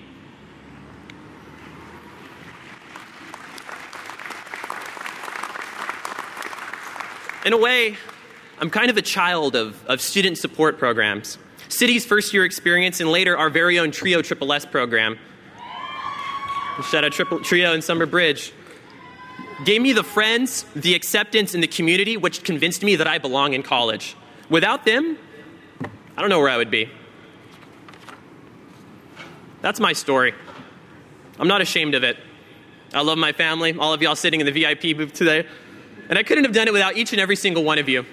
In 7.46 7.54
a 7.54 7.56
way, 7.56 7.96
I'm 8.58 8.70
kind 8.70 8.90
of 8.90 8.96
a 8.96 9.02
child 9.02 9.54
of, 9.54 9.84
of 9.86 10.00
student 10.00 10.38
support 10.38 10.78
programs. 10.78 11.36
City's 11.68 12.06
first 12.06 12.32
year 12.32 12.44
experience 12.44 13.00
and 13.00 13.10
later 13.10 13.36
our 13.36 13.50
very 13.50 13.78
own 13.78 13.90
Trio 13.90 14.22
Triple 14.22 14.52
S 14.52 14.64
program. 14.64 15.18
Shout 16.90 17.04
out 17.04 17.12
Triple, 17.12 17.40
Trio 17.40 17.74
and 17.74 17.84
Summer 17.84 18.06
Bridge. 18.06 18.52
Gave 19.64 19.82
me 19.82 19.92
the 19.92 20.02
friends, 20.02 20.64
the 20.74 20.94
acceptance, 20.94 21.54
and 21.54 21.62
the 21.62 21.66
community 21.66 22.16
which 22.16 22.44
convinced 22.44 22.82
me 22.82 22.96
that 22.96 23.06
I 23.06 23.18
belong 23.18 23.52
in 23.52 23.62
college. 23.62 24.16
Without 24.48 24.84
them, 24.84 25.18
I 26.16 26.20
don't 26.20 26.30
know 26.30 26.38
where 26.38 26.48
I 26.48 26.56
would 26.56 26.70
be. 26.70 26.88
That's 29.60 29.80
my 29.80 29.92
story. 29.92 30.34
I'm 31.38 31.48
not 31.48 31.60
ashamed 31.60 31.94
of 31.94 32.04
it. 32.04 32.16
I 32.94 33.02
love 33.02 33.18
my 33.18 33.32
family, 33.32 33.76
all 33.78 33.92
of 33.92 34.00
y'all 34.00 34.16
sitting 34.16 34.40
in 34.40 34.46
the 34.46 34.52
VIP 34.52 34.96
booth 34.96 35.12
today. 35.12 35.46
And 36.08 36.18
I 36.18 36.22
couldn't 36.22 36.44
have 36.44 36.54
done 36.54 36.68
it 36.68 36.72
without 36.72 36.96
each 36.96 37.12
and 37.12 37.20
every 37.20 37.36
single 37.36 37.64
one 37.64 37.78
of 37.78 37.88
you. 37.88 38.06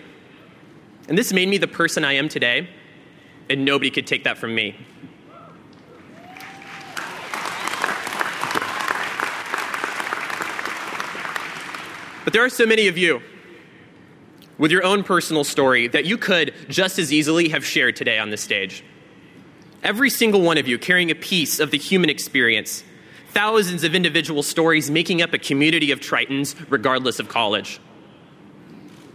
And 1.07 1.17
this 1.17 1.33
made 1.33 1.49
me 1.49 1.57
the 1.57 1.67
person 1.67 2.05
I 2.05 2.13
am 2.13 2.29
today, 2.29 2.69
and 3.49 3.65
nobody 3.65 3.91
could 3.91 4.07
take 4.07 4.23
that 4.23 4.37
from 4.37 4.55
me. 4.55 4.75
But 12.23 12.31
there 12.31 12.45
are 12.45 12.49
so 12.49 12.65
many 12.65 12.87
of 12.87 12.97
you 12.97 13.21
with 14.57 14.71
your 14.71 14.85
own 14.85 15.03
personal 15.03 15.43
story 15.43 15.87
that 15.89 16.05
you 16.05 16.17
could 16.17 16.53
just 16.69 16.97
as 16.97 17.11
easily 17.11 17.49
have 17.49 17.65
shared 17.65 17.95
today 17.95 18.17
on 18.17 18.29
this 18.29 18.41
stage. 18.41 18.83
Every 19.83 20.09
single 20.09 20.41
one 20.41 20.57
of 20.57 20.67
you 20.67 20.79
carrying 20.79 21.11
a 21.11 21.15
piece 21.15 21.59
of 21.59 21.71
the 21.71 21.77
human 21.77 22.09
experience, 22.09 22.83
thousands 23.31 23.83
of 23.83 23.93
individual 23.93 24.41
stories 24.41 24.89
making 24.89 25.21
up 25.21 25.33
a 25.33 25.37
community 25.37 25.91
of 25.91 25.99
Tritons, 25.99 26.55
regardless 26.69 27.19
of 27.19 27.27
college. 27.27 27.81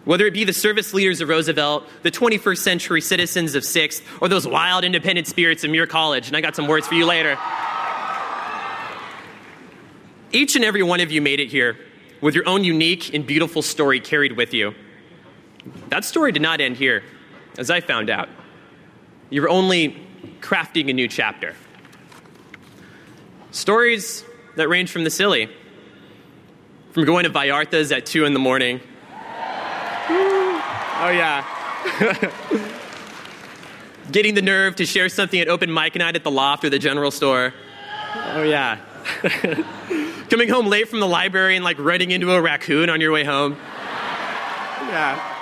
Whether 0.09 0.25
it 0.25 0.33
be 0.33 0.45
the 0.45 0.55
service 0.55 0.95
leaders 0.95 1.21
of 1.21 1.29
Roosevelt, 1.29 1.87
the 2.03 2.11
21st 2.11 2.57
century 2.57 3.03
citizens 3.03 3.55
of 3.55 3.63
Sixth, 3.63 4.03
or 4.23 4.29
those 4.29 4.49
wild 4.49 4.83
independent 4.83 5.27
spirits 5.27 5.65
of 5.65 5.71
Muir 5.71 5.87
College, 5.87 6.29
and 6.29 6.35
I 6.35 6.41
got 6.41 6.57
some 6.57 6.67
words 6.67 6.89
for 6.89 6.95
you 6.95 7.05
later. 7.05 7.37
Each 10.33 10.57
and 10.57 10.65
every 10.65 10.83
one 10.83 11.01
of 11.01 11.13
you 11.13 11.21
made 11.21 11.41
it 11.41 11.49
here 11.49 11.77
with 12.23 12.35
your 12.35 12.49
own 12.49 12.65
unique 12.65 13.13
and 13.13 13.27
beautiful 13.27 13.61
story 13.61 14.01
carried 14.01 14.33
with 14.33 14.55
you. 14.55 14.75
That 15.91 16.07
story 16.07 16.33
did 16.33 16.41
not 16.41 16.63
end 16.63 16.79
here, 16.79 17.05
as 17.59 17.71
I 17.71 17.83
found 17.83 18.09
out. 18.09 18.31
You 19.29 19.43
were 19.43 19.51
only 19.51 20.07
crafting 20.41 20.89
a 20.89 20.95
new 20.95 21.09
chapter. 21.09 21.55
Stories 23.51 24.25
that 24.57 24.71
range 24.71 24.91
from 24.91 25.05
the 25.05 25.11
silly, 25.11 25.51
from 26.93 27.05
going 27.05 27.25
to 27.25 27.31
Vallarta's 27.31 27.93
at 27.93 28.07
2 28.07 28.25
in 28.25 28.33
the 28.33 28.41
morning. 28.41 28.81
Oh, 31.01 31.11
yeah. 31.11 31.45
Getting 34.13 34.35
the 34.35 34.43
nerve 34.43 34.77
to 34.77 34.87
share 34.87 35.09
something 35.09 35.39
at 35.39 35.49
open 35.49 35.73
mic 35.73 35.95
night 35.95 36.17
at 36.17 36.25
the 36.25 36.31
loft 36.31 36.65
or 36.65 36.71
the 36.71 36.79
general 36.79 37.11
store. 37.11 37.53
Oh, 38.15 38.43
yeah. 38.43 38.79
Coming 40.31 40.49
home 40.49 40.67
late 40.67 40.89
from 40.89 41.01
the 41.01 41.07
library 41.07 41.57
and 41.57 41.65
like 41.65 41.79
running 41.79 42.11
into 42.11 42.33
a 42.33 42.41
raccoon 42.41 42.91
on 42.91 43.01
your 43.01 43.13
way 43.13 43.25
home. 43.25 43.57
Yeah. 44.89 45.37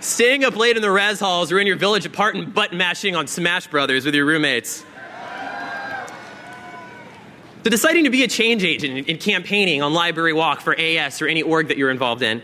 Staying 0.00 0.44
up 0.44 0.56
late 0.56 0.76
in 0.76 0.82
the 0.82 0.90
res 0.90 1.20
halls 1.20 1.52
or 1.52 1.60
in 1.60 1.66
your 1.66 1.76
village 1.76 2.04
apartment 2.04 2.54
butt 2.54 2.72
mashing 2.72 3.14
on 3.14 3.28
Smash 3.28 3.68
Brothers 3.68 4.04
with 4.04 4.14
your 4.14 4.26
roommates. 4.26 4.84
To 7.62 7.70
deciding 7.70 8.04
to 8.04 8.10
be 8.10 8.24
a 8.24 8.28
change 8.28 8.64
agent 8.64 9.08
in 9.08 9.18
campaigning 9.18 9.82
on 9.82 9.94
Library 9.94 10.32
Walk 10.32 10.60
for 10.60 10.74
AS 10.76 11.22
or 11.22 11.28
any 11.28 11.42
org 11.42 11.68
that 11.68 11.76
you're 11.76 11.92
involved 11.92 12.22
in. 12.22 12.42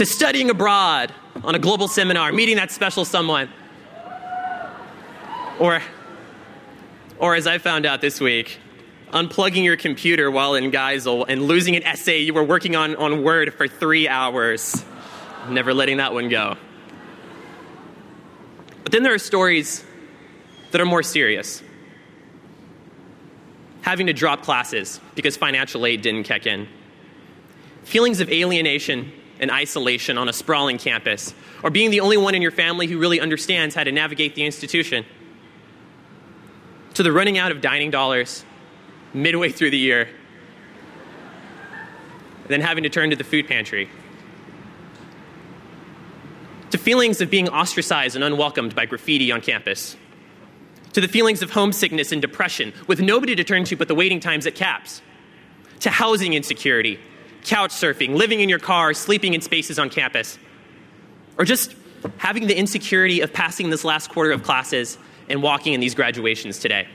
To 0.00 0.06
studying 0.06 0.48
abroad 0.48 1.12
on 1.44 1.54
a 1.54 1.58
global 1.58 1.86
seminar, 1.86 2.32
meeting 2.32 2.56
that 2.56 2.70
special 2.70 3.04
someone. 3.04 3.50
Or, 5.58 5.82
or 7.18 7.34
as 7.34 7.46
I 7.46 7.58
found 7.58 7.84
out 7.84 8.00
this 8.00 8.18
week, 8.18 8.60
unplugging 9.12 9.62
your 9.62 9.76
computer 9.76 10.30
while 10.30 10.54
in 10.54 10.70
Geisel 10.70 11.26
and 11.28 11.42
losing 11.42 11.76
an 11.76 11.82
essay 11.82 12.20
you 12.20 12.32
were 12.32 12.42
working 12.42 12.76
on 12.76 12.96
on 12.96 13.22
Word 13.22 13.52
for 13.52 13.68
three 13.68 14.08
hours. 14.08 14.82
Never 15.50 15.74
letting 15.74 15.98
that 15.98 16.14
one 16.14 16.30
go. 16.30 16.56
But 18.82 18.92
then 18.92 19.02
there 19.02 19.12
are 19.12 19.18
stories 19.18 19.84
that 20.70 20.80
are 20.80 20.86
more 20.86 21.02
serious. 21.02 21.62
Having 23.82 24.06
to 24.06 24.14
drop 24.14 24.44
classes 24.44 24.98
because 25.14 25.36
financial 25.36 25.84
aid 25.84 26.00
didn't 26.00 26.22
kick 26.22 26.46
in. 26.46 26.68
Feelings 27.84 28.20
of 28.20 28.30
alienation 28.30 29.12
and 29.40 29.50
isolation 29.50 30.18
on 30.18 30.28
a 30.28 30.32
sprawling 30.32 30.78
campus, 30.78 31.34
or 31.62 31.70
being 31.70 31.90
the 31.90 32.00
only 32.00 32.18
one 32.18 32.34
in 32.34 32.42
your 32.42 32.50
family 32.50 32.86
who 32.86 32.98
really 32.98 33.18
understands 33.18 33.74
how 33.74 33.82
to 33.82 33.90
navigate 33.90 34.34
the 34.34 34.44
institution. 34.44 35.04
To 36.94 37.02
the 37.02 37.10
running 37.10 37.38
out 37.38 37.50
of 37.50 37.60
dining 37.60 37.90
dollars 37.90 38.44
midway 39.14 39.50
through 39.50 39.70
the 39.70 39.78
year, 39.78 40.08
then 42.48 42.60
having 42.60 42.84
to 42.84 42.90
turn 42.90 43.10
to 43.10 43.16
the 43.16 43.24
food 43.24 43.48
pantry. 43.48 43.88
To 46.70 46.78
feelings 46.78 47.20
of 47.20 47.30
being 47.30 47.48
ostracized 47.48 48.14
and 48.14 48.22
unwelcomed 48.22 48.74
by 48.74 48.86
graffiti 48.86 49.32
on 49.32 49.40
campus, 49.40 49.96
to 50.92 51.00
the 51.00 51.08
feelings 51.08 51.42
of 51.42 51.50
homesickness 51.50 52.12
and 52.12 52.20
depression 52.20 52.72
with 52.86 53.00
nobody 53.00 53.34
to 53.36 53.44
turn 53.44 53.64
to 53.64 53.76
but 53.76 53.88
the 53.88 53.94
waiting 53.94 54.20
times 54.20 54.46
at 54.46 54.54
CAPS, 54.54 55.00
to 55.80 55.90
housing 55.90 56.34
insecurity, 56.34 56.98
couch 57.44 57.70
surfing, 57.70 58.14
living 58.14 58.40
in 58.40 58.48
your 58.48 58.58
car, 58.58 58.94
sleeping 58.94 59.34
in 59.34 59.40
spaces 59.40 59.78
on 59.78 59.90
campus, 59.90 60.38
or 61.38 61.44
just 61.44 61.74
having 62.16 62.46
the 62.46 62.56
insecurity 62.56 63.20
of 63.20 63.32
passing 63.32 63.70
this 63.70 63.84
last 63.84 64.10
quarter 64.10 64.32
of 64.32 64.42
classes 64.42 64.98
and 65.28 65.42
walking 65.42 65.72
in 65.72 65.80
these 65.80 65.94
graduations 65.94 66.58
today. 66.58 66.86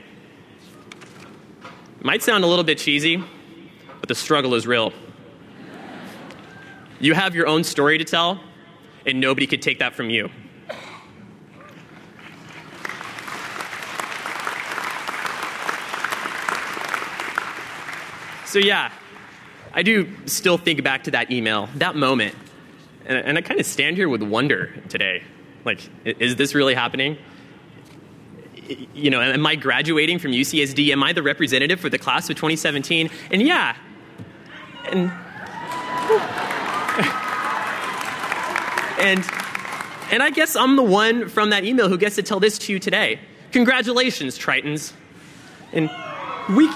It 1.98 2.04
might 2.04 2.22
sound 2.22 2.44
a 2.44 2.46
little 2.46 2.64
bit 2.64 2.78
cheesy, 2.78 3.22
but 4.00 4.08
the 4.08 4.14
struggle 4.14 4.54
is 4.54 4.66
real. 4.66 4.92
You 7.00 7.14
have 7.14 7.34
your 7.34 7.46
own 7.46 7.64
story 7.64 7.98
to 7.98 8.04
tell, 8.04 8.40
and 9.04 9.20
nobody 9.20 9.46
could 9.46 9.62
take 9.62 9.78
that 9.80 9.94
from 9.94 10.10
you. 10.10 10.30
So, 18.46 18.60
yeah, 18.60 18.90
I 19.76 19.82
do 19.82 20.10
still 20.26 20.58
think 20.58 20.82
back 20.82 21.04
to 21.04 21.12
that 21.12 21.30
email, 21.30 21.68
that 21.76 21.94
moment, 21.94 22.34
and, 23.04 23.18
and 23.18 23.38
I 23.38 23.42
kind 23.42 23.60
of 23.60 23.66
stand 23.66 23.96
here 23.96 24.08
with 24.08 24.22
wonder 24.22 24.74
today. 24.88 25.22
Like, 25.64 25.80
is 26.04 26.34
this 26.34 26.54
really 26.54 26.74
happening? 26.74 27.18
You 28.94 29.10
know, 29.10 29.20
am 29.20 29.46
I 29.46 29.54
graduating 29.54 30.18
from 30.18 30.32
UCSD? 30.32 30.90
Am 30.90 31.04
I 31.04 31.12
the 31.12 31.22
representative 31.22 31.78
for 31.78 31.88
the 31.88 31.98
class 31.98 32.28
of 32.28 32.34
2017? 32.34 33.10
And 33.30 33.42
yeah, 33.42 33.76
and 34.90 35.12
And, 38.98 39.20
and 40.10 40.22
I 40.22 40.30
guess 40.30 40.56
I'm 40.56 40.76
the 40.76 40.82
one 40.82 41.28
from 41.28 41.50
that 41.50 41.64
email 41.64 41.88
who 41.88 41.98
gets 41.98 42.16
to 42.16 42.22
tell 42.22 42.40
this 42.40 42.58
to 42.60 42.72
you 42.72 42.78
today. 42.78 43.20
Congratulations, 43.52 44.38
Tritons. 44.38 44.92
And 45.72 45.90
we, 46.48 46.70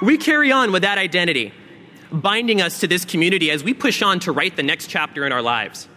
we 0.00 0.16
carry 0.16 0.52
on 0.52 0.70
with 0.70 0.82
that 0.82 0.98
identity, 0.98 1.52
binding 2.20 2.60
us 2.60 2.80
to 2.80 2.86
this 2.86 3.04
community 3.04 3.50
as 3.50 3.64
we 3.64 3.74
push 3.74 4.02
on 4.02 4.20
to 4.20 4.32
write 4.32 4.56
the 4.56 4.62
next 4.62 4.88
chapter 4.88 5.26
in 5.26 5.32
our 5.32 5.42
lives. 5.42 5.88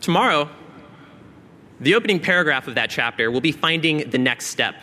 Tomorrow, 0.00 0.50
the 1.80 1.94
opening 1.94 2.20
paragraph 2.20 2.68
of 2.68 2.74
that 2.74 2.90
chapter 2.90 3.30
will 3.30 3.40
be 3.40 3.52
finding 3.52 4.10
the 4.10 4.18
next 4.18 4.46
step. 4.46 4.74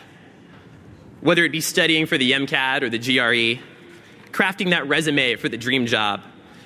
Whether 1.22 1.44
it 1.44 1.52
be 1.52 1.62
studying 1.62 2.06
for 2.06 2.18
the 2.18 2.32
MCAT 2.32 2.82
or 2.82 2.90
the 2.90 2.98
GRE, 2.98 3.62
crafting 4.32 4.70
that 4.72 4.88
resume 4.88 5.36
for 5.36 5.50
the 5.50 5.58
dream 5.58 5.86
job, 5.86 6.22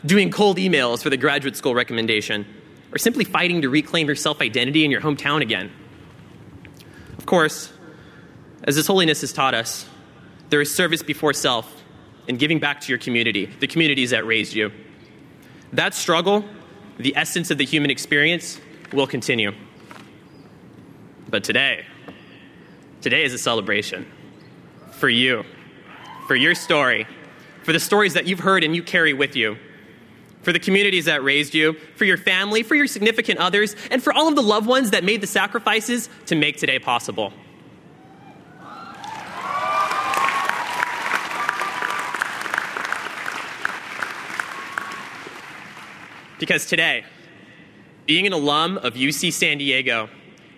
doing 0.06 0.30
cold 0.30 0.58
emails 0.58 1.02
for 1.02 1.10
the 1.10 1.18
graduate 1.18 1.56
school 1.56 1.74
recommendation 1.74 2.46
or 2.92 2.98
simply 2.98 3.24
fighting 3.24 3.64
to 3.64 3.70
reclaim 3.70 4.08
your 4.08 4.16
self 4.16 4.42
identity 4.42 4.86
in 4.86 4.92
your 4.92 5.02
hometown 5.02 5.42
again. 5.42 5.72
Of 7.18 7.26
course, 7.26 7.72
as 8.64 8.76
His 8.76 8.86
Holiness 8.86 9.22
has 9.22 9.34
taught 9.34 9.54
us, 9.54 9.88
there 10.50 10.62
is 10.62 10.76
service 10.76 11.02
before 11.02 11.34
self 11.34 11.83
and 12.28 12.40
giving 12.40 12.60
back 12.60 12.82
to 12.82 12.90
your 12.90 13.00
community, 13.00 13.46
the 13.46 13.68
communities 13.68 14.12
that 14.12 14.26
raised 14.26 14.54
you. 14.54 14.72
That 15.74 15.94
struggle, 15.94 16.46
the 16.98 17.16
essence 17.16 17.52
of 17.52 17.58
the 17.58 17.66
human 17.66 17.92
experience, 17.92 18.60
will 18.92 19.08
continue. 19.08 19.54
But 21.30 21.44
today, 21.44 21.86
today 23.02 23.24
is 23.24 23.34
a 23.34 23.38
celebration 23.38 24.06
for 24.92 25.10
you, 25.10 25.44
for 26.28 26.36
your 26.36 26.56
story, 26.56 27.08
for 27.64 27.74
the 27.74 27.80
stories 27.80 28.14
that 28.14 28.28
you've 28.28 28.40
heard 28.40 28.64
and 28.64 28.76
you 28.76 28.84
carry 28.84 29.14
with 29.14 29.36
you 29.36 29.58
for 30.44 30.52
the 30.52 30.60
communities 30.60 31.06
that 31.06 31.24
raised 31.24 31.56
you, 31.56 31.74
for 31.96 32.06
your 32.06 32.18
family, 32.18 32.64
for 32.64 32.76
your 32.76 32.88
significant 32.88 33.40
others, 33.40 33.76
and 33.90 34.04
for 34.04 34.14
all 34.14 34.28
of 34.28 34.36
the 34.36 34.44
loved 34.44 34.68
ones 34.68 34.92
that 34.92 35.04
made 35.04 35.22
the 35.22 35.28
sacrifices 35.28 36.10
to 36.28 36.36
make 36.36 36.58
today 36.58 36.78
possible. 36.78 37.34
Because 46.44 46.66
today, 46.66 47.06
being 48.06 48.28
an 48.28 48.34
alum 48.34 48.78
of 48.78 48.96
UC 48.96 49.32
San 49.32 49.60
Diego 49.60 50.10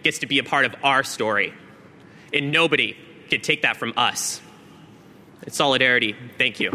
gets 0.01 0.17
to 0.17 0.25
be 0.25 0.39
a 0.39 0.43
part 0.43 0.65
of 0.65 0.73
our 0.83 1.03
story. 1.03 1.53
And 2.33 2.51
nobody 2.51 2.97
can 3.29 3.41
take 3.41 3.61
that 3.61 3.77
from 3.77 3.93
us. 3.95 4.41
In 5.45 5.51
solidarity, 5.51 6.15
thank 6.39 6.59
you. 6.59 6.71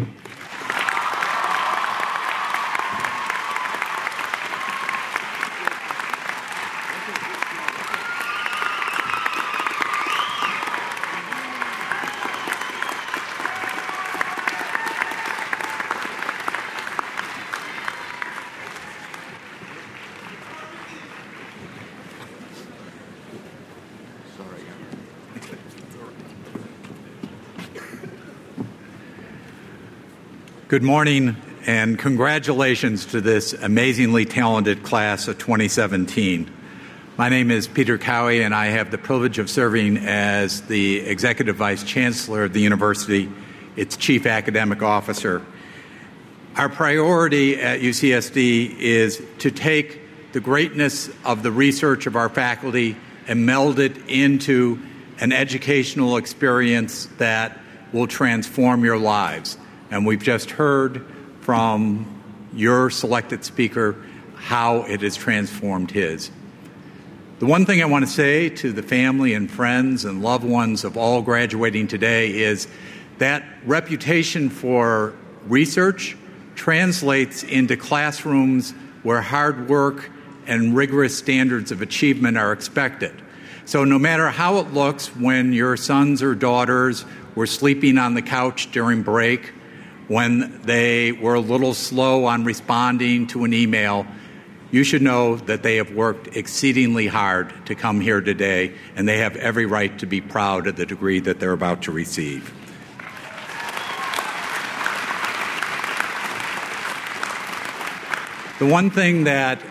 Good 30.71 30.85
morning 30.85 31.35
and 31.67 31.99
congratulations 31.99 33.07
to 33.07 33.21
this 33.21 33.55
amazingly 33.55 34.25
talented 34.25 34.85
class 34.85 35.27
of 35.27 35.37
2017. 35.37 36.49
My 37.17 37.29
name 37.29 37.51
is 37.51 37.67
Peter 37.67 37.99
Cowhey, 37.99 38.45
and 38.45 38.55
I 38.55 38.67
have 38.67 38.93
the 38.93 38.97
privilege 38.97 39.41
of 39.41 39.51
serving 39.51 39.97
as 39.97 40.61
the 40.61 41.01
Executive 41.01 41.57
Vice 41.57 41.83
Chancellor 41.83 42.45
of 42.45 42.53
the 42.53 42.61
University, 42.61 43.29
its 43.75 43.97
Chief 43.97 44.27
Academic 44.27 44.81
Officer. 44.81 45.45
Our 46.55 46.69
priority 46.69 47.61
at 47.61 47.81
UCSD 47.81 48.79
is 48.79 49.21
to 49.41 49.51
take 49.51 50.01
the 50.31 50.41
greatness 50.41 51.11
of 51.25 51.43
the 51.43 51.51
research 51.51 52.07
of 52.07 52.15
our 52.15 52.29
faculty 52.29 52.97
and 53.27 53.45
meld 53.45 53.81
it 53.81 53.97
into 54.07 54.79
an 55.19 55.33
educational 55.33 56.17
experience 56.17 57.07
that 57.19 57.59
will 57.93 58.07
transform 58.07 58.85
your 58.85 58.99
lives. 58.99 59.59
And 59.91 60.07
we've 60.07 60.23
just 60.23 60.53
heard 60.53 61.05
from 61.41 62.07
your 62.55 62.91
selected 62.91 63.45
speaker 63.45 63.97
how 64.37 64.83
it 64.83 65.03
has 65.03 65.17
transformed 65.17 65.91
his. 65.91 66.31
The 67.41 67.47
one 67.47 67.65
thing 67.65 67.83
I 67.83 67.87
want 67.87 68.05
to 68.05 68.11
say 68.11 68.51
to 68.51 68.73
the 68.73 68.83
family 68.83 69.35
and 69.35 69.51
friends 69.51 70.05
and 70.05 70.23
loved 70.23 70.45
ones 70.45 70.85
of 70.85 70.97
all 70.97 71.23
graduating 71.23 71.89
today 71.89 72.39
is 72.43 72.69
that 73.19 73.45
reputation 73.65 74.51
for 74.51 75.15
research 75.47 76.17
translates 76.55 77.43
into 77.43 77.77
classrooms 77.77 78.73
where 79.03 79.23
hard 79.23 79.69
work 79.69 80.11
and 80.47 80.77
rigorous 80.77 81.17
standards 81.17 81.73
of 81.73 81.81
achievement 81.81 82.37
are 82.37 82.53
expected. 82.53 83.15
So, 83.65 83.85
no 83.85 83.99
matter 83.99 84.29
how 84.29 84.59
it 84.59 84.73
looks 84.75 85.15
when 85.17 85.53
your 85.53 85.77
sons 85.77 86.23
or 86.23 86.35
daughters 86.35 87.05
were 87.35 87.47
sleeping 87.47 87.99
on 87.99 88.15
the 88.15 88.23
couch 88.23 88.71
during 88.73 89.03
break, 89.03 89.53
when 90.11 90.61
they 90.63 91.13
were 91.13 91.35
a 91.35 91.41
little 91.41 91.73
slow 91.73 92.25
on 92.25 92.43
responding 92.43 93.29
to 93.29 93.45
an 93.45 93.55
email, 93.55 94.05
you 94.73 94.83
should 94.83 95.03
know 95.03 95.37
that 95.37 95.63
they 95.63 95.77
have 95.77 95.93
worked 95.93 96.37
exceedingly 96.37 97.07
hard 97.07 97.55
to 97.67 97.77
come 97.77 98.01
here 98.01 98.21
today, 98.21 98.75
and 98.97 99.09
they 99.09 99.19
have 99.19 99.37
every 99.37 99.67
right 99.67 99.97
to 100.01 100.07
be 100.07 100.21
proud 100.21 100.67
of 100.67 100.75
the 100.75 100.85
degree 100.85 101.21
that 101.21 101.39
they're 101.39 101.53
about 101.53 101.83
to 101.83 101.93
receive. 101.93 102.53
The 108.59 108.67
one 108.67 108.91
thing 108.91 109.25
that 109.25 109.63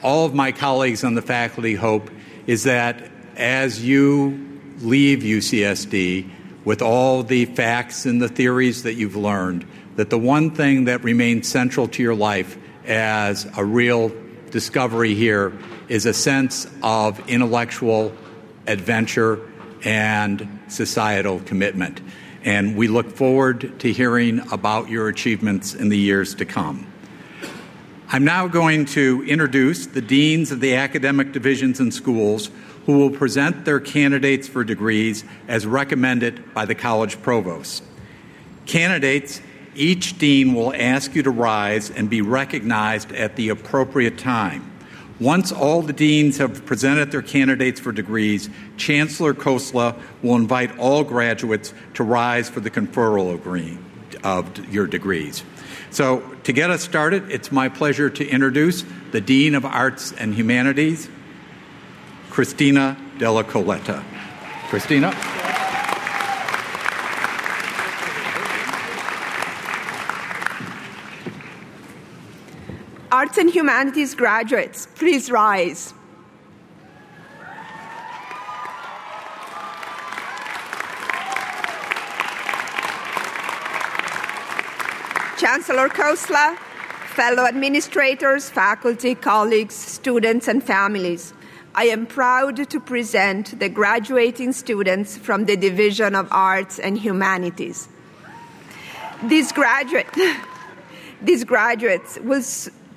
all 0.00 0.26
of 0.26 0.32
my 0.32 0.52
colleagues 0.52 1.02
on 1.02 1.14
the 1.14 1.22
faculty 1.22 1.74
hope 1.74 2.08
is 2.46 2.62
that 2.62 3.10
as 3.34 3.84
you 3.84 4.60
leave 4.78 5.24
UCSD, 5.24 6.30
with 6.66 6.82
all 6.82 7.22
the 7.22 7.44
facts 7.44 8.04
and 8.06 8.20
the 8.20 8.28
theories 8.28 8.82
that 8.82 8.94
you've 8.94 9.16
learned, 9.16 9.64
that 9.94 10.10
the 10.10 10.18
one 10.18 10.50
thing 10.50 10.86
that 10.86 11.02
remains 11.04 11.48
central 11.48 11.86
to 11.86 12.02
your 12.02 12.14
life 12.14 12.58
as 12.84 13.48
a 13.56 13.64
real 13.64 14.12
discovery 14.50 15.14
here 15.14 15.52
is 15.88 16.06
a 16.06 16.12
sense 16.12 16.66
of 16.82 17.26
intellectual 17.30 18.12
adventure 18.66 19.40
and 19.84 20.58
societal 20.66 21.38
commitment. 21.40 22.00
And 22.44 22.76
we 22.76 22.88
look 22.88 23.10
forward 23.10 23.78
to 23.78 23.92
hearing 23.92 24.40
about 24.50 24.88
your 24.90 25.08
achievements 25.08 25.72
in 25.72 25.88
the 25.88 25.98
years 25.98 26.34
to 26.34 26.44
come. 26.44 26.84
I'm 28.08 28.24
now 28.24 28.48
going 28.48 28.86
to 28.86 29.24
introduce 29.24 29.86
the 29.86 30.00
deans 30.00 30.50
of 30.50 30.58
the 30.58 30.74
academic 30.74 31.30
divisions 31.30 31.78
and 31.78 31.94
schools 31.94 32.50
who 32.86 32.98
will 32.98 33.10
present 33.10 33.64
their 33.64 33.80
candidates 33.80 34.48
for 34.48 34.64
degrees 34.64 35.24
as 35.48 35.66
recommended 35.66 36.54
by 36.54 36.64
the 36.64 36.74
college 36.74 37.20
provost. 37.20 37.82
Candidates, 38.64 39.40
each 39.74 40.18
dean 40.18 40.54
will 40.54 40.72
ask 40.72 41.14
you 41.14 41.22
to 41.22 41.30
rise 41.30 41.90
and 41.90 42.08
be 42.08 42.22
recognized 42.22 43.12
at 43.12 43.36
the 43.36 43.48
appropriate 43.50 44.18
time. 44.18 44.72
Once 45.18 45.50
all 45.50 45.82
the 45.82 45.92
deans 45.92 46.38
have 46.38 46.64
presented 46.66 47.10
their 47.10 47.22
candidates 47.22 47.80
for 47.80 47.90
degrees, 47.90 48.50
Chancellor 48.76 49.34
Khosla 49.34 49.98
will 50.22 50.36
invite 50.36 50.78
all 50.78 51.04
graduates 51.04 51.72
to 51.94 52.04
rise 52.04 52.48
for 52.48 52.60
the 52.60 52.70
conferral 52.70 53.32
of 54.22 54.72
your 54.72 54.86
degrees. 54.86 55.42
So, 55.90 56.20
to 56.44 56.52
get 56.52 56.70
us 56.70 56.82
started, 56.82 57.30
it's 57.30 57.50
my 57.50 57.68
pleasure 57.68 58.10
to 58.10 58.28
introduce 58.28 58.84
the 59.12 59.20
Dean 59.20 59.54
of 59.54 59.64
Arts 59.64 60.12
and 60.12 60.34
Humanities, 60.34 61.08
Cristina 62.36 62.94
Della 63.16 63.42
Coletta. 63.44 64.02
Christina? 64.68 65.08
Arts 73.10 73.38
and 73.38 73.48
Humanities 73.48 74.14
graduates, 74.14 74.86
please 74.96 75.30
rise. 75.30 75.94
Chancellor 85.38 85.88
Khosla, 85.88 86.58
fellow 87.14 87.46
administrators, 87.46 88.50
faculty, 88.50 89.14
colleagues, 89.14 89.74
students, 89.74 90.48
and 90.48 90.62
families. 90.62 91.32
I 91.78 91.84
am 91.88 92.06
proud 92.06 92.70
to 92.70 92.80
present 92.80 93.60
the 93.60 93.68
graduating 93.68 94.54
students 94.54 95.18
from 95.18 95.44
the 95.44 95.58
Division 95.58 96.14
of 96.14 96.26
Arts 96.30 96.78
and 96.78 96.96
Humanities. 96.96 97.86
These, 99.22 99.52
graduate, 99.52 100.06
these 101.22 101.44
graduates 101.44 102.18
will, 102.20 102.42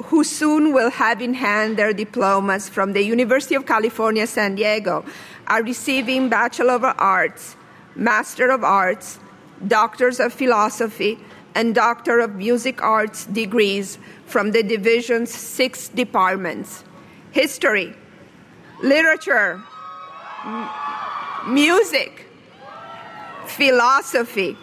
who 0.05 0.23
soon 0.23 0.71
will 0.71 0.91
have 0.91 1.21
in 1.21 1.33
hand 1.33 1.75
their 1.75 1.91
diplomas 1.91 2.69
from 2.69 2.93
the 2.93 3.03
University 3.03 3.53
of 3.53 3.65
California, 3.65 4.25
San 4.25 4.55
Diego, 4.55 5.03
are 5.47 5.61
receiving 5.61 6.29
Bachelor 6.29 6.75
of 6.75 6.85
Arts, 6.85 7.57
Master 7.97 8.49
of 8.49 8.63
Arts, 8.63 9.19
Doctors 9.67 10.21
of 10.21 10.31
Philosophy, 10.31 11.19
and 11.53 11.75
Doctor 11.75 12.19
of 12.19 12.35
Music 12.35 12.81
Arts 12.81 13.25
degrees 13.25 13.97
from 14.25 14.51
the 14.51 14.63
division's 14.63 15.31
six 15.33 15.89
departments 15.89 16.85
history, 17.31 17.93
literature, 18.81 19.61
m- 20.45 20.69
music, 21.47 22.25
philosophy, 23.45 24.57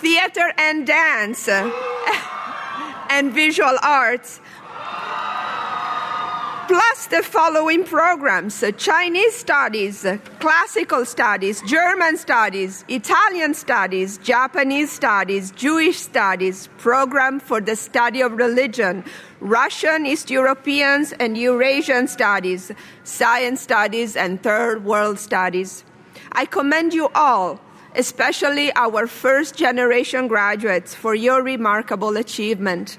theater 0.00 0.52
and 0.58 0.86
dance, 0.86 1.48
and 3.10 3.32
visual 3.32 3.76
arts, 3.82 4.40
plus 6.72 7.06
the 7.08 7.22
following 7.22 7.84
programs 7.84 8.62
uh, 8.62 8.70
Chinese 8.70 9.36
studies, 9.36 10.06
uh, 10.06 10.16
classical 10.40 11.04
studies, 11.04 11.60
German 11.68 12.16
studies, 12.16 12.82
Italian 12.88 13.52
studies, 13.52 14.16
Japanese 14.16 14.90
studies, 14.90 15.50
Jewish 15.50 15.98
studies, 15.98 16.70
program 16.78 17.40
for 17.40 17.60
the 17.60 17.76
study 17.76 18.22
of 18.22 18.32
religion, 18.32 19.04
Russian, 19.40 20.06
East 20.06 20.30
Europeans, 20.30 21.12
and 21.20 21.36
Eurasian 21.36 22.08
studies, 22.08 22.72
science 23.04 23.60
studies, 23.60 24.16
and 24.16 24.42
third 24.42 24.82
world 24.82 25.18
studies. 25.18 25.84
I 26.32 26.46
commend 26.46 26.94
you 26.94 27.10
all, 27.14 27.60
especially 27.96 28.72
our 28.76 29.06
first 29.06 29.56
generation 29.56 30.26
graduates, 30.26 30.94
for 30.94 31.14
your 31.14 31.42
remarkable 31.42 32.16
achievement. 32.16 32.96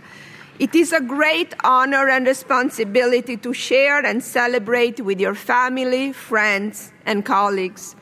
It 0.60 0.76
is 0.76 0.94
a 0.94 1.02
great 1.02 1.56
honor 1.64 2.08
and 2.08 2.28
responsibility 2.28 3.38
to 3.38 3.54
share 3.54 4.06
and 4.06 4.24
celebrate 4.24 5.00
with 5.00 5.20
your 5.20 5.34
family, 5.34 6.14
friends, 6.14 6.92
and 7.06 7.26
colleagues. 7.26 7.96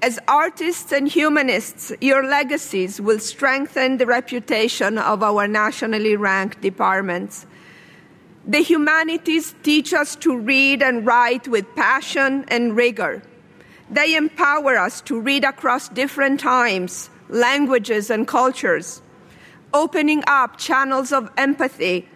As 0.00 0.18
artists 0.28 0.92
and 0.92 1.08
humanists, 1.08 1.92
your 2.00 2.24
legacies 2.24 3.00
will 3.00 3.18
strengthen 3.18 3.98
the 3.98 4.06
reputation 4.06 4.96
of 4.96 5.22
our 5.22 5.46
nationally 5.46 6.16
ranked 6.16 6.60
departments. 6.62 7.46
The 8.46 8.60
humanities 8.60 9.54
teach 9.62 9.92
us 9.92 10.16
to 10.16 10.38
read 10.38 10.82
and 10.82 11.04
write 11.04 11.48
with 11.48 11.66
passion 11.74 12.46
and 12.48 12.76
rigor. 12.76 13.22
They 13.90 14.14
empower 14.14 14.78
us 14.78 15.02
to 15.02 15.20
read 15.20 15.44
across 15.44 15.90
different 15.90 16.40
times, 16.40 17.10
languages, 17.28 18.08
and 18.08 18.26
cultures, 18.26 19.02
opening 19.72 20.22
up 20.26 20.56
channels 20.58 21.12
of 21.12 21.30
empathy. 21.36 22.08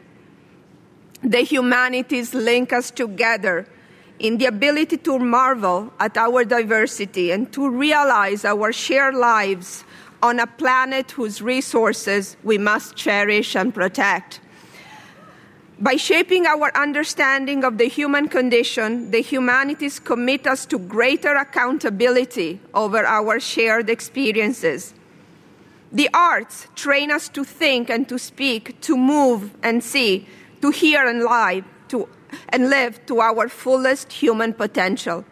The 1.23 1.41
humanities 1.41 2.35
link 2.35 2.73
us 2.73 2.91
together 2.91 3.67
in 4.19 4.39
the 4.39 4.47
ability 4.47 4.97
to 4.99 5.19
marvel 5.19 5.93
at 5.99 6.17
our 6.17 6.45
diversity 6.45 7.31
and 7.31 7.53
to 7.53 7.69
realize 7.69 8.45
our 8.45 8.73
shared 8.73 9.15
lives 9.15 9.85
on 10.23 10.39
a 10.39 10.47
planet 10.47 11.11
whose 11.11 11.43
resources 11.43 12.37
we 12.45 12.57
must 12.57 12.95
cherish 12.95 13.57
and 13.57 13.75
protect. 13.75 14.41
By 15.81 15.97
shaping 15.97 16.47
our 16.47 16.71
understanding 16.77 17.65
of 17.65 17.77
the 17.77 17.89
human 17.89 18.29
condition, 18.29 19.11
the 19.11 19.21
humanities 19.21 19.99
commit 19.99 20.47
us 20.47 20.65
to 20.67 20.79
greater 20.79 21.35
accountability 21.35 22.61
over 22.73 23.05
our 23.05 23.41
shared 23.41 23.91
experiences. 23.91 24.95
The 25.93 26.09
arts 26.15 26.69
train 26.75 27.11
us 27.11 27.29
to 27.29 27.45
think 27.45 27.91
and 27.91 28.09
to 28.09 28.19
speak, 28.19 28.81
to 28.81 28.97
move 28.97 29.55
and 29.63 29.85
see, 29.85 30.27
to 30.63 30.71
hear 30.71 31.07
and 31.07 31.23
live, 31.23 31.65
to, 31.89 32.09
and 32.49 32.71
live 32.71 33.05
to 33.07 33.21
our 33.21 33.47
fullest 33.51 34.11
human 34.11 34.55
potential. 34.55 35.27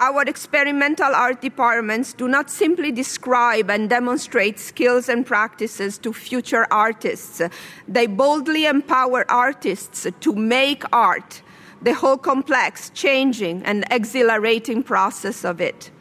Our 0.00 0.22
experimental 0.22 1.14
art 1.14 1.40
departments 1.40 2.12
do 2.12 2.26
not 2.26 2.50
simply 2.50 2.90
describe 2.90 3.70
and 3.70 3.88
demonstrate 3.88 4.58
skills 4.58 5.08
and 5.08 5.24
practices 5.24 5.98
to 5.98 6.12
future 6.12 6.66
artists. 6.70 7.40
They 7.86 8.08
boldly 8.08 8.66
empower 8.66 9.24
artists 9.30 10.06
to 10.20 10.34
make 10.34 10.82
art, 10.92 11.42
the 11.80 11.94
whole 11.94 12.18
complex, 12.18 12.90
changing, 12.90 13.62
and 13.62 13.84
exhilarating 13.90 14.82
process 14.82 15.44
of 15.44 15.60
it. 15.60 15.92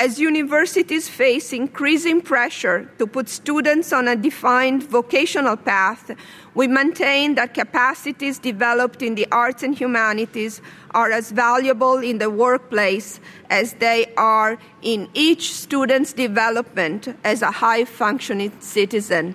As 0.00 0.18
universities 0.18 1.10
face 1.10 1.52
increasing 1.52 2.22
pressure 2.22 2.90
to 2.96 3.06
put 3.06 3.28
students 3.28 3.92
on 3.92 4.08
a 4.08 4.16
defined 4.16 4.82
vocational 4.82 5.58
path, 5.58 6.10
we 6.54 6.66
maintain 6.66 7.34
that 7.34 7.52
capacities 7.52 8.38
developed 8.38 9.02
in 9.02 9.14
the 9.14 9.26
arts 9.30 9.62
and 9.62 9.76
humanities 9.76 10.62
are 10.92 11.12
as 11.12 11.30
valuable 11.30 11.98
in 11.98 12.16
the 12.16 12.30
workplace 12.30 13.20
as 13.50 13.74
they 13.74 14.10
are 14.16 14.56
in 14.80 15.06
each 15.12 15.52
student's 15.52 16.14
development 16.14 17.14
as 17.22 17.42
a 17.42 17.50
high 17.50 17.84
functioning 17.84 18.52
citizen. 18.58 19.34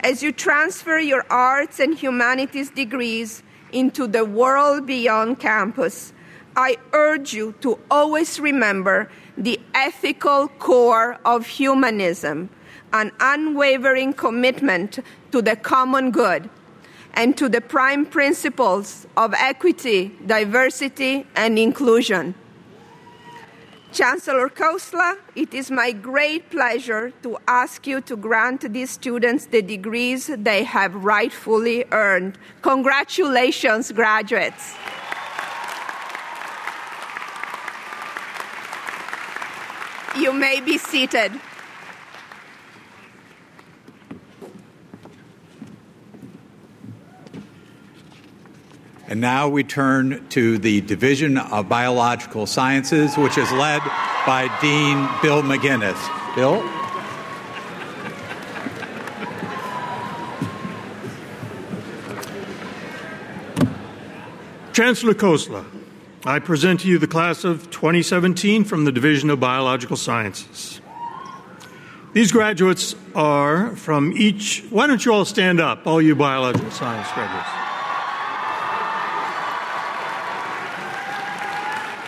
As 0.00 0.22
you 0.22 0.32
transfer 0.32 0.98
your 0.98 1.26
arts 1.28 1.80
and 1.80 1.94
humanities 1.94 2.70
degrees 2.70 3.42
into 3.72 4.06
the 4.06 4.24
world 4.24 4.86
beyond 4.86 5.38
campus, 5.38 6.14
I 6.56 6.78
urge 6.94 7.34
you 7.34 7.54
to 7.60 7.78
always 7.90 8.40
remember 8.40 9.10
the 9.36 9.60
ethical 9.74 10.48
core 10.48 11.18
of 11.24 11.46
humanism, 11.46 12.48
an 12.94 13.12
unwavering 13.20 14.14
commitment 14.14 15.00
to 15.32 15.42
the 15.42 15.54
common 15.54 16.10
good 16.10 16.48
and 17.12 17.36
to 17.36 17.48
the 17.48 17.60
prime 17.60 18.06
principles 18.06 19.06
of 19.16 19.34
equity, 19.34 20.12
diversity, 20.24 21.26
and 21.36 21.58
inclusion. 21.58 22.34
Chancellor 23.92 24.50
Khosla, 24.50 25.16
it 25.34 25.54
is 25.54 25.70
my 25.70 25.92
great 25.92 26.50
pleasure 26.50 27.12
to 27.22 27.38
ask 27.48 27.86
you 27.86 28.00
to 28.02 28.16
grant 28.16 28.72
these 28.72 28.90
students 28.90 29.46
the 29.46 29.62
degrees 29.62 30.30
they 30.36 30.64
have 30.64 30.94
rightfully 30.94 31.84
earned. 31.92 32.36
Congratulations, 32.60 33.92
graduates. 33.92 34.74
You 40.18 40.32
may 40.32 40.60
be 40.60 40.78
seated. 40.78 41.32
And 49.08 49.20
now 49.20 49.48
we 49.48 49.62
turn 49.62 50.26
to 50.30 50.58
the 50.58 50.80
Division 50.80 51.38
of 51.38 51.68
Biological 51.68 52.46
Sciences, 52.46 53.16
which 53.16 53.38
is 53.38 53.52
led 53.52 53.82
by 54.26 54.50
Dean 54.60 55.08
Bill 55.22 55.42
McGinnis. 55.42 55.96
Bill? 56.34 56.60
Chancellor 64.72 65.14
Khosla, 65.14 65.64
I 66.28 66.40
present 66.40 66.80
to 66.80 66.88
you 66.88 66.98
the 66.98 67.06
class 67.06 67.44
of 67.44 67.70
2017 67.70 68.64
from 68.64 68.84
the 68.84 68.90
Division 68.90 69.30
of 69.30 69.38
Biological 69.38 69.96
Sciences. 69.96 70.80
These 72.14 72.32
graduates 72.32 72.96
are 73.14 73.76
from 73.76 74.12
each, 74.16 74.64
why 74.70 74.88
don't 74.88 75.04
you 75.04 75.12
all 75.12 75.24
stand 75.24 75.60
up, 75.60 75.86
all 75.86 76.02
you 76.02 76.16
biological 76.16 76.72
science 76.72 77.06
graduates? 77.12 77.48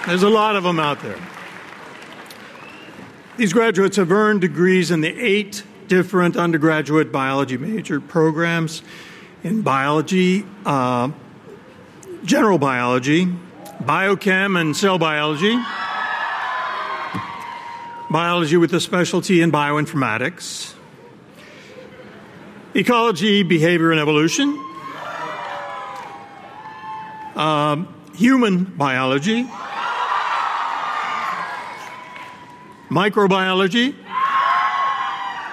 There's 0.09 0.25
a 0.25 0.29
lot 0.29 0.57
of 0.57 0.65
them 0.65 0.81
out 0.81 1.01
there. 1.01 1.21
These 3.37 3.53
graduates 3.53 3.99
have 3.99 4.11
earned 4.11 4.41
degrees 4.41 4.91
in 4.91 5.01
the 5.01 5.17
eight 5.17 5.63
different 5.87 6.37
undergraduate 6.37 7.13
biology 7.13 7.57
major 7.57 8.01
programs 8.01 8.83
in 9.45 9.63
biology, 9.63 10.45
uh, 10.67 11.13
general 12.25 12.59
biology, 12.59 13.33
biochem 13.83 14.61
and 14.61 14.77
cell 14.77 14.99
biology, 14.99 15.57
biology 18.11 18.57
with 18.57 18.73
a 18.75 18.81
specialty 18.81 19.41
in 19.41 19.53
bioinformatics, 19.53 20.75
ecology, 22.75 23.43
behavior, 23.43 23.91
and 23.91 24.01
evolution, 24.01 24.59
uh, 27.37 27.85
human 28.15 28.65
biology, 28.65 29.45
microbiology, 32.91 33.95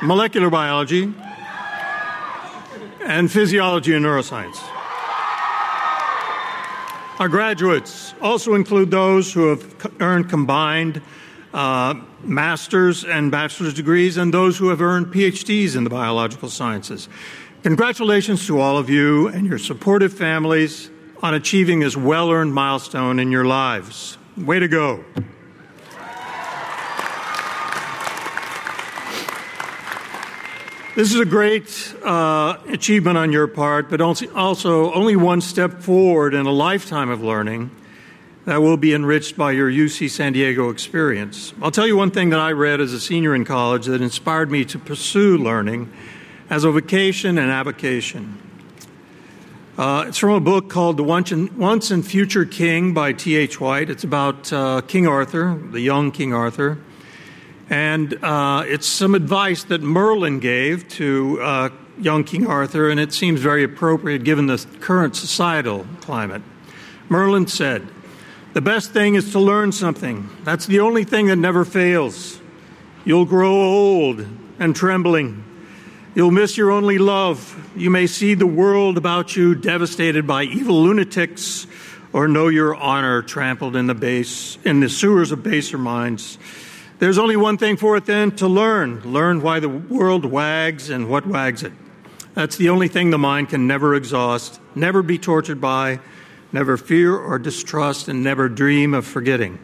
molecular 0.01 0.49
biology, 0.49 1.13
and 3.05 3.31
physiology 3.31 3.93
and 3.93 4.03
neuroscience. 4.03 4.74
Our 7.17 7.29
graduates 7.29 8.13
also 8.21 8.55
include 8.55 8.91
those 8.91 9.31
who 9.31 9.47
have 9.47 10.01
earned 10.01 10.29
combined 10.29 11.01
uh, 11.53 11.93
master's 12.21 13.05
and 13.05 13.31
bachelor's 13.31 13.73
degrees 13.73 14.17
and 14.17 14.33
those 14.33 14.57
who 14.57 14.67
have 14.67 14.81
earned 14.81 15.07
PhDs 15.07 15.77
in 15.77 15.85
the 15.85 15.89
biological 15.89 16.49
sciences. 16.49 17.07
Congratulations 17.63 18.45
to 18.47 18.59
all 18.59 18.77
of 18.77 18.89
you 18.89 19.29
and 19.29 19.47
your 19.47 19.57
supportive 19.57 20.13
families 20.13 20.89
on 21.23 21.33
achieving 21.33 21.79
this 21.79 21.95
well 21.95 22.29
earned 22.31 22.53
milestone 22.53 23.17
in 23.19 23.31
your 23.31 23.45
lives. 23.45 24.17
Way 24.35 24.59
to 24.59 24.67
go. 24.67 25.05
This 30.95 31.13
is 31.13 31.19
a 31.19 31.25
great 31.25 31.93
uh, 32.05 32.57
achievement 32.69 33.17
on 33.17 33.33
your 33.33 33.47
part, 33.47 33.89
but 33.89 33.99
also 33.99 34.93
only 34.93 35.17
one 35.17 35.41
step 35.41 35.81
forward 35.81 36.33
in 36.33 36.45
a 36.45 36.51
lifetime 36.51 37.09
of 37.09 37.21
learning 37.21 37.69
that 38.45 38.61
will 38.61 38.77
be 38.77 38.93
enriched 38.93 39.35
by 39.35 39.51
your 39.51 39.69
UC 39.69 40.09
San 40.09 40.31
Diego 40.31 40.69
experience. 40.69 41.53
I'll 41.61 41.69
tell 41.69 41.85
you 41.85 41.97
one 41.97 42.11
thing 42.11 42.29
that 42.29 42.39
I 42.39 42.53
read 42.53 42.79
as 42.79 42.93
a 42.93 43.01
senior 43.01 43.35
in 43.35 43.43
college 43.43 43.87
that 43.87 44.01
inspired 44.01 44.49
me 44.49 44.63
to 44.63 44.79
pursue 44.79 45.37
learning 45.37 45.91
as 46.49 46.63
a 46.63 46.71
vocation 46.71 47.37
and 47.37 47.51
avocation. 47.51 48.41
Uh, 49.77 50.05
it's 50.07 50.17
from 50.17 50.29
a 50.29 50.39
book 50.39 50.69
called 50.69 50.95
The 50.95 51.03
Once 51.03 51.29
and, 51.33 51.51
Once 51.57 51.91
and 51.91 52.07
Future 52.07 52.45
King 52.45 52.93
by 52.93 53.11
T.H. 53.11 53.59
White. 53.59 53.89
It's 53.89 54.05
about 54.05 54.53
uh, 54.53 54.79
King 54.87 55.07
Arthur, 55.07 55.61
the 55.71 55.81
young 55.81 56.13
King 56.13 56.33
Arthur. 56.33 56.77
And 57.69 58.13
uh, 58.23 58.63
it's 58.67 58.87
some 58.87 59.15
advice 59.15 59.63
that 59.65 59.81
Merlin 59.81 60.39
gave 60.39 60.87
to 60.89 61.41
uh, 61.41 61.69
young 61.99 62.23
King 62.23 62.45
Arthur, 62.45 62.89
and 62.89 62.99
it 62.99 63.13
seems 63.13 63.39
very 63.39 63.63
appropriate 63.63 64.23
given 64.23 64.45
the 64.45 64.63
current 64.81 65.15
societal 65.15 65.87
climate. 66.01 66.43
Merlin 67.09 67.47
said, 67.47 67.87
The 68.53 68.61
best 68.61 68.91
thing 68.91 69.15
is 69.15 69.31
to 69.31 69.39
learn 69.39 69.71
something. 69.71 70.29
That's 70.43 70.67
the 70.67 70.79
only 70.79 71.03
thing 71.03 71.27
that 71.27 71.37
never 71.37 71.65
fails. 71.65 72.39
You'll 73.03 73.25
grow 73.25 73.53
old 73.53 74.25
and 74.59 74.75
trembling. 74.75 75.43
You'll 76.13 76.31
miss 76.31 76.57
your 76.57 76.71
only 76.71 76.97
love. 76.97 77.71
You 77.75 77.89
may 77.89 78.07
see 78.07 78.35
the 78.35 78.47
world 78.47 78.97
about 78.97 79.35
you 79.35 79.53
devastated 79.55 80.25
by 80.25 80.43
evil 80.43 80.81
lunatics, 80.81 81.67
or 82.13 82.27
know 82.27 82.47
your 82.47 82.75
honor 82.75 83.21
trampled 83.21 83.75
in 83.75 83.87
the 83.87 83.95
base 83.95 84.57
in 84.63 84.79
the 84.79 84.89
sewers 84.89 85.31
of 85.31 85.43
baser 85.43 85.77
minds. 85.77 86.37
There's 86.97 87.17
only 87.17 87.35
one 87.35 87.57
thing 87.57 87.75
for 87.75 87.97
it 87.97 88.05
then 88.05 88.31
to 88.37 88.47
learn. 88.47 89.01
Learn 89.01 89.41
why 89.41 89.59
the 89.59 89.67
world 89.67 90.23
wags 90.23 90.89
and 90.89 91.09
what 91.09 91.27
wags 91.27 91.61
it. 91.61 91.73
That's 92.35 92.55
the 92.55 92.69
only 92.69 92.87
thing 92.87 93.09
the 93.09 93.17
mind 93.17 93.49
can 93.49 93.67
never 93.67 93.95
exhaust, 93.95 94.61
never 94.75 95.03
be 95.03 95.17
tortured 95.17 95.59
by, 95.59 95.99
never 96.53 96.77
fear 96.77 97.15
or 97.15 97.37
distrust, 97.37 98.07
and 98.07 98.23
never 98.23 98.47
dream 98.47 98.93
of 98.93 99.05
forgetting. 99.05 99.59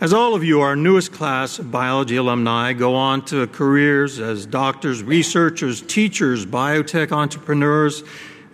As 0.00 0.12
all 0.12 0.34
of 0.34 0.44
you, 0.44 0.60
our 0.60 0.76
newest 0.76 1.12
class 1.12 1.58
of 1.58 1.72
biology 1.72 2.16
alumni, 2.16 2.74
go 2.74 2.94
on 2.94 3.24
to 3.26 3.46
careers 3.48 4.20
as 4.20 4.46
doctors, 4.46 5.02
researchers, 5.02 5.80
teachers, 5.82 6.44
biotech 6.44 7.12
entrepreneurs, 7.12 8.04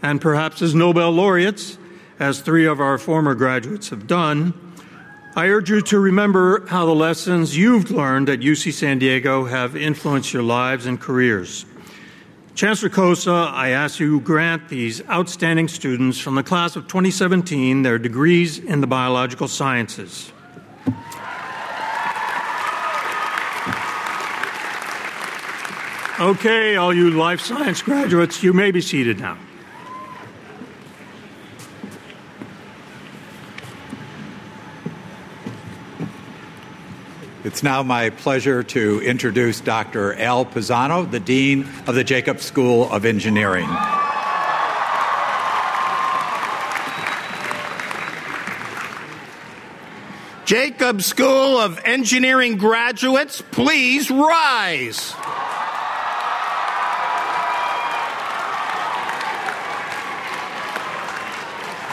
and 0.03 0.21
perhaps 0.21 0.63
as 0.63 0.75
Nobel 0.75 1.11
laureates, 1.11 1.79
as 2.19 2.41
three 2.41 2.65
of 2.65 2.81
our 2.81 2.97
former 2.97 3.35
graduates 3.35 3.89
have 3.91 4.07
done, 4.07 4.72
I 5.35 5.49
urge 5.49 5.71
you 5.71 5.81
to 5.81 5.99
remember 5.99 6.67
how 6.67 6.85
the 6.85 6.95
lessons 6.95 7.57
you've 7.57 7.91
learned 7.91 8.29
at 8.29 8.41
UC 8.41 8.75
San 8.75 8.99
Diego 8.99 9.47
have 9.47 9.75
influenced 9.75 10.35
your 10.35 10.43
lives 10.43 10.85
and 10.85 11.01
careers. 11.01 11.65
Chancellor 12.55 12.91
Khosla, 12.91 13.51
I 13.51 13.71
ask 13.71 13.99
you 13.99 14.19
to 14.19 14.21
grant 14.21 14.69
these 14.69 15.01
outstanding 15.09 15.69
students 15.69 16.19
from 16.19 16.35
the 16.35 16.43
class 16.43 16.77
of 16.77 16.87
2017 16.87 17.81
their 17.81 17.99
degrees 17.99 18.59
in 18.59 18.83
the 18.83 18.87
biological 18.87 19.49
sciences. 19.49 20.31
Okay, 26.21 26.77
all 26.77 26.93
you 26.93 27.11
life 27.11 27.41
science 27.41 27.81
graduates, 27.81 28.43
you 28.43 28.53
may 28.53 28.71
be 28.71 28.83
seated 28.83 29.19
now. 29.19 29.39
It's 37.45 37.65
now 37.65 37.83
my 37.83 38.11
pleasure 38.11 38.63
to 38.63 39.01
introduce 39.01 39.61
Dr. 39.61 40.15
Al 40.15 40.47
Pisano, 40.47 41.11
the 41.11 41.19
Dean 41.19 41.67
of 41.89 41.97
the 41.97 42.05
Jacobs 42.05 42.45
School 42.45 42.89
of 42.89 43.05
Engineering. 43.05 43.69
Jacobs 50.45 51.05
School 51.05 51.59
of 51.59 51.81
Engineering 51.85 52.59
graduates, 52.59 53.43
please 53.51 54.09
rise. 54.09 55.13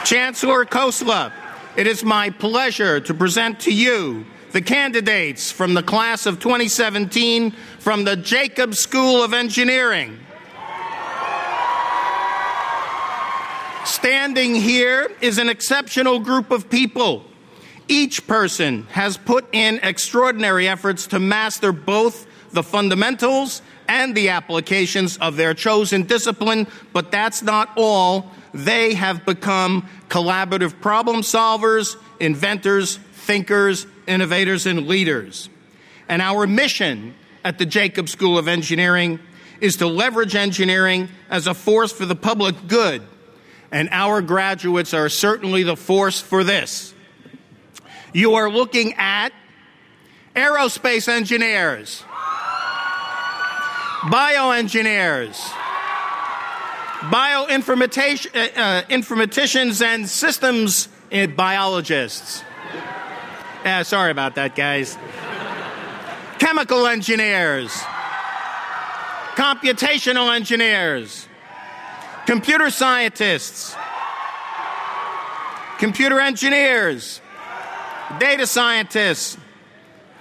Chancellor 0.06 0.66
Khosla, 0.66 1.34
it 1.76 1.88
is 1.88 2.04
my 2.04 2.30
pleasure 2.30 3.00
to 3.00 3.16
present 3.16 3.62
to 3.62 3.74
you 3.74 4.28
the 4.52 4.62
candidates 4.62 5.52
from 5.52 5.74
the 5.74 5.84
class 5.84 6.26
of 6.26 6.39
2017 6.39 7.52
from 7.80 8.04
the 8.04 8.16
Jacobs 8.16 8.80
School 8.80 9.24
of 9.24 9.34
Engineering. 9.34 10.20
Standing 13.86 14.56
here 14.56 15.12
is 15.22 15.38
an 15.38 15.50
exceptional 15.50 16.20
group 16.20 16.52
of 16.52 16.70
people. 16.70 17.26
Each 17.88 18.26
person 18.28 18.84
has 18.91 19.18
put 19.18 19.45
in 19.52 19.80
extraordinary 19.82 20.68
efforts 20.68 21.08
to 21.08 21.20
master 21.20 21.72
both 21.72 22.28
the 22.52 22.64
fundamentals 22.64 23.62
and 23.88 24.14
the 24.14 24.30
applications 24.30 25.18
of 25.18 25.36
their 25.36 25.54
chosen 25.56 26.04
discipline, 26.04 26.68
but 26.93 27.12
that's 27.12 27.41
not 27.41 27.70
all. 27.76 28.32
They 28.54 28.93
have 28.93 29.26
become 29.26 29.88
collaborative 30.08 30.80
problem 30.82 31.22
solvers, 31.22 31.95
inventors, 32.20 33.00
thinkers, 33.30 33.86
innovators, 34.07 34.65
and 34.65 34.88
leaders. 34.88 35.49
And 36.07 36.19
our 36.19 36.47
mission 36.47 37.13
at 37.43 37.59
the 37.59 37.65
Jacobs 37.67 38.11
School 38.11 38.39
of 38.39 38.47
Engineering 38.47 39.19
is 39.61 39.77
to 39.77 39.86
leverage 39.86 40.34
engineering 40.34 41.09
as 41.30 41.45
a 41.45 41.53
force 41.53 41.91
for 41.91 42.07
the 42.07 42.15
public 42.15 42.55
good. 42.67 43.03
And 43.71 43.88
our 43.91 44.23
graduates 44.23 44.95
are 44.95 45.09
certainly 45.09 45.61
the 45.61 45.75
force 45.75 46.19
for 46.19 46.43
this. 46.43 46.95
You 48.13 48.34
are 48.34 48.49
looking 48.49 48.95
at 48.95 49.32
aerospace 50.36 51.07
engineers, 51.07 52.03
bioengineers, 54.09 55.36
bioinformaticians, 57.11 58.36
uh, 58.36 58.59
uh, 58.59 59.86
and 59.86 60.09
systems 60.09 60.88
uh, 61.13 61.27
biologists. 61.27 62.43
Yeah, 63.66 63.84
sorry 63.84 64.12
about 64.12 64.36
that, 64.36 64.55
guys. 64.55 64.97
Chemical 66.39 66.88
engineers, 66.88 67.72
computational 69.36 70.34
engineers, 70.34 71.28
computer 72.26 72.70
scientists, 72.70 73.76
computer 75.78 76.22
engineers, 76.22 77.22
data 78.18 78.47
scientists, 78.47 79.38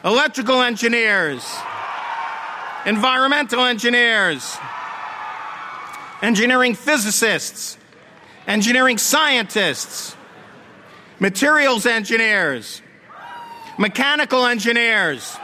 electrical 0.05 0.61
engineers, 0.61 1.45
environmental 2.87 3.65
engineers, 3.65 4.59
engineering 6.23 6.75
physicists, 6.75 7.79
engineering 8.49 8.99
scientists, 8.99 10.17
materials 11.21 11.87
engineers, 11.87 12.83
mechanical 13.79 14.45
engineers, 14.45 15.39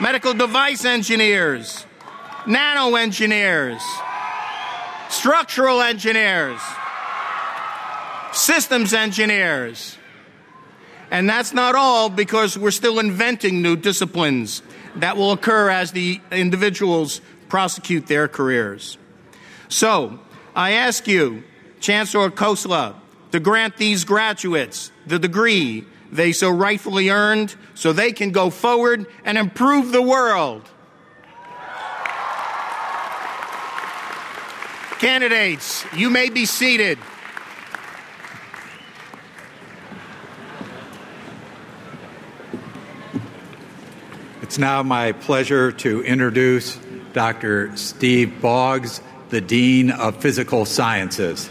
medical 0.00 0.32
device 0.32 0.84
engineers, 0.84 1.84
nano 2.46 2.94
engineers, 2.94 3.82
structural 5.10 5.82
engineers, 5.82 6.60
systems 8.32 8.94
engineers. 8.94 9.98
And 11.10 11.28
that's 11.28 11.52
not 11.52 11.74
all 11.74 12.08
because 12.08 12.56
we're 12.56 12.70
still 12.70 13.00
inventing 13.00 13.62
new 13.62 13.76
disciplines 13.76 14.62
that 14.96 15.16
will 15.16 15.32
occur 15.32 15.70
as 15.70 15.92
the 15.92 16.20
individuals 16.30 17.20
prosecute 17.48 18.06
their 18.06 18.28
careers. 18.28 18.98
So, 19.68 20.20
I 20.54 20.72
ask 20.72 21.06
you, 21.08 21.44
Chancellor 21.80 22.30
Khosla, 22.30 22.94
to 23.32 23.40
grant 23.40 23.76
these 23.76 24.04
graduates 24.04 24.92
the 25.06 25.18
degree 25.18 25.86
they 26.10 26.32
so 26.32 26.50
rightfully 26.50 27.10
earned 27.10 27.54
so 27.74 27.92
they 27.92 28.12
can 28.12 28.30
go 28.30 28.50
forward 28.50 29.06
and 29.24 29.38
improve 29.38 29.92
the 29.92 30.02
world. 30.02 30.68
Candidates, 34.98 35.84
you 35.94 36.10
may 36.10 36.28
be 36.28 36.44
seated. 36.44 36.98
It's 44.42 44.58
now 44.58 44.82
my 44.82 45.12
pleasure 45.12 45.70
to 45.72 46.02
introduce 46.02 46.78
Dr. 47.12 47.76
Steve 47.76 48.40
Boggs, 48.40 49.00
the 49.28 49.40
Dean 49.40 49.90
of 49.90 50.16
Physical 50.16 50.64
Sciences. 50.64 51.50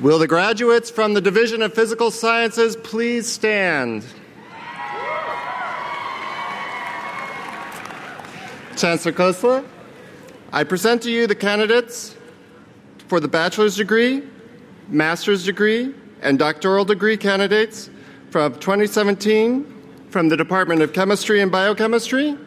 Will 0.00 0.20
the 0.20 0.28
graduates 0.28 0.90
from 0.90 1.14
the 1.14 1.20
Division 1.20 1.60
of 1.60 1.74
Physical 1.74 2.12
Sciences 2.12 2.76
please 2.76 3.26
stand? 3.26 4.04
Chancellor 8.76 9.10
Khosla, 9.10 9.64
I 10.52 10.62
present 10.62 11.02
to 11.02 11.10
you 11.10 11.26
the 11.26 11.34
candidates 11.34 12.14
for 13.08 13.18
the 13.18 13.26
bachelor's 13.26 13.74
degree, 13.74 14.22
master's 14.86 15.44
degree, 15.44 15.92
and 16.22 16.38
doctoral 16.38 16.84
degree 16.84 17.16
candidates 17.16 17.90
from 18.30 18.54
2017 18.54 20.06
from 20.10 20.28
the 20.28 20.36
Department 20.36 20.80
of 20.80 20.92
Chemistry 20.92 21.40
and 21.40 21.50
Biochemistry, 21.50 22.38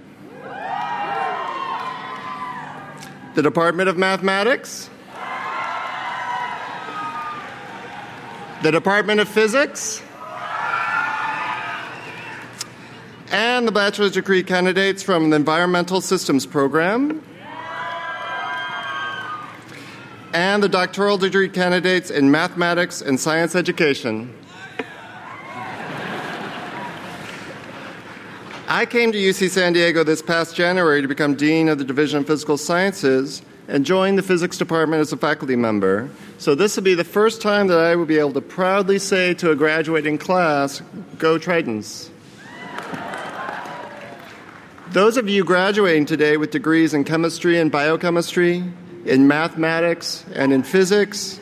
the 3.35 3.41
Department 3.41 3.89
of 3.89 3.97
Mathematics, 3.97 4.89
the 8.61 8.71
Department 8.71 9.19
of 9.19 9.27
Physics, 9.27 10.03
and 13.31 13.67
the 13.67 13.71
bachelor's 13.71 14.11
degree 14.11 14.43
candidates 14.43 15.01
from 15.01 15.31
the 15.31 15.35
Environmental 15.35 15.99
Systems 15.99 16.45
Program, 16.45 17.23
and 20.33 20.61
the 20.61 20.69
doctoral 20.69 21.17
degree 21.17 21.49
candidates 21.49 22.11
in 22.11 22.29
mathematics 22.29 23.01
and 23.01 23.19
science 23.19 23.55
education. 23.55 24.31
I 28.67 28.85
came 28.85 29.11
to 29.11 29.17
UC 29.17 29.49
San 29.49 29.73
Diego 29.73 30.03
this 30.03 30.21
past 30.21 30.55
January 30.55 31.01
to 31.01 31.07
become 31.07 31.33
Dean 31.33 31.67
of 31.67 31.79
the 31.79 31.83
Division 31.83 32.19
of 32.19 32.27
Physical 32.27 32.57
Sciences 32.57 33.41
and 33.71 33.85
join 33.85 34.17
the 34.17 34.21
physics 34.21 34.57
department 34.57 34.99
as 34.99 35.13
a 35.13 35.17
faculty 35.17 35.55
member. 35.55 36.09
So 36.37 36.55
this 36.55 36.75
will 36.75 36.83
be 36.83 36.93
the 36.93 37.05
first 37.05 37.41
time 37.41 37.67
that 37.67 37.79
I 37.79 37.95
will 37.95 38.05
be 38.05 38.19
able 38.19 38.33
to 38.33 38.41
proudly 38.41 38.99
say 38.99 39.33
to 39.35 39.51
a 39.51 39.55
graduating 39.55 40.17
class, 40.17 40.81
Go 41.17 41.39
Tritons. 41.39 42.09
Those 44.89 45.15
of 45.15 45.29
you 45.29 45.45
graduating 45.45 46.05
today 46.05 46.35
with 46.35 46.51
degrees 46.51 46.93
in 46.93 47.05
chemistry 47.05 47.57
and 47.57 47.71
biochemistry, 47.71 48.61
in 49.05 49.25
mathematics, 49.25 50.25
and 50.35 50.51
in 50.51 50.63
physics, 50.63 51.39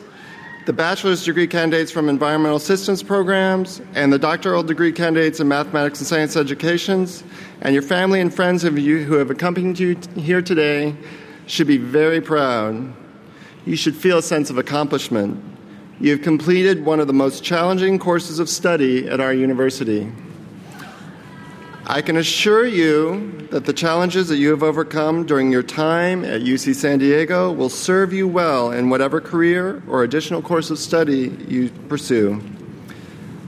the 0.68 0.74
bachelor's 0.74 1.26
degree 1.26 1.48
candidates 1.48 1.92
from 1.92 2.10
environmental 2.10 2.60
systems 2.60 3.02
programs, 3.02 3.82
and 3.96 4.14
the 4.14 4.20
doctoral 4.20 4.62
degree 4.62 4.92
candidates 4.92 5.40
in 5.40 5.48
mathematics 5.48 5.98
and 5.98 6.08
science 6.08 6.36
educations, 6.36 7.24
and 7.62 7.74
your 7.74 7.82
family 7.82 8.22
and 8.22 8.32
friends 8.32 8.64
of 8.64 8.78
you 8.78 9.04
who 9.04 9.16
have 9.16 9.32
accompanied 9.32 9.80
you 9.80 9.98
here 10.16 10.44
today 10.44 10.96
should 11.50 11.68
be 11.68 11.78
very 11.78 12.22
proud. 12.22 12.94
You 13.66 13.76
should 13.76 13.96
feel 13.96 14.20
a 14.20 14.22
sense 14.22 14.52
of 14.52 14.60
accomplishment. 14.60 15.44
You 16.00 16.12
have 16.12 16.22
completed 16.22 16.86
one 16.86 17.00
of 17.00 17.08
the 17.08 17.14
most 17.14 17.44
challenging 17.44 17.98
courses 17.98 18.38
of 18.38 18.48
study 18.48 19.08
at 19.08 19.20
our 19.20 19.34
university. 19.34 20.12
I 21.88 22.04
can 22.04 22.18
assure 22.18 22.68
you 22.68 23.48
that 23.50 23.66
the 23.66 23.74
challenges 23.74 24.28
that 24.28 24.38
you 24.38 24.52
have 24.52 24.62
overcome 24.62 25.26
during 25.26 25.52
your 25.52 25.64
time 25.64 26.24
at 26.24 26.42
UC 26.42 26.76
San 26.76 27.00
Diego 27.00 27.52
will 27.52 27.70
serve 27.70 28.14
you 28.14 28.28
well 28.28 28.72
in 28.72 28.92
whatever 28.92 29.20
career 29.20 29.82
or 29.88 30.04
additional 30.04 30.44
course 30.44 30.70
of 30.70 30.78
study 30.78 31.36
you 31.48 31.70
pursue. 31.90 32.40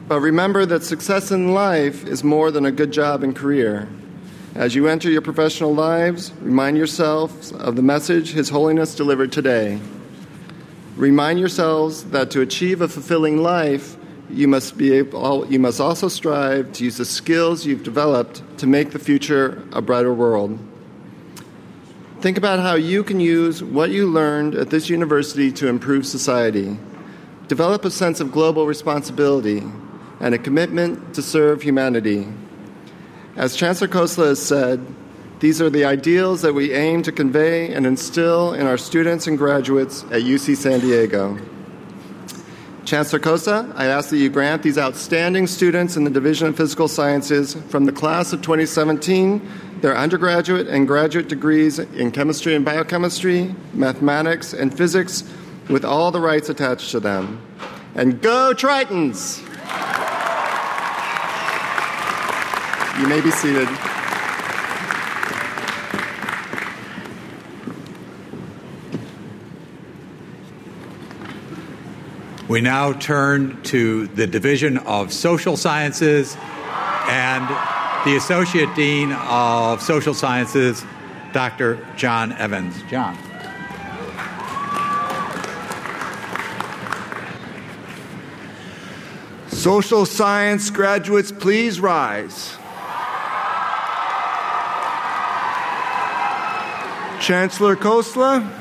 But 0.07 0.21
remember 0.21 0.65
that 0.65 0.83
success 0.83 1.29
in 1.29 1.53
life 1.53 2.07
is 2.07 2.23
more 2.23 2.49
than 2.49 2.65
a 2.65 2.71
good 2.71 2.91
job 2.91 3.21
and 3.21 3.35
career. 3.35 3.87
As 4.55 4.75
you 4.75 4.89
enter 4.89 5.09
your 5.09 5.21
professional 5.21 5.73
lives, 5.73 6.33
remind 6.41 6.75
yourselves 6.75 7.53
of 7.53 7.77
the 7.77 7.81
message 7.81 8.33
His 8.33 8.49
Holiness 8.49 8.93
delivered 8.95 9.31
today. 9.31 9.79
Remind 10.97 11.39
yourselves 11.39 12.03
that 12.05 12.31
to 12.31 12.41
achieve 12.41 12.81
a 12.81 12.89
fulfilling 12.89 13.41
life, 13.41 13.95
you 14.29 14.49
must, 14.49 14.77
be 14.77 14.91
able, 14.91 15.49
you 15.49 15.57
must 15.57 15.79
also 15.79 16.09
strive 16.09 16.73
to 16.73 16.83
use 16.83 16.97
the 16.97 17.05
skills 17.05 17.65
you've 17.65 17.83
developed 17.83 18.43
to 18.57 18.67
make 18.67 18.91
the 18.91 18.99
future 18.99 19.63
a 19.71 19.81
brighter 19.81 20.13
world. 20.13 20.59
Think 22.19 22.37
about 22.37 22.59
how 22.59 22.75
you 22.75 23.05
can 23.05 23.21
use 23.21 23.63
what 23.63 23.89
you 23.89 24.05
learned 24.05 24.55
at 24.55 24.69
this 24.69 24.89
university 24.89 25.53
to 25.53 25.69
improve 25.69 26.05
society. 26.05 26.77
Develop 27.47 27.85
a 27.85 27.91
sense 27.91 28.19
of 28.19 28.33
global 28.33 28.67
responsibility 28.67 29.63
and 30.19 30.35
a 30.35 30.37
commitment 30.37 31.15
to 31.15 31.21
serve 31.21 31.61
humanity. 31.61 32.27
As 33.35 33.55
Chancellor 33.55 33.87
Khosla 33.87 34.27
has 34.27 34.41
said, 34.41 34.85
these 35.39 35.61
are 35.61 35.69
the 35.69 35.85
ideals 35.85 36.41
that 36.41 36.53
we 36.53 36.73
aim 36.73 37.01
to 37.03 37.11
convey 37.11 37.73
and 37.73 37.85
instill 37.85 38.53
in 38.53 38.67
our 38.67 38.77
students 38.77 39.25
and 39.25 39.37
graduates 39.37 40.03
at 40.03 40.21
UC 40.21 40.57
San 40.57 40.81
Diego. 40.81 41.39
Chancellor 42.83 43.19
Khosla, 43.19 43.73
I 43.75 43.85
ask 43.85 44.09
that 44.09 44.17
you 44.17 44.29
grant 44.29 44.63
these 44.63 44.77
outstanding 44.77 45.47
students 45.47 45.95
in 45.95 46.03
the 46.03 46.09
Division 46.09 46.49
of 46.49 46.57
Physical 46.57 46.87
Sciences 46.87 47.53
from 47.69 47.85
the 47.85 47.91
class 47.91 48.33
of 48.33 48.41
2017 48.41 49.49
their 49.81 49.97
undergraduate 49.97 50.67
and 50.67 50.87
graduate 50.87 51.27
degrees 51.27 51.79
in 51.79 52.11
chemistry 52.11 52.53
and 52.53 52.63
biochemistry, 52.63 53.55
mathematics, 53.73 54.53
and 54.53 54.75
physics 54.75 55.23
with 55.69 55.83
all 55.83 56.11
the 56.11 56.19
rights 56.19 56.49
attached 56.49 56.91
to 56.91 56.99
them. 56.99 57.41
And 57.95 58.21
go 58.21 58.53
Tritons! 58.53 59.41
You 63.01 63.07
may 63.07 63.19
be 63.19 63.31
seated. 63.31 63.67
We 72.47 72.61
now 72.61 72.93
turn 72.93 73.59
to 73.63 74.05
the 74.05 74.27
Division 74.27 74.77
of 74.77 75.11
Social 75.11 75.57
Sciences 75.57 76.37
and 77.09 77.49
the 78.05 78.17
Associate 78.17 78.69
Dean 78.75 79.13
of 79.13 79.81
Social 79.81 80.13
Sciences, 80.13 80.85
Dr. 81.33 81.83
John 81.97 82.33
Evans. 82.33 82.75
John. 82.87 83.17
Social 89.47 90.05
science 90.05 90.69
graduates, 90.69 91.31
please 91.31 91.79
rise. 91.79 92.59
Chancellor 97.21 97.75
Khosla. 97.75 98.51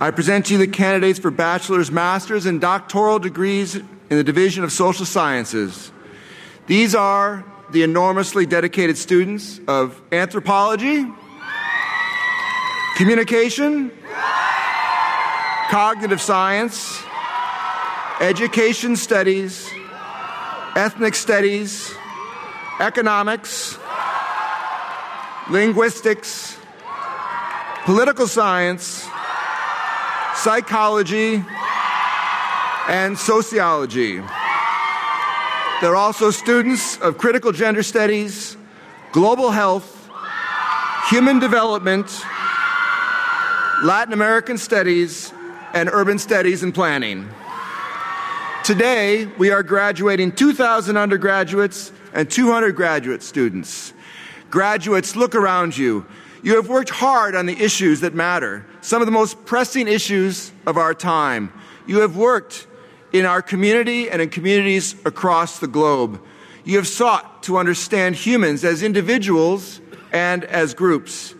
I 0.00 0.12
present 0.12 0.46
to 0.46 0.52
you 0.52 0.58
the 0.58 0.68
candidates 0.68 1.18
for 1.18 1.32
bachelor's, 1.32 1.90
master's, 1.90 2.46
and 2.46 2.60
doctoral 2.60 3.18
degrees 3.18 3.74
in 3.74 3.84
the 4.08 4.22
Division 4.22 4.62
of 4.62 4.70
Social 4.70 5.04
Sciences. 5.04 5.90
These 6.68 6.94
are 6.94 7.44
the 7.72 7.82
enormously 7.82 8.46
dedicated 8.46 8.96
students 8.96 9.60
of 9.66 10.00
anthropology, 10.12 11.04
communication, 12.96 13.90
cognitive 15.68 16.20
science, 16.20 17.02
education 18.20 18.94
studies, 18.94 19.68
ethnic 20.76 21.16
studies, 21.16 21.92
economics, 22.78 23.76
linguistics, 25.50 26.59
political 27.90 28.28
science, 28.28 29.08
psychology, 30.36 31.44
and 32.88 33.18
sociology. 33.18 34.22
They're 35.80 35.96
also 35.96 36.30
students 36.30 36.98
of 36.98 37.18
critical 37.18 37.50
gender 37.50 37.82
studies, 37.82 38.56
global 39.10 39.50
health, 39.50 40.08
human 41.08 41.40
development, 41.40 42.06
Latin 43.82 44.12
American 44.12 44.56
studies, 44.56 45.32
and 45.74 45.90
urban 45.92 46.20
studies 46.20 46.62
and 46.62 46.72
planning. 46.72 47.28
Today, 48.62 49.26
we 49.36 49.50
are 49.50 49.64
graduating 49.64 50.30
2,000 50.30 50.96
undergraduates 50.96 51.90
and 52.12 52.30
200 52.30 52.76
graduate 52.76 53.24
students. 53.24 53.92
Graduates, 54.48 55.16
look 55.16 55.34
around 55.34 55.76
you. 55.76 56.06
You 56.42 56.56
have 56.56 56.68
worked 56.68 56.90
hard 56.90 57.34
on 57.34 57.46
the 57.46 57.60
issues 57.60 58.00
that 58.00 58.14
matter, 58.14 58.64
some 58.80 59.02
of 59.02 59.06
the 59.06 59.12
most 59.12 59.44
pressing 59.44 59.88
issues 59.88 60.52
of 60.66 60.76
our 60.76 60.94
time. 60.94 61.52
You 61.86 62.00
have 62.00 62.16
worked 62.16 62.66
in 63.12 63.26
our 63.26 63.42
community 63.42 64.08
and 64.08 64.22
in 64.22 64.30
communities 64.30 64.94
across 65.04 65.58
the 65.58 65.66
globe. 65.66 66.20
You 66.64 66.76
have 66.76 66.88
sought 66.88 67.42
to 67.44 67.58
understand 67.58 68.14
humans 68.14 68.64
as 68.64 68.82
individuals 68.82 69.80
and 70.12 70.44
as 70.44 70.72
groups. 70.72 71.34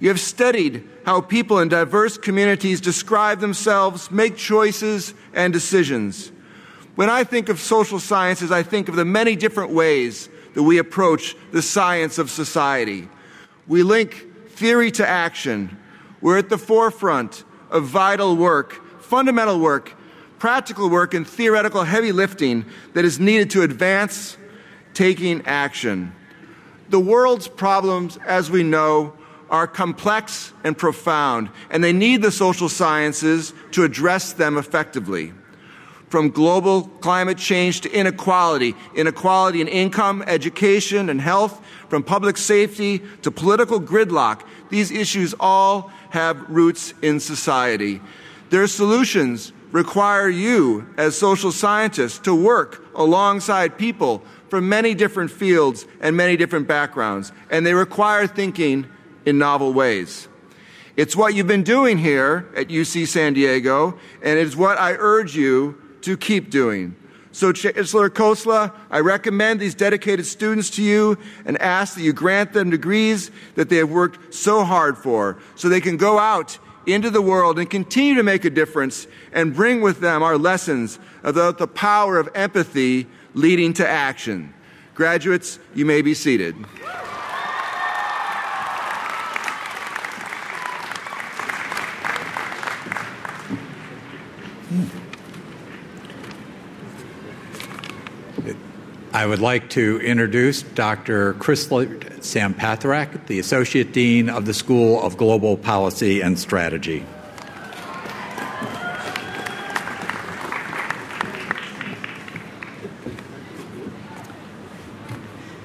You 0.00 0.08
have 0.08 0.20
studied 0.20 0.88
how 1.06 1.20
people 1.20 1.60
in 1.60 1.68
diverse 1.68 2.18
communities 2.18 2.80
describe 2.80 3.40
themselves, 3.40 4.10
make 4.10 4.36
choices, 4.36 5.14
and 5.32 5.52
decisions. 5.52 6.32
When 6.94 7.08
I 7.08 7.24
think 7.24 7.48
of 7.48 7.58
social 7.58 7.98
sciences, 7.98 8.50
I 8.50 8.62
think 8.62 8.88
of 8.88 8.96
the 8.96 9.04
many 9.04 9.36
different 9.36 9.70
ways 9.70 10.28
that 10.54 10.62
we 10.62 10.78
approach 10.78 11.36
the 11.52 11.62
science 11.62 12.18
of 12.18 12.30
society. 12.30 13.08
We 13.66 13.82
link 13.82 14.26
theory 14.54 14.90
to 14.92 15.08
action. 15.08 15.76
We're 16.20 16.38
at 16.38 16.48
the 16.48 16.58
forefront 16.58 17.44
of 17.70 17.84
vital 17.84 18.36
work, 18.36 18.80
fundamental 19.00 19.58
work, 19.58 19.94
practical 20.38 20.90
work, 20.90 21.14
and 21.14 21.26
theoretical 21.26 21.84
heavy 21.84 22.12
lifting 22.12 22.64
that 22.94 23.04
is 23.04 23.18
needed 23.18 23.50
to 23.50 23.62
advance 23.62 24.36
taking 24.94 25.44
action. 25.46 26.12
The 26.90 27.00
world's 27.00 27.48
problems, 27.48 28.18
as 28.26 28.50
we 28.50 28.62
know, 28.62 29.14
are 29.48 29.66
complex 29.66 30.52
and 30.64 30.76
profound, 30.76 31.50
and 31.70 31.82
they 31.82 31.92
need 31.92 32.22
the 32.22 32.30
social 32.30 32.68
sciences 32.68 33.52
to 33.72 33.84
address 33.84 34.32
them 34.32 34.56
effectively. 34.56 35.32
From 36.12 36.28
global 36.28 36.82
climate 37.00 37.38
change 37.38 37.80
to 37.80 37.90
inequality, 37.90 38.74
inequality 38.94 39.62
in 39.62 39.66
income, 39.66 40.22
education, 40.26 41.08
and 41.08 41.18
health, 41.18 41.64
from 41.88 42.02
public 42.02 42.36
safety 42.36 43.00
to 43.22 43.30
political 43.30 43.80
gridlock, 43.80 44.42
these 44.68 44.90
issues 44.90 45.34
all 45.40 45.90
have 46.10 46.50
roots 46.50 46.92
in 47.00 47.18
society. 47.18 48.02
Their 48.50 48.66
solutions 48.66 49.54
require 49.70 50.28
you, 50.28 50.86
as 50.98 51.16
social 51.16 51.50
scientists, 51.50 52.18
to 52.18 52.34
work 52.34 52.84
alongside 52.94 53.78
people 53.78 54.22
from 54.50 54.68
many 54.68 54.92
different 54.92 55.30
fields 55.30 55.86
and 56.02 56.14
many 56.14 56.36
different 56.36 56.68
backgrounds, 56.68 57.32
and 57.48 57.64
they 57.64 57.72
require 57.72 58.26
thinking 58.26 58.86
in 59.24 59.38
novel 59.38 59.72
ways. 59.72 60.28
It's 60.94 61.16
what 61.16 61.34
you've 61.34 61.46
been 61.46 61.62
doing 61.62 61.96
here 61.96 62.50
at 62.54 62.68
UC 62.68 63.08
San 63.08 63.32
Diego, 63.32 63.98
and 64.22 64.38
it's 64.38 64.54
what 64.54 64.76
I 64.76 64.92
urge 64.92 65.34
you 65.34 65.81
to 66.02 66.16
keep 66.16 66.50
doing. 66.50 66.96
So, 67.34 67.50
Chancellor 67.50 68.10
Khosla, 68.10 68.74
I 68.90 69.00
recommend 69.00 69.58
these 69.58 69.74
dedicated 69.74 70.26
students 70.26 70.68
to 70.70 70.82
you 70.82 71.16
and 71.46 71.56
ask 71.58 71.94
that 71.94 72.02
you 72.02 72.12
grant 72.12 72.52
them 72.52 72.68
degrees 72.68 73.30
that 73.54 73.70
they 73.70 73.76
have 73.76 73.90
worked 73.90 74.34
so 74.34 74.64
hard 74.64 74.98
for 74.98 75.38
so 75.54 75.70
they 75.70 75.80
can 75.80 75.96
go 75.96 76.18
out 76.18 76.58
into 76.86 77.08
the 77.08 77.22
world 77.22 77.58
and 77.58 77.70
continue 77.70 78.14
to 78.16 78.22
make 78.22 78.44
a 78.44 78.50
difference 78.50 79.06
and 79.32 79.54
bring 79.54 79.80
with 79.80 80.00
them 80.00 80.22
our 80.22 80.36
lessons 80.36 80.98
about 81.22 81.56
the 81.56 81.66
power 81.66 82.18
of 82.18 82.28
empathy 82.34 83.06
leading 83.32 83.72
to 83.72 83.88
action. 83.88 84.52
Graduates, 84.94 85.58
you 85.74 85.86
may 85.86 86.02
be 86.02 86.12
seated. 86.12 86.54
I 99.14 99.26
would 99.26 99.40
like 99.40 99.68
to 99.70 100.00
introduce 100.00 100.62
Dr. 100.62 101.34
Krislert 101.34 102.00
Samphantharak, 102.20 103.26
the 103.26 103.38
Associate 103.38 103.92
Dean 103.92 104.30
of 104.30 104.46
the 104.46 104.54
School 104.54 105.02
of 105.02 105.18
Global 105.18 105.58
Policy 105.58 106.22
and 106.22 106.38
Strategy. 106.38 107.04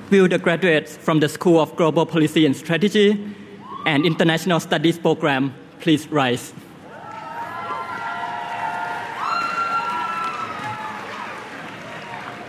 Will 0.10 0.28
the 0.28 0.40
graduates 0.40 0.98
from 0.98 1.22
the 1.22 1.30
School 1.30 1.62
of 1.62 1.74
Global 1.78 2.06
Policy 2.06 2.46
and 2.46 2.54
Strategy 2.54 3.34
and 3.86 4.06
International 4.06 4.60
Studies 4.60 5.00
program 5.00 5.54
please 5.80 6.06
rise? 6.10 6.54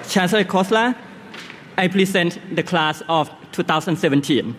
Chancellor 0.09 0.45
Khosla, 0.45 0.97
I 1.77 1.87
present 1.87 2.39
the 2.57 2.63
class 2.63 3.03
of 3.11 3.31
2017. 3.53 4.57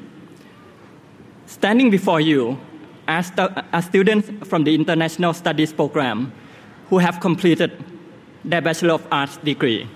Standing 1.48 1.90
before 1.90 2.22
you 2.22 2.60
are, 3.08 3.24
stu- 3.24 3.50
are 3.74 3.82
students 3.82 4.30
from 4.48 4.64
the 4.64 4.76
International 4.76 5.34
Studies 5.34 5.74
program 5.74 6.32
who 6.90 7.00
have 7.00 7.20
completed 7.20 7.84
their 8.46 8.62
Bachelor 8.62 8.94
of 8.94 9.08
Arts 9.12 9.38
degree. 9.38 9.90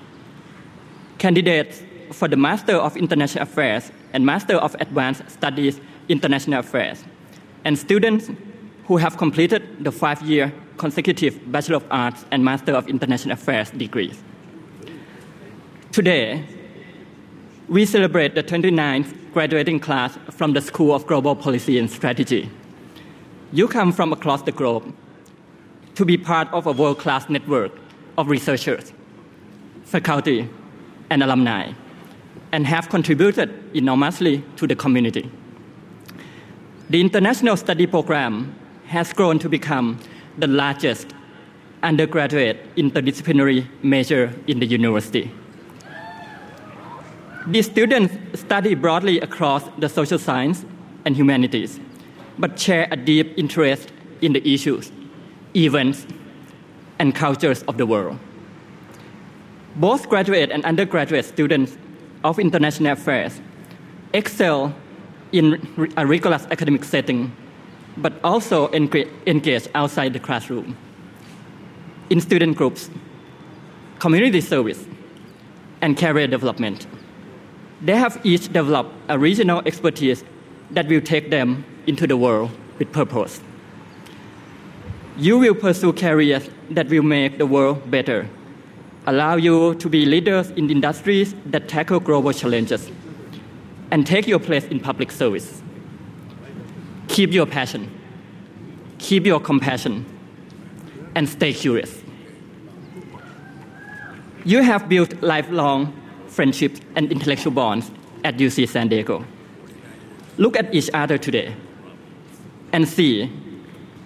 Candidates 1.19 1.83
for 2.11 2.27
the 2.27 2.35
Master 2.35 2.73
of 2.75 2.97
International 2.97 3.43
Affairs 3.43 3.91
and 4.11 4.25
Master 4.25 4.55
of 4.55 4.75
Advanced 4.79 5.29
Studies 5.29 5.79
International 6.09 6.61
Affairs, 6.61 7.03
and 7.63 7.77
students 7.77 8.31
who 8.85 8.97
have 8.97 9.17
completed 9.17 9.83
the 9.83 9.91
five 9.91 10.19
year 10.23 10.51
consecutive 10.77 11.39
Bachelor 11.51 11.77
of 11.77 11.85
Arts 11.91 12.25
and 12.31 12.43
Master 12.43 12.73
of 12.73 12.87
International 12.87 13.33
Affairs 13.33 13.69
degrees. 13.69 14.21
Today, 15.93 16.43
we 17.69 17.85
celebrate 17.85 18.33
the 18.33 18.41
29th 18.41 19.31
graduating 19.31 19.79
class 19.79 20.17
from 20.31 20.53
the 20.53 20.59
School 20.59 20.91
of 20.91 21.05
Global 21.05 21.35
Policy 21.35 21.77
and 21.77 21.87
Strategy. 21.87 22.49
You 23.51 23.67
come 23.67 23.91
from 23.91 24.11
across 24.11 24.41
the 24.41 24.51
globe 24.51 24.91
to 25.93 26.03
be 26.03 26.17
part 26.17 26.51
of 26.51 26.65
a 26.65 26.71
world 26.71 26.97
class 26.97 27.29
network 27.29 27.73
of 28.17 28.27
researchers, 28.27 28.91
faculty, 29.83 30.49
and 31.11 31.21
alumni, 31.21 31.73
and 32.51 32.65
have 32.65 32.89
contributed 32.89 33.53
enormously 33.75 34.43
to 34.55 34.65
the 34.65 34.75
community. 34.75 35.29
The 36.89 37.01
International 37.01 37.55
Study 37.55 37.85
Program 37.85 38.55
has 38.87 39.13
grown 39.13 39.37
to 39.37 39.47
become 39.47 39.99
the 40.39 40.47
largest 40.47 41.13
undergraduate 41.83 42.57
interdisciplinary 42.77 43.67
major 43.83 44.33
in 44.47 44.57
the 44.59 44.65
university. 44.65 45.31
These 47.45 47.65
students 47.65 48.39
study 48.39 48.73
broadly 48.73 49.19
across 49.19 49.63
the 49.77 49.89
social 49.89 50.17
science 50.17 50.65
and 51.03 51.13
humanities, 51.13 51.77
but 52.39 52.57
share 52.57 52.87
a 52.89 52.95
deep 52.95 53.37
interest 53.37 53.91
in 54.21 54.31
the 54.31 54.53
issues, 54.53 54.93
events, 55.53 56.07
and 56.99 57.13
cultures 57.13 57.63
of 57.63 57.77
the 57.77 57.85
world. 57.85 58.17
Both 59.75 60.07
graduate 60.07 60.51
and 60.51 60.63
undergraduate 60.63 61.25
students 61.25 61.77
of 62.23 62.39
international 62.39 62.93
affairs 62.93 63.41
excel 64.13 64.73
in 65.33 65.91
a 65.97 66.07
rigorous 66.07 66.47
academic 66.49 66.85
setting, 66.85 67.35
but 67.97 68.13
also 68.23 68.71
engage 68.71 69.67
outside 69.75 70.13
the 70.13 70.19
classroom, 70.19 70.77
in 72.09 72.21
student 72.21 72.55
groups, 72.55 72.89
community 73.99 74.39
service, 74.39 74.85
and 75.81 75.97
career 75.97 76.27
development 76.27 76.87
they 77.83 77.97
have 77.97 78.19
each 78.25 78.51
developed 78.53 78.95
a 79.09 79.19
regional 79.19 79.61
expertise 79.65 80.23
that 80.71 80.87
will 80.87 81.01
take 81.01 81.29
them 81.29 81.65
into 81.85 82.07
the 82.07 82.15
world 82.15 82.49
with 82.79 82.91
purpose. 82.93 83.41
You 85.17 85.37
will 85.37 85.53
pursue 85.53 85.91
careers 85.91 86.49
that 86.71 86.87
will 86.87 87.03
make 87.03 87.37
the 87.37 87.45
world 87.45 87.91
better, 87.91 88.27
allow 89.05 89.35
you 89.35 89.75
to 89.75 89.89
be 89.89 90.05
leaders 90.05 90.49
in 90.51 90.69
industries 90.69 91.35
that 91.47 91.67
tackle 91.67 91.99
global 91.99 92.31
challenges, 92.31 92.89
and 93.91 94.07
take 94.07 94.27
your 94.27 94.39
place 94.39 94.63
in 94.65 94.79
public 94.79 95.11
service. 95.11 95.61
Keep 97.09 97.33
your 97.33 97.45
passion, 97.45 97.91
keep 98.97 99.25
your 99.25 99.41
compassion, 99.41 100.05
and 101.15 101.27
stay 101.27 101.53
curious. 101.53 102.01
You 104.45 104.63
have 104.63 104.87
built 104.87 105.21
lifelong 105.21 105.93
friendships, 106.33 106.81
and 106.95 107.11
intellectual 107.11 107.53
bonds 107.53 107.91
at 108.23 108.37
UC 108.37 108.67
San 108.67 108.87
Diego. 108.87 109.23
Look 110.37 110.57
at 110.57 110.73
each 110.73 110.89
other 110.93 111.17
today 111.17 111.55
and 112.71 112.87
see 112.87 113.31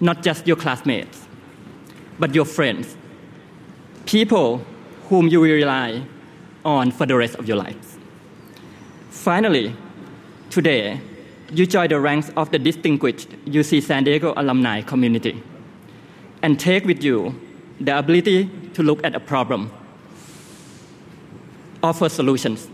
not 0.01 0.21
just 0.21 0.45
your 0.45 0.57
classmates, 0.57 1.25
but 2.19 2.35
your 2.35 2.45
friends, 2.45 2.97
people 4.05 4.61
whom 5.09 5.27
you 5.27 5.39
will 5.39 5.53
rely 5.53 6.03
on 6.65 6.91
for 6.91 7.05
the 7.05 7.15
rest 7.15 7.35
of 7.35 7.47
your 7.47 7.57
lives. 7.57 7.97
Finally, 9.09 9.73
today, 10.49 10.99
you 11.51 11.65
join 11.65 11.87
the 11.87 11.99
ranks 11.99 12.29
of 12.35 12.51
the 12.51 12.59
distinguished 12.59 13.29
UC 13.45 13.81
San 13.81 14.03
Diego 14.03 14.33
alumni 14.35 14.81
community 14.81 15.41
and 16.41 16.59
take 16.59 16.85
with 16.85 17.01
you 17.03 17.33
the 17.79 17.97
ability 17.97 18.49
to 18.73 18.83
look 18.83 19.03
at 19.05 19.15
a 19.15 19.19
problem 19.19 19.71
offer 21.83 22.09
solutions, 22.09 22.69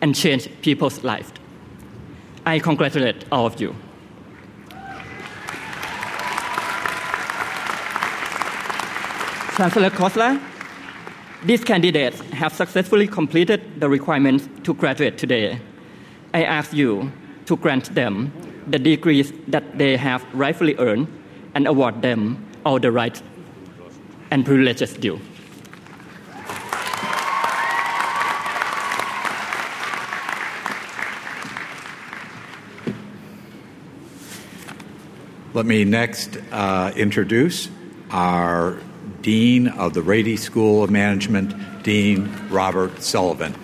and 0.00 0.14
change 0.14 0.48
people's 0.62 1.02
lives. 1.02 1.32
I 2.44 2.58
congratulate 2.58 3.24
all 3.32 3.46
of 3.46 3.60
you. 3.60 3.74
Chancellor 9.56 9.90
Khosla, 9.90 10.40
these 11.44 11.64
candidates 11.64 12.20
have 12.32 12.52
successfully 12.52 13.06
completed 13.06 13.80
the 13.80 13.88
requirements 13.88 14.48
to 14.64 14.74
graduate 14.74 15.16
today. 15.16 15.58
I 16.34 16.44
ask 16.44 16.74
you 16.74 17.10
to 17.46 17.56
grant 17.56 17.94
them 17.94 18.32
the 18.66 18.78
degrees 18.78 19.32
that 19.48 19.78
they 19.78 19.96
have 19.96 20.24
rightfully 20.34 20.76
earned 20.76 21.08
and 21.54 21.66
award 21.66 22.02
them 22.02 22.44
all 22.66 22.78
the 22.78 22.92
rights 22.92 23.22
and 24.30 24.44
privileges 24.44 24.92
due. 24.94 25.18
Let 35.56 35.64
me 35.64 35.84
next 35.84 36.36
uh, 36.52 36.92
introduce 36.96 37.70
our 38.10 38.78
Dean 39.22 39.68
of 39.68 39.94
the 39.94 40.02
Rady 40.02 40.36
School 40.36 40.84
of 40.84 40.90
Management, 40.90 41.82
Dean 41.82 42.30
Robert 42.50 43.00
Sullivan. 43.00 43.54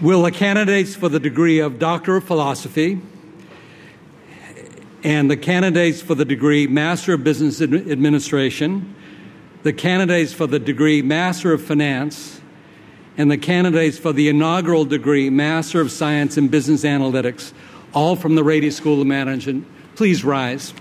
Will 0.00 0.22
the 0.22 0.30
candidates 0.30 0.96
for 0.96 1.10
the 1.10 1.20
degree 1.20 1.58
of 1.58 1.78
Doctor 1.78 2.16
of 2.16 2.24
Philosophy 2.24 3.02
and 5.02 5.30
the 5.30 5.36
candidates 5.36 6.00
for 6.00 6.14
the 6.14 6.24
degree 6.24 6.66
Master 6.66 7.12
of 7.12 7.22
Business 7.22 7.60
Administration, 7.60 8.94
the 9.62 9.74
candidates 9.74 10.32
for 10.32 10.46
the 10.46 10.58
degree 10.58 11.02
Master 11.02 11.52
of 11.52 11.62
Finance, 11.62 12.33
and 13.16 13.30
the 13.30 13.38
candidates 13.38 13.98
for 13.98 14.12
the 14.12 14.28
inaugural 14.28 14.84
degree, 14.84 15.30
Master 15.30 15.80
of 15.80 15.90
Science 15.92 16.36
in 16.36 16.48
Business 16.48 16.84
Analytics, 16.84 17.52
all 17.92 18.16
from 18.16 18.34
the 18.34 18.42
Rady 18.42 18.70
School 18.70 19.00
of 19.00 19.06
Management. 19.06 19.66
Please 19.94 20.24
rise. 20.24 20.74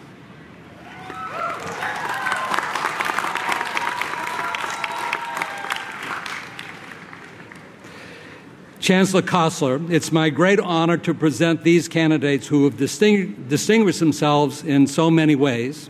Chancellor 8.80 9.22
Khosla, 9.22 9.90
it's 9.90 10.12
my 10.12 10.30
great 10.30 10.60
honor 10.60 10.98
to 10.98 11.14
present 11.14 11.64
these 11.64 11.88
candidates 11.88 12.48
who 12.48 12.66
have 12.66 12.76
disting- 12.76 13.46
distinguished 13.48 14.02
themselves 14.02 14.62
in 14.62 14.88
so 14.88 15.10
many 15.10 15.36
ways. 15.36 15.90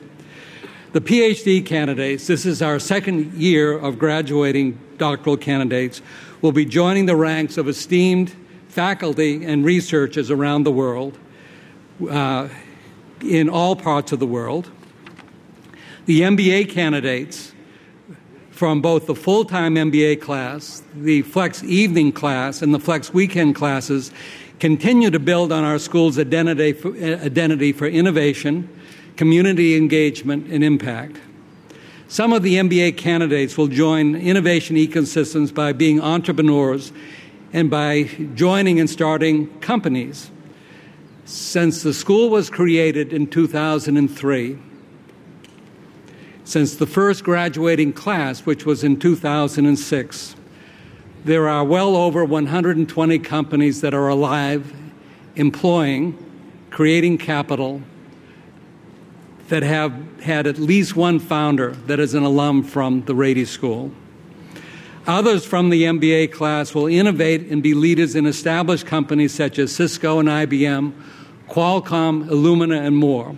The 0.91 1.01
PhD 1.01 1.65
candidates, 1.65 2.27
this 2.27 2.45
is 2.45 2.61
our 2.61 2.77
second 2.77 3.33
year 3.33 3.75
of 3.75 3.97
graduating 3.97 4.77
doctoral 4.99 5.37
candidates, 5.37 6.03
will 6.43 6.51
be 6.51 6.65
joining 6.65 7.05
the 7.05 7.15
ranks 7.15 7.57
of 7.57 7.69
esteemed 7.69 8.35
faculty 8.67 9.45
and 9.45 9.63
researchers 9.63 10.29
around 10.29 10.63
the 10.63 10.71
world, 10.71 11.17
uh, 12.11 12.49
in 13.21 13.47
all 13.47 13.77
parts 13.77 14.11
of 14.11 14.19
the 14.19 14.27
world. 14.27 14.69
The 16.05 16.19
MBA 16.19 16.69
candidates 16.69 17.53
from 18.51 18.81
both 18.81 19.07
the 19.07 19.15
full 19.15 19.45
time 19.45 19.75
MBA 19.75 20.19
class, 20.19 20.83
the 20.93 21.21
flex 21.21 21.63
evening 21.63 22.11
class, 22.11 22.61
and 22.61 22.73
the 22.73 22.79
flex 22.79 23.13
weekend 23.13 23.55
classes 23.55 24.11
continue 24.59 25.09
to 25.11 25.19
build 25.19 25.53
on 25.53 25.63
our 25.63 25.79
school's 25.79 26.19
identity 26.19 26.73
for, 26.73 26.93
identity 26.93 27.71
for 27.71 27.87
innovation, 27.87 28.67
community 29.15 29.77
engagement, 29.77 30.47
and 30.51 30.61
impact. 30.61 31.15
Some 32.13 32.31
of 32.31 32.43
the 32.43 32.57
MBA 32.57 32.95
candidates 32.95 33.57
will 33.57 33.65
join 33.65 34.15
innovation 34.15 34.75
ecosystems 34.75 35.51
by 35.51 35.73
being 35.73 35.99
entrepreneurs 35.99 36.93
and 37.51 37.71
by 37.71 38.03
joining 38.35 38.79
and 38.79 38.87
starting 38.87 39.47
companies. 39.61 40.29
Since 41.25 41.81
the 41.81 41.91
school 41.91 42.29
was 42.29 42.51
created 42.51 43.13
in 43.13 43.25
2003, 43.25 44.59
since 46.43 46.75
the 46.75 46.85
first 46.85 47.23
graduating 47.23 47.93
class, 47.93 48.41
which 48.41 48.63
was 48.63 48.83
in 48.83 48.99
2006, 48.99 50.35
there 51.25 51.49
are 51.49 51.63
well 51.63 51.95
over 51.95 52.23
120 52.23 53.17
companies 53.17 53.81
that 53.81 53.95
are 53.95 54.07
alive, 54.07 54.71
employing, 55.35 56.15
creating 56.69 57.17
capital, 57.17 57.81
that 59.49 59.63
have 59.63 59.93
had 60.21 60.47
at 60.47 60.57
least 60.57 60.95
one 60.95 61.19
founder 61.19 61.71
that 61.87 61.99
is 61.99 62.13
an 62.13 62.23
alum 62.23 62.63
from 62.63 63.03
the 63.03 63.15
Rady 63.15 63.45
School. 63.45 63.91
Others 65.05 65.45
from 65.45 65.69
the 65.69 65.83
MBA 65.83 66.31
class 66.31 66.73
will 66.73 66.87
innovate 66.87 67.47
and 67.51 67.61
be 67.61 67.73
leaders 67.73 68.15
in 68.15 68.25
established 68.25 68.85
companies 68.85 69.33
such 69.33 69.59
as 69.59 69.75
Cisco 69.75 70.19
and 70.19 70.29
IBM, 70.29 70.93
Qualcomm, 71.49 72.29
Illumina, 72.29 72.79
and 72.85 72.95
more. 72.95 73.35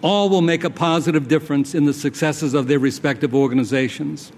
All 0.00 0.30
will 0.30 0.40
make 0.40 0.64
a 0.64 0.70
positive 0.70 1.28
difference 1.28 1.74
in 1.74 1.84
the 1.84 1.92
successes 1.92 2.54
of 2.54 2.66
their 2.66 2.78
respective 2.78 3.34
organizations. 3.34 4.32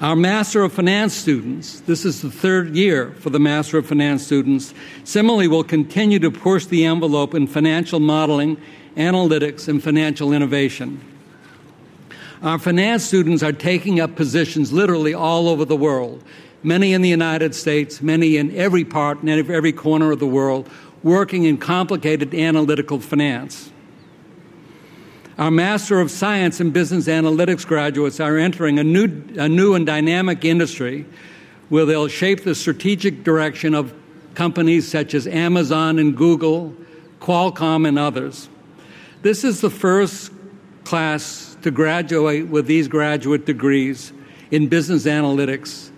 Our 0.00 0.16
Master 0.16 0.64
of 0.64 0.72
Finance 0.72 1.14
students, 1.14 1.78
this 1.80 2.04
is 2.04 2.20
the 2.20 2.30
third 2.30 2.74
year 2.74 3.12
for 3.20 3.30
the 3.30 3.38
Master 3.38 3.78
of 3.78 3.86
Finance 3.86 4.26
students, 4.26 4.74
similarly 5.04 5.46
will 5.46 5.62
continue 5.62 6.18
to 6.18 6.32
push 6.32 6.66
the 6.66 6.84
envelope 6.84 7.32
in 7.32 7.46
financial 7.46 8.00
modeling, 8.00 8.60
analytics, 8.96 9.68
and 9.68 9.80
financial 9.80 10.32
innovation. 10.32 11.00
Our 12.42 12.58
finance 12.58 13.04
students 13.04 13.44
are 13.44 13.52
taking 13.52 14.00
up 14.00 14.16
positions 14.16 14.72
literally 14.72 15.14
all 15.14 15.48
over 15.48 15.64
the 15.64 15.76
world, 15.76 16.24
many 16.64 16.92
in 16.92 17.00
the 17.00 17.08
United 17.08 17.54
States, 17.54 18.02
many 18.02 18.36
in 18.36 18.54
every 18.56 18.84
part 18.84 19.20
and 19.20 19.30
every 19.30 19.72
corner 19.72 20.10
of 20.10 20.18
the 20.18 20.26
world, 20.26 20.68
working 21.04 21.44
in 21.44 21.56
complicated 21.56 22.34
analytical 22.34 22.98
finance. 22.98 23.70
Our 25.36 25.50
Master 25.50 26.00
of 26.00 26.12
Science 26.12 26.60
and 26.60 26.72
Business 26.72 27.08
Analytics 27.08 27.66
graduates 27.66 28.20
are 28.20 28.36
entering 28.36 28.78
a 28.78 28.84
new, 28.84 29.24
a 29.36 29.48
new 29.48 29.74
and 29.74 29.84
dynamic 29.84 30.44
industry 30.44 31.06
where 31.70 31.84
they'll 31.84 32.06
shape 32.06 32.44
the 32.44 32.54
strategic 32.54 33.24
direction 33.24 33.74
of 33.74 33.92
companies 34.36 34.86
such 34.86 35.12
as 35.12 35.26
Amazon 35.26 35.98
and 35.98 36.16
Google, 36.16 36.72
Qualcomm, 37.18 37.88
and 37.88 37.98
others. 37.98 38.48
This 39.22 39.42
is 39.42 39.60
the 39.60 39.70
first 39.70 40.30
class 40.84 41.56
to 41.62 41.72
graduate 41.72 42.46
with 42.46 42.66
these 42.66 42.86
graduate 42.86 43.44
degrees 43.44 44.12
in 44.52 44.68
business 44.68 45.04
analytics 45.04 45.90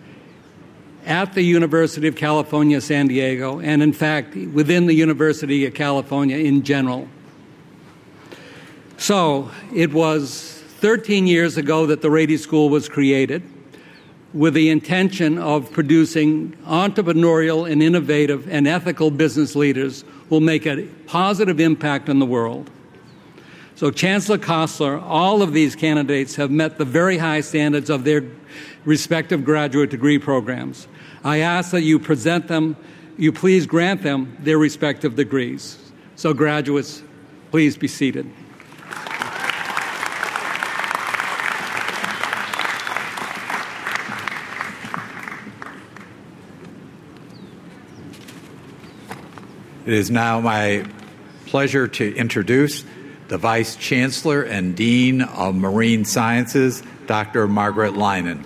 at 1.05 1.35
the 1.35 1.43
University 1.43 2.09
of 2.09 2.17
California, 2.17 2.81
San 2.81 3.07
Diego, 3.07 3.61
and 3.61 3.83
in 3.83 3.93
fact, 3.93 4.35
within 4.35 4.87
the 4.87 4.95
University 4.95 5.67
of 5.67 5.75
California 5.75 6.39
in 6.39 6.63
general. 6.63 7.07
So, 8.98 9.51
it 9.74 9.93
was 9.93 10.62
13 10.81 11.27
years 11.27 11.59
ago 11.59 11.85
that 11.86 12.01
the 12.01 12.10
Rady 12.10 12.39
School 12.39 12.70
was 12.70 12.89
created 12.89 13.43
with 14.32 14.55
the 14.55 14.70
intention 14.70 15.39
of 15.39 15.70
producing 15.70 16.52
entrepreneurial 16.66 17.70
and 17.70 17.82
innovative 17.82 18.48
and 18.48 18.66
ethical 18.66 19.10
business 19.10 19.55
leaders 19.55 20.02
who 20.28 20.36
will 20.36 20.40
make 20.40 20.66
a 20.66 20.86
positive 21.06 21.60
impact 21.60 22.09
on 22.09 22.20
the 22.20 22.27
world. 22.27 22.70
So, 23.74 23.90
Chancellor 23.90 24.39
Khosla, 24.39 25.02
all 25.02 25.43
of 25.43 25.52
these 25.52 25.77
candidates 25.77 26.36
have 26.36 26.51
met 26.51 26.78
the 26.78 26.86
very 26.86 27.18
high 27.18 27.43
standards 27.43 27.90
of 27.90 28.05
their 28.05 28.24
respective 28.86 29.44
graduate 29.44 29.90
degree 29.90 30.18
programs. 30.18 30.89
I 31.23 31.40
ask 31.40 31.70
that 31.73 31.82
you 31.82 31.98
present 31.98 32.48
them, 32.48 32.77
you 33.18 33.31
please 33.31 33.66
grant 33.66 34.02
them 34.02 34.39
their 34.40 34.56
respective 34.56 35.16
degrees. 35.16 35.78
So, 36.14 36.32
graduates, 36.32 37.02
please 37.51 37.77
be 37.77 37.89
seated. 37.89 38.31
It 49.87 49.93
is 49.93 50.11
now 50.11 50.41
my 50.41 50.85
pleasure 51.47 51.87
to 51.87 52.17
introduce 52.17 52.85
the 53.29 53.39
Vice 53.39 53.77
Chancellor 53.77 54.43
and 54.43 54.75
Dean 54.75 55.23
of 55.23 55.55
Marine 55.55 56.05
Sciences, 56.05 56.83
Dr. 57.07 57.47
Margaret 57.47 57.93
Leinen. 57.93 58.43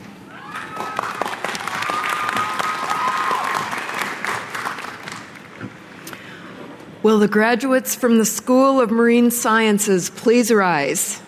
Will 7.02 7.18
the 7.18 7.26
graduates 7.26 7.94
from 7.94 8.18
the 8.18 8.26
School 8.26 8.78
of 8.78 8.90
Marine 8.90 9.30
Sciences 9.30 10.10
please 10.10 10.52
rise? 10.52 11.19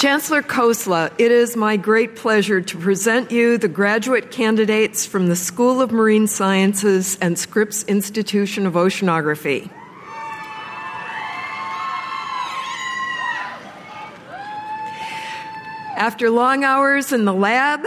Chancellor 0.00 0.40
Khosla, 0.40 1.12
it 1.18 1.30
is 1.30 1.58
my 1.58 1.76
great 1.76 2.16
pleasure 2.16 2.62
to 2.62 2.78
present 2.78 3.30
you 3.30 3.58
the 3.58 3.68
graduate 3.68 4.30
candidates 4.30 5.04
from 5.04 5.28
the 5.28 5.36
School 5.36 5.82
of 5.82 5.92
Marine 5.92 6.26
Sciences 6.26 7.18
and 7.20 7.38
Scripps 7.38 7.82
Institution 7.82 8.64
of 8.64 8.72
Oceanography. 8.72 9.68
After 15.98 16.30
long 16.30 16.64
hours 16.64 17.12
in 17.12 17.26
the 17.26 17.34
lab, 17.34 17.86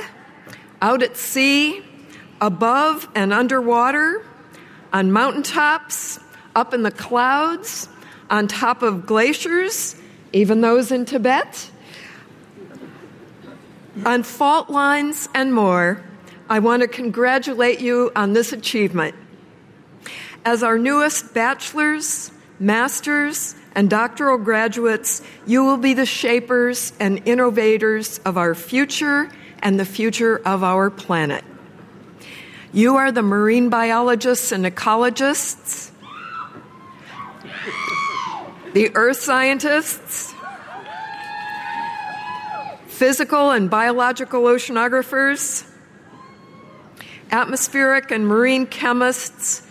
out 0.84 1.02
at 1.02 1.18
sea, 1.18 1.84
above 2.40 3.10
and 3.15 3.34
underwater, 3.34 4.23
on 4.94 5.11
mountaintops, 5.11 6.19
up 6.56 6.76
in 6.76 6.84
the 6.84 6.91
clouds, 6.91 7.90
on 8.30 8.48
top 8.48 8.84
of 8.84 9.07
glaciers, 9.07 9.95
even 10.31 10.61
those 10.61 10.91
in 10.91 11.06
Tibet, 11.06 11.72
on 14.06 14.24
fault 14.24 14.70
lines 14.70 15.30
and 15.34 15.53
more, 15.53 16.03
I 16.49 16.60
want 16.60 16.82
to 16.82 16.88
congratulate 16.88 17.80
you 17.80 18.11
on 18.15 18.34
this 18.34 18.52
achievement. 18.52 19.15
As 20.45 20.64
our 20.64 20.78
newest 20.78 21.34
bachelor's, 21.34 22.32
master's, 22.60 23.56
and 23.76 23.90
doctoral 23.90 24.38
graduates, 24.38 25.22
you 25.45 25.64
will 25.64 25.78
be 25.78 25.94
the 25.94 26.06
shapers 26.06 26.94
and 26.99 27.28
innovators 27.28 28.20
of 28.20 28.38
our 28.38 28.53
future 28.56 29.30
and 29.60 29.80
the 29.80 29.86
future 29.86 30.38
of 30.45 30.64
our 30.64 30.90
planet. 30.90 31.44
You 32.74 32.98
are 32.98 33.11
the 33.11 33.22
marine 33.22 33.70
biologists 33.70 34.52
and 34.52 34.65
ecologists, 34.65 35.91
the 38.74 38.91
earth 38.95 39.18
scientists, 39.18 40.32
physical 42.94 43.49
and 43.49 43.72
biological 43.72 44.44
oceanographers, 44.44 45.68
atmospheric 47.32 48.11
and 48.11 48.28
marine 48.28 48.68
chemists 48.68 49.64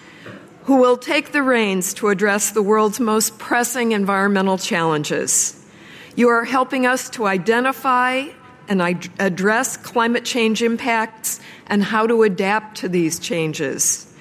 who 0.65 0.77
will 0.77 0.97
take 0.97 1.31
the 1.31 1.43
reins 1.43 1.95
to 1.95 2.09
address 2.09 2.51
the 2.51 2.63
world's 2.63 2.99
most 2.99 3.39
pressing 3.39 3.93
environmental 3.93 4.59
challenges. 4.59 5.65
You 6.17 6.29
are 6.31 6.45
helping 6.45 6.85
us 6.85 7.09
to 7.11 7.27
identify 7.27 8.27
and 8.69 8.83
address 9.21 9.77
climate 9.77 10.25
change 10.25 10.61
impacts 10.61 11.41
and 11.69 11.83
how 11.83 12.09
to 12.09 12.25
adapt 12.25 12.79
to 12.79 12.89
these 12.89 13.21
changes. 13.21 14.13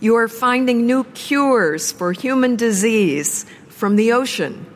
You 0.00 0.16
are 0.16 0.28
finding 0.28 0.86
new 0.86 1.04
cures 1.04 1.92
for 1.92 2.12
human 2.12 2.56
disease 2.56 3.46
from 3.68 3.96
the 3.96 4.12
ocean 4.12 4.66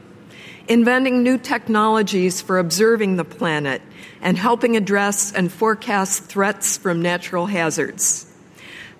inventing 0.68 1.22
new 1.22 1.38
technologies 1.38 2.40
for 2.40 2.58
observing 2.58 3.16
the 3.16 3.24
planet, 3.24 3.82
and 4.20 4.38
helping 4.38 4.76
address 4.76 5.32
and 5.32 5.52
forecast 5.52 6.24
threats 6.24 6.78
from 6.78 7.02
natural 7.02 7.46
hazards. 7.46 8.26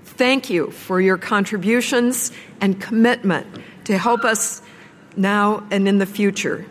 Thank 0.05 0.51
you 0.51 0.71
for 0.71 1.01
your 1.01 1.17
contributions 1.17 2.31
and 2.61 2.81
commitment 2.81 3.47
to 3.85 3.97
help 3.97 4.25
us 4.25 4.63
now 5.17 5.67
and 5.71 5.89
in 5.89 5.99
the 5.99 6.07
future. 6.07 6.67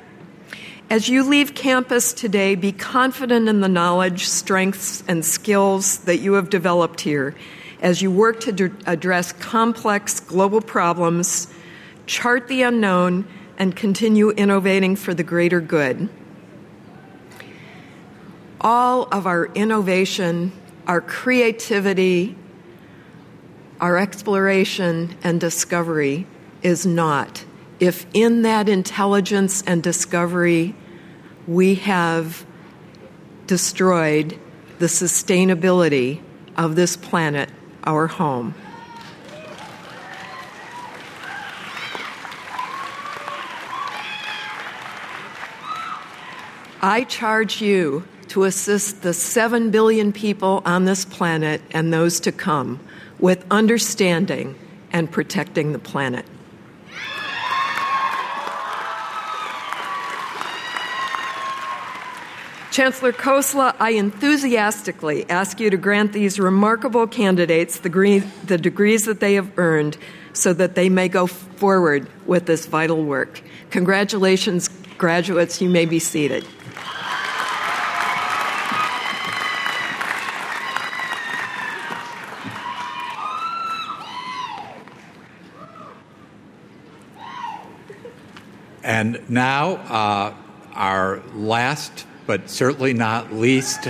As 0.89 1.09
you 1.09 1.23
leave 1.23 1.55
campus 1.55 2.13
today, 2.13 2.55
be 2.55 2.71
confident 2.71 3.49
in 3.49 3.61
the 3.61 3.67
knowledge, 3.67 4.27
strengths, 4.27 5.03
and 5.07 5.25
skills 5.25 5.99
that 5.99 6.19
you 6.19 6.33
have 6.33 6.49
developed 6.49 7.01
here 7.01 7.35
as 7.81 8.01
you 8.01 8.11
work 8.11 8.39
to 8.41 8.71
address 8.85 9.33
complex 9.33 10.19
global 10.19 10.61
problems, 10.61 11.47
chart 12.05 12.47
the 12.47 12.61
unknown, 12.61 13.27
and 13.57 13.75
continue 13.75 14.31
innovating 14.31 14.95
for 14.95 15.13
the 15.13 15.23
greater 15.23 15.61
good. 15.61 16.09
All 18.61 19.03
of 19.11 19.27
our 19.27 19.45
innovation, 19.47 20.51
our 20.87 21.01
creativity, 21.01 22.35
our 23.81 23.97
exploration 23.97 25.17
and 25.23 25.41
discovery 25.41 26.25
is 26.61 26.85
not. 26.85 27.43
If 27.79 28.05
in 28.13 28.43
that 28.43 28.69
intelligence 28.69 29.61
and 29.67 29.83
discovery 29.83 30.75
we 31.47 31.75
have 31.75 32.45
destroyed 33.47 34.39
the 34.79 34.85
sustainability 34.85 36.21
of 36.55 36.75
this 36.75 36.95
planet, 36.95 37.49
our 37.83 38.07
home. 38.07 38.55
I 46.85 47.05
charge 47.05 47.61
you 47.61 48.03
to 48.27 48.43
assist 48.43 49.03
the 49.03 49.13
7 49.13 49.71
billion 49.71 50.11
people 50.11 50.61
on 50.65 50.83
this 50.83 51.05
planet 51.05 51.61
and 51.71 51.93
those 51.93 52.19
to 52.19 52.33
come 52.33 52.81
with 53.19 53.45
understanding 53.49 54.55
and 54.91 55.09
protecting 55.09 55.71
the 55.71 55.79
planet. 55.79 56.25
Chancellor 62.71 63.13
Khosla, 63.13 63.73
I 63.79 63.91
enthusiastically 63.91 65.29
ask 65.29 65.61
you 65.61 65.69
to 65.69 65.77
grant 65.77 66.11
these 66.11 66.37
remarkable 66.37 67.07
candidates 67.07 67.77
the, 67.77 67.83
degree, 67.83 68.19
the 68.19 68.57
degrees 68.57 69.05
that 69.05 69.21
they 69.21 69.35
have 69.35 69.57
earned 69.57 69.97
so 70.33 70.51
that 70.51 70.75
they 70.75 70.89
may 70.89 71.07
go 71.07 71.27
forward 71.27 72.09
with 72.25 72.45
this 72.45 72.65
vital 72.65 73.05
work. 73.05 73.41
Congratulations, 73.69 74.67
graduates. 74.97 75.61
You 75.61 75.69
may 75.69 75.85
be 75.85 75.99
seated. 75.99 76.45
And 88.83 89.29
now, 89.29 89.75
uh, 89.75 90.33
our 90.73 91.21
last 91.33 92.05
but 92.27 92.49
certainly 92.49 92.93
not 92.93 93.33
least 93.33 93.87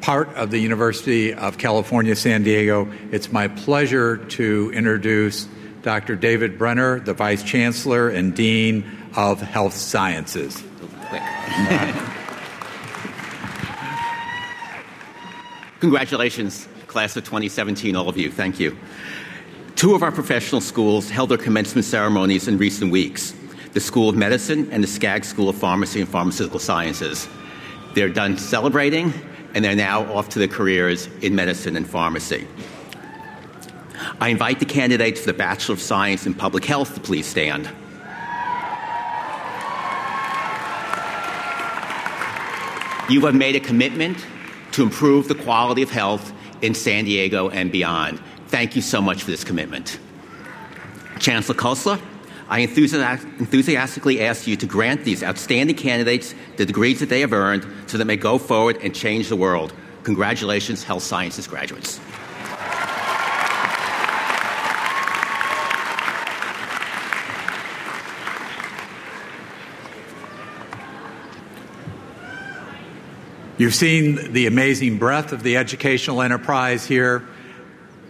part 0.00 0.30
of 0.34 0.50
the 0.50 0.58
University 0.58 1.34
of 1.34 1.58
California, 1.58 2.16
San 2.16 2.44
Diego, 2.44 2.90
it's 3.10 3.30
my 3.30 3.48
pleasure 3.48 4.16
to 4.16 4.70
introduce 4.74 5.46
Dr. 5.82 6.16
David 6.16 6.56
Brenner, 6.58 6.98
the 7.00 7.12
Vice 7.12 7.42
Chancellor 7.42 8.08
and 8.08 8.34
Dean 8.34 8.90
of 9.16 9.42
Health 9.42 9.74
Sciences. 9.74 10.62
Congratulations, 15.80 16.68
class 16.86 17.16
of 17.16 17.24
2017, 17.24 17.96
all 17.96 18.08
of 18.08 18.16
you. 18.16 18.30
Thank 18.30 18.58
you. 18.58 18.74
Two 19.76 19.94
of 19.94 20.02
our 20.02 20.12
professional 20.12 20.62
schools 20.62 21.10
held 21.10 21.28
their 21.28 21.36
commencement 21.36 21.84
ceremonies 21.84 22.48
in 22.48 22.56
recent 22.56 22.90
weeks 22.90 23.34
the 23.74 23.80
School 23.80 24.08
of 24.08 24.16
Medicine 24.16 24.68
and 24.70 24.82
the 24.82 24.88
Skaggs 24.88 25.28
School 25.28 25.48
of 25.48 25.56
Pharmacy 25.56 26.00
and 26.00 26.08
Pharmaceutical 26.08 26.60
Sciences. 26.60 27.28
They're 27.94 28.08
done 28.08 28.38
celebrating, 28.38 29.12
and 29.52 29.64
they're 29.64 29.76
now 29.76 30.02
off 30.12 30.28
to 30.30 30.38
their 30.38 30.48
careers 30.48 31.08
in 31.20 31.34
medicine 31.34 31.76
and 31.76 31.86
pharmacy. 31.86 32.46
I 34.20 34.28
invite 34.28 34.60
the 34.60 34.64
candidates 34.64 35.20
for 35.20 35.26
the 35.26 35.34
Bachelor 35.34 35.74
of 35.74 35.80
Science 35.80 36.24
in 36.24 36.34
Public 36.34 36.64
Health 36.64 36.94
to 36.94 37.00
please 37.00 37.26
stand. 37.26 37.68
You 43.08 43.20
have 43.26 43.34
made 43.34 43.54
a 43.56 43.60
commitment 43.60 44.24
to 44.72 44.82
improve 44.82 45.28
the 45.28 45.34
quality 45.34 45.82
of 45.82 45.90
health 45.90 46.32
in 46.62 46.74
San 46.74 47.04
Diego 47.04 47.50
and 47.50 47.70
beyond. 47.70 48.20
Thank 48.48 48.76
you 48.76 48.82
so 48.82 49.02
much 49.02 49.24
for 49.24 49.30
this 49.30 49.44
commitment. 49.44 49.98
Chancellor 51.18 51.54
Khosla, 51.54 52.00
I 52.48 52.60
enthusiastically 52.60 54.20
ask 54.20 54.46
you 54.46 54.56
to 54.56 54.66
grant 54.66 55.04
these 55.04 55.22
outstanding 55.22 55.76
candidates 55.76 56.34
the 56.56 56.66
degrees 56.66 57.00
that 57.00 57.08
they 57.08 57.20
have 57.20 57.32
earned 57.32 57.62
so 57.86 57.96
that 57.96 58.04
they 58.04 58.08
may 58.08 58.16
go 58.16 58.38
forward 58.38 58.78
and 58.82 58.94
change 58.94 59.28
the 59.28 59.36
world. 59.36 59.72
Congratulations, 60.02 60.84
health 60.84 61.02
sciences 61.02 61.46
graduates. 61.46 62.00
You've 73.56 73.74
seen 73.74 74.32
the 74.32 74.46
amazing 74.48 74.98
breadth 74.98 75.32
of 75.32 75.44
the 75.44 75.56
educational 75.56 76.20
enterprise 76.22 76.84
here. 76.84 77.24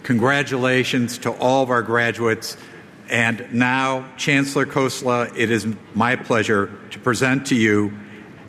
Congratulations 0.01 1.19
to 1.19 1.31
all 1.31 1.61
of 1.61 1.69
our 1.69 1.83
graduates. 1.83 2.57
And 3.09 3.53
now, 3.53 4.05
Chancellor 4.17 4.65
Khosla, 4.65 5.31
it 5.37 5.51
is 5.51 5.67
my 5.93 6.15
pleasure 6.15 6.71
to 6.91 6.99
present 6.99 7.47
to 7.47 7.55
you, 7.55 7.93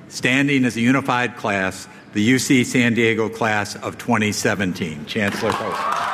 standing 0.09 0.65
as 0.65 0.77
a 0.77 0.81
unified 0.81 1.37
class, 1.37 1.87
the 2.15 2.27
UC 2.27 2.65
San 2.65 2.95
Diego 2.95 3.29
class 3.29 3.77
of 3.77 3.99
2017. 3.99 5.05
Chancellor 5.07 5.51
Khosla. 5.51 6.07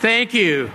Thank 0.00 0.34
you. 0.34 0.70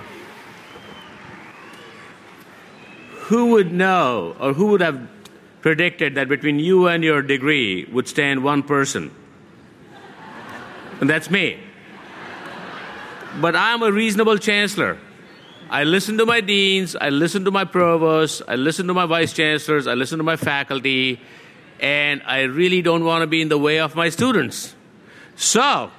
Who 3.28 3.52
would 3.52 3.72
know 3.72 4.36
or 4.40 4.54
who 4.54 4.68
would 4.68 4.82
have 4.82 5.21
predicted 5.62 6.16
that 6.16 6.28
between 6.28 6.60
you 6.60 6.88
and 6.88 7.04
your 7.04 7.22
degree 7.22 7.86
would 7.86 8.08
stand 8.08 8.44
one 8.44 8.64
person. 8.64 9.12
And 11.00 11.10
that's 11.10 11.30
me. 11.30 11.60
But 13.40 13.56
I'm 13.56 13.82
a 13.82 13.92
reasonable 13.92 14.38
chancellor. 14.38 14.98
I 15.70 15.86
listen 15.86 16.18
to 16.18 16.26
my 16.26 16.42
deans, 16.42 16.98
I 16.98 17.10
listen 17.10 17.46
to 17.46 17.52
my 17.52 17.64
provosts, 17.64 18.42
I 18.46 18.56
listen 18.56 18.88
to 18.88 18.94
my 18.94 19.06
vice 19.06 19.32
chancellors, 19.32 19.88
I 19.88 19.94
listen 19.94 20.18
to 20.18 20.24
my 20.24 20.36
faculty, 20.36 21.22
and 21.80 22.22
I 22.26 22.42
really 22.42 22.82
don't 22.82 23.06
want 23.06 23.22
to 23.22 23.28
be 23.28 23.42
in 23.42 23.48
the 23.48 23.58
way 23.58 23.80
of 23.80 23.96
my 23.96 24.10
students. 24.10 24.76
So, 25.38 25.90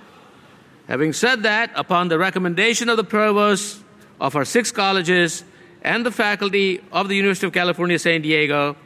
having 0.88 1.14
said 1.14 1.44
that, 1.44 1.70
upon 1.74 2.08
the 2.08 2.18
recommendation 2.18 2.90
of 2.90 2.98
the 2.98 3.04
provost 3.04 3.80
of 4.20 4.36
our 4.36 4.44
six 4.44 4.70
colleges 4.70 5.42
and 5.80 6.04
the 6.04 6.12
faculty 6.12 6.84
of 6.92 7.08
the 7.08 7.16
University 7.16 7.46
of 7.46 7.54
California, 7.54 7.98
San 7.98 8.20
Diego, 8.20 8.76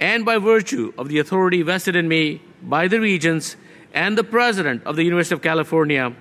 and 0.00 0.24
by 0.24 0.38
virtue 0.38 0.92
of 0.96 1.08
the 1.08 1.18
authority 1.18 1.62
vested 1.62 1.94
in 1.94 2.08
me 2.08 2.42
by 2.62 2.88
the 2.88 2.98
regents 2.98 3.56
and 3.92 4.16
the 4.16 4.24
president 4.24 4.82
of 4.84 4.96
the 4.96 5.04
University 5.04 5.34
of 5.34 5.42
California, 5.42 6.14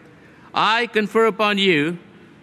I 0.54 0.88
confer 0.88 1.28
upon 1.28 1.58
you 1.58 1.98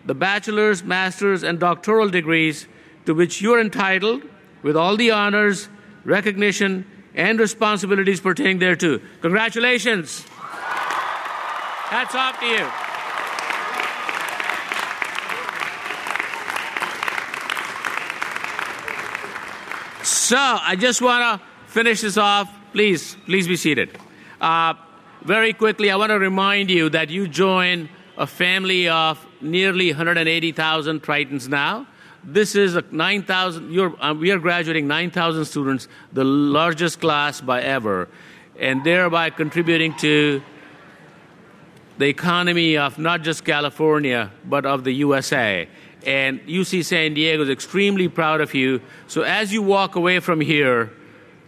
the 0.07 0.15
bachelor's, 0.15 0.83
master's, 0.83 1.43
and 1.43 1.61
doctoral 1.61 2.09
degrees 2.09 2.67
to 3.05 3.15
which 3.15 3.43
you 3.43 3.53
are 3.55 3.61
entitled 3.61 4.23
with 4.63 4.77
all 4.77 4.97
the 4.97 5.11
honors, 5.11 5.69
recognition, 6.05 6.87
and 7.15 7.39
responsibilities 7.39 8.21
pertaining 8.21 8.59
thereto. 8.59 9.01
Congratulations. 9.21 10.25
Hats 11.89 12.15
off 12.15 12.41
to 12.41 12.47
you. 12.47 12.86
So 20.27 20.36
I 20.36 20.74
just 20.74 21.01
want 21.01 21.40
to 21.40 21.47
finish 21.69 22.01
this 22.01 22.16
off. 22.16 22.53
Please, 22.73 23.16
please 23.27 23.47
be 23.47 23.55
seated. 23.55 23.97
Uh, 24.40 24.74
very 25.23 25.53
quickly, 25.53 25.89
I 25.89 25.94
want 25.94 26.11
to 26.11 26.19
remind 26.19 26.69
you 26.69 26.89
that 26.90 27.11
you 27.11 27.28
join 27.28 27.89
a 28.19 28.27
family 28.27 28.89
of 28.89 29.24
nearly 29.40 29.93
180,000 29.93 31.01
Tritons 31.01 31.47
now. 31.47 31.86
This 32.24 32.57
is 32.57 32.74
a 32.74 32.82
9,000, 32.90 33.78
uh, 33.78 34.15
we 34.15 34.32
are 34.32 34.40
graduating 34.40 34.89
9,000 34.89 35.44
students, 35.44 35.86
the 36.12 36.24
largest 36.24 37.01
class 37.01 37.40
by 37.40 37.62
ever, 37.62 38.09
and 38.59 38.82
thereby 38.82 39.31
contributing 39.31 39.94
to 39.98 40.43
the 41.98 42.07
economy 42.07 42.77
of 42.77 42.98
not 42.98 43.23
just 43.23 43.44
California, 43.44 44.32
but 44.44 44.66
of 44.66 44.82
the 44.82 44.93
USA 44.93 45.69
and 46.07 46.41
UC 46.47 46.85
San 46.85 47.15
Diego 47.15 47.43
is 47.43 47.51
extremely 47.51 48.09
proud 48.09 48.41
of 48.41 48.55
you. 48.55 48.81
So 49.09 49.23
as 49.23 49.53
you 49.53 49.61
walk 49.61 49.97
away 49.97 50.20
from 50.20 50.41
here, 50.41 50.93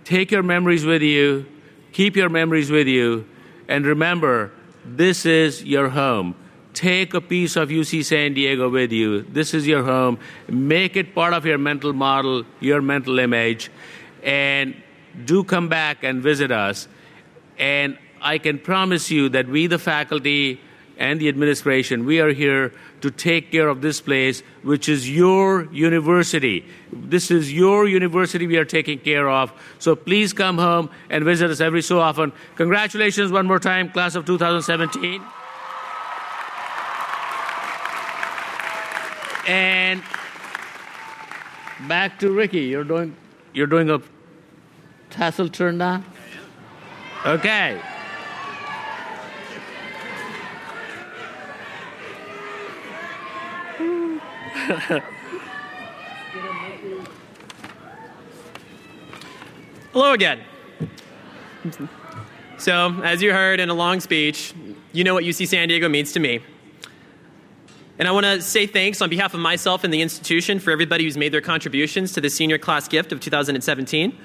take 0.05 0.33
your 0.33 0.43
memories 0.43 0.85
with 0.85 1.01
you, 1.01 1.47
keep 1.93 2.17
your 2.17 2.29
memories 2.29 2.71
with 2.71 2.89
you, 2.89 3.27
and 3.69 3.87
remember, 3.87 4.51
this 4.85 5.25
is 5.25 5.63
your 5.63 5.91
home. 5.91 6.35
Take 6.75 7.15
a 7.15 7.21
piece 7.21 7.57
of 7.57 7.69
UC 7.69 8.05
San 8.05 8.35
Diego 8.35 8.69
with 8.69 8.93
you. 8.93 9.23
This 9.23 9.55
is 9.55 9.67
your 9.67 9.83
home. 9.85 10.19
Make 10.49 10.97
it 10.97 11.15
part 11.15 11.35
of 11.35 11.47
your 11.47 11.59
mental 11.59 11.93
model, 11.93 12.45
your 12.61 12.81
mental 12.81 13.19
image, 13.19 13.71
and 14.23 14.75
do 15.25 15.45
come 15.45 15.69
back 15.69 16.05
and 16.05 16.23
visit 16.23 16.51
us. 16.51 16.89
And 17.59 17.99
I 18.21 18.39
can 18.39 18.59
promise 18.59 19.11
you 19.11 19.29
that 19.31 19.49
we, 19.49 19.67
the 19.67 19.79
faculty, 19.79 20.61
and 20.99 21.21
the 21.21 21.29
administration, 21.29 22.05
we 22.05 22.21
are 22.21 22.33
here 22.33 22.73
to 23.01 23.11
take 23.11 23.53
care 23.53 23.69
of 23.69 23.81
this 23.81 24.01
place, 24.01 24.43
which 24.63 24.89
is 24.89 25.09
your 25.09 25.73
university. 25.73 26.67
This 26.93 27.31
is 27.31 27.53
your 27.53 27.87
university 27.87 28.47
we 28.47 28.57
are 28.57 28.65
taking 28.65 28.99
care 28.99 29.29
of. 29.31 29.53
So 29.79 29.95
please 29.95 30.33
come 30.33 30.59
home 30.59 30.91
and 31.09 31.25
visit 31.25 31.51
us 31.51 31.61
every 31.61 31.83
so 31.83 32.01
often. 32.01 32.33
Congratulations 32.57 33.31
one 33.31 33.47
more 33.47 33.61
time, 33.61 33.91
class 33.91 34.17
of 34.17 34.27
2017. 34.27 35.23
And 39.47 40.03
back 41.87 42.19
to 42.19 42.31
Ricky. 42.31 42.63
You're 42.63 42.85
doing 42.85 43.17
you're 43.55 43.67
doing 43.67 43.89
a 43.89 44.01
tassel 45.11 45.49
turn 45.49 45.79
now? 45.79 46.05
Okay. 47.25 47.81
Hello 59.93 60.13
again. 60.13 60.41
So, 62.59 63.01
as 63.03 63.23
you 63.23 63.33
heard 63.33 63.61
in 63.61 63.71
a 63.71 63.75
long 63.75 64.01
speech, 64.01 64.53
you 64.93 65.05
know 65.05 65.15
what 65.15 65.25
UC 65.25 65.49
San 65.49 65.69
Diego 65.69 65.89
means 65.89 66.13
to 66.13 66.21
me. 66.21 66.41
And 67.99 68.07
I 68.07 68.11
want 68.11 68.27
to 68.27 68.43
say 68.43 68.67
thanks 68.67 69.01
on 69.01 69.09
behalf 69.09 69.33
of 69.33 69.41
myself 69.41 69.85
and 69.85 69.95
the 69.95 70.03
institution 70.03 70.59
for 70.59 70.71
everybody 70.71 71.05
who's 71.05 71.17
made 71.17 71.33
their 71.33 71.41
contributions 71.41 72.13
to 72.13 72.21
the 72.21 72.29
senior 72.29 72.59
class 72.59 72.89
gift 72.89 73.11
of 73.11 73.21
2017. 73.21 74.19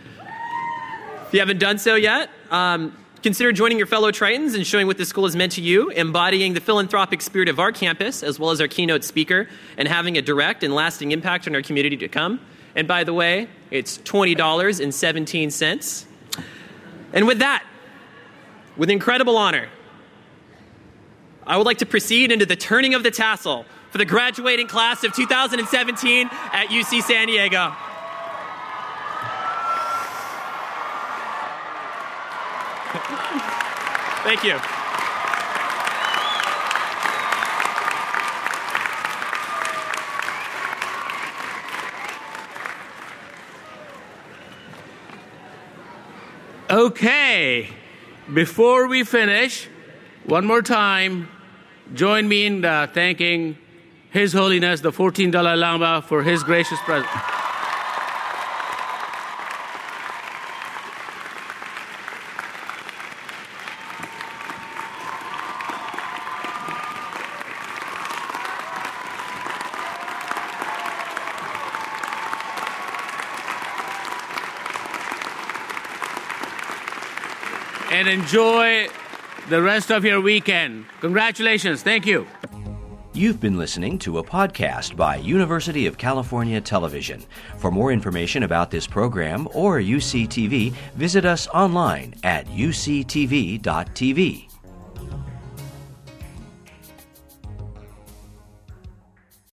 If 1.27 1.33
you 1.33 1.39
haven't 1.39 1.59
done 1.59 1.77
so 1.77 1.95
yet, 1.95 2.29
um, 2.51 2.97
consider 3.23 3.51
joining 3.53 3.77
your 3.77 3.87
fellow 3.87 4.11
Tritons 4.11 4.53
and 4.53 4.67
showing 4.67 4.85
what 4.85 4.97
the 4.97 5.05
school 5.05 5.23
has 5.23 5.33
meant 5.35 5.53
to 5.53 5.61
you, 5.61 5.89
embodying 5.89 6.53
the 6.53 6.59
philanthropic 6.59 7.21
spirit 7.21 7.47
of 7.49 7.57
our 7.57 7.71
campus, 7.71 8.21
as 8.21 8.37
well 8.37 8.51
as 8.51 8.61
our 8.61 8.67
keynote 8.67 9.05
speaker, 9.05 9.47
and 9.77 9.87
having 9.87 10.17
a 10.17 10.21
direct 10.21 10.61
and 10.63 10.75
lasting 10.75 11.13
impact 11.13 11.47
on 11.47 11.55
our 11.55 11.61
community 11.61 11.95
to 11.97 12.09
come. 12.09 12.41
And 12.75 12.87
by 12.87 13.05
the 13.05 13.13
way, 13.13 13.47
it's 13.71 13.97
$20.17. 13.99 16.05
And 17.13 17.27
with 17.27 17.39
that, 17.39 17.65
with 18.75 18.89
incredible 18.89 19.37
honor, 19.37 19.69
I 21.47 21.55
would 21.57 21.65
like 21.65 21.77
to 21.79 21.85
proceed 21.85 22.31
into 22.31 22.45
the 22.45 22.55
turning 22.55 22.93
of 22.93 23.03
the 23.03 23.11
tassel 23.11 23.65
for 23.91 23.97
the 23.99 24.05
graduating 24.05 24.67
class 24.67 25.03
of 25.03 25.13
2017 25.13 26.27
at 26.27 26.67
UC 26.67 27.01
San 27.03 27.27
Diego. 27.27 27.73
Thank 34.23 34.43
you. 34.43 34.59
Okay, 46.69 47.69
before 48.33 48.87
we 48.87 49.03
finish, 49.03 49.67
one 50.25 50.45
more 50.45 50.61
time, 50.61 51.29
join 51.93 52.27
me 52.27 52.45
in 52.45 52.63
uh, 52.63 52.87
thanking 52.93 53.57
His 54.11 54.33
Holiness 54.33 54.81
the 54.81 54.91
14th 54.91 55.31
Dalai 55.31 55.55
Lama 55.55 56.03
for 56.07 56.23
his 56.23 56.43
gracious 56.43 56.79
presence. 56.81 57.09
And 78.03 78.21
enjoy 78.21 78.87
the 79.49 79.61
rest 79.61 79.89
of 79.91 80.03
your 80.03 80.19
weekend. 80.19 80.85
Congratulations. 80.99 81.83
Thank 81.83 82.05
you. 82.05 82.27
You've 83.13 83.39
been 83.39 83.57
listening 83.57 83.99
to 83.99 84.17
a 84.17 84.23
podcast 84.23 84.95
by 84.95 85.17
University 85.17 85.85
of 85.85 85.97
California 85.97 86.59
Television. 86.59 87.23
For 87.59 87.71
more 87.71 87.91
information 87.91 88.43
about 88.43 88.71
this 88.71 88.87
program 88.87 89.47
or 89.53 89.79
UCTV, 89.79 90.71
visit 90.95 91.23
us 91.23 91.47
online 91.49 92.15
at 92.23 92.47
uctv.tv. 92.47 93.63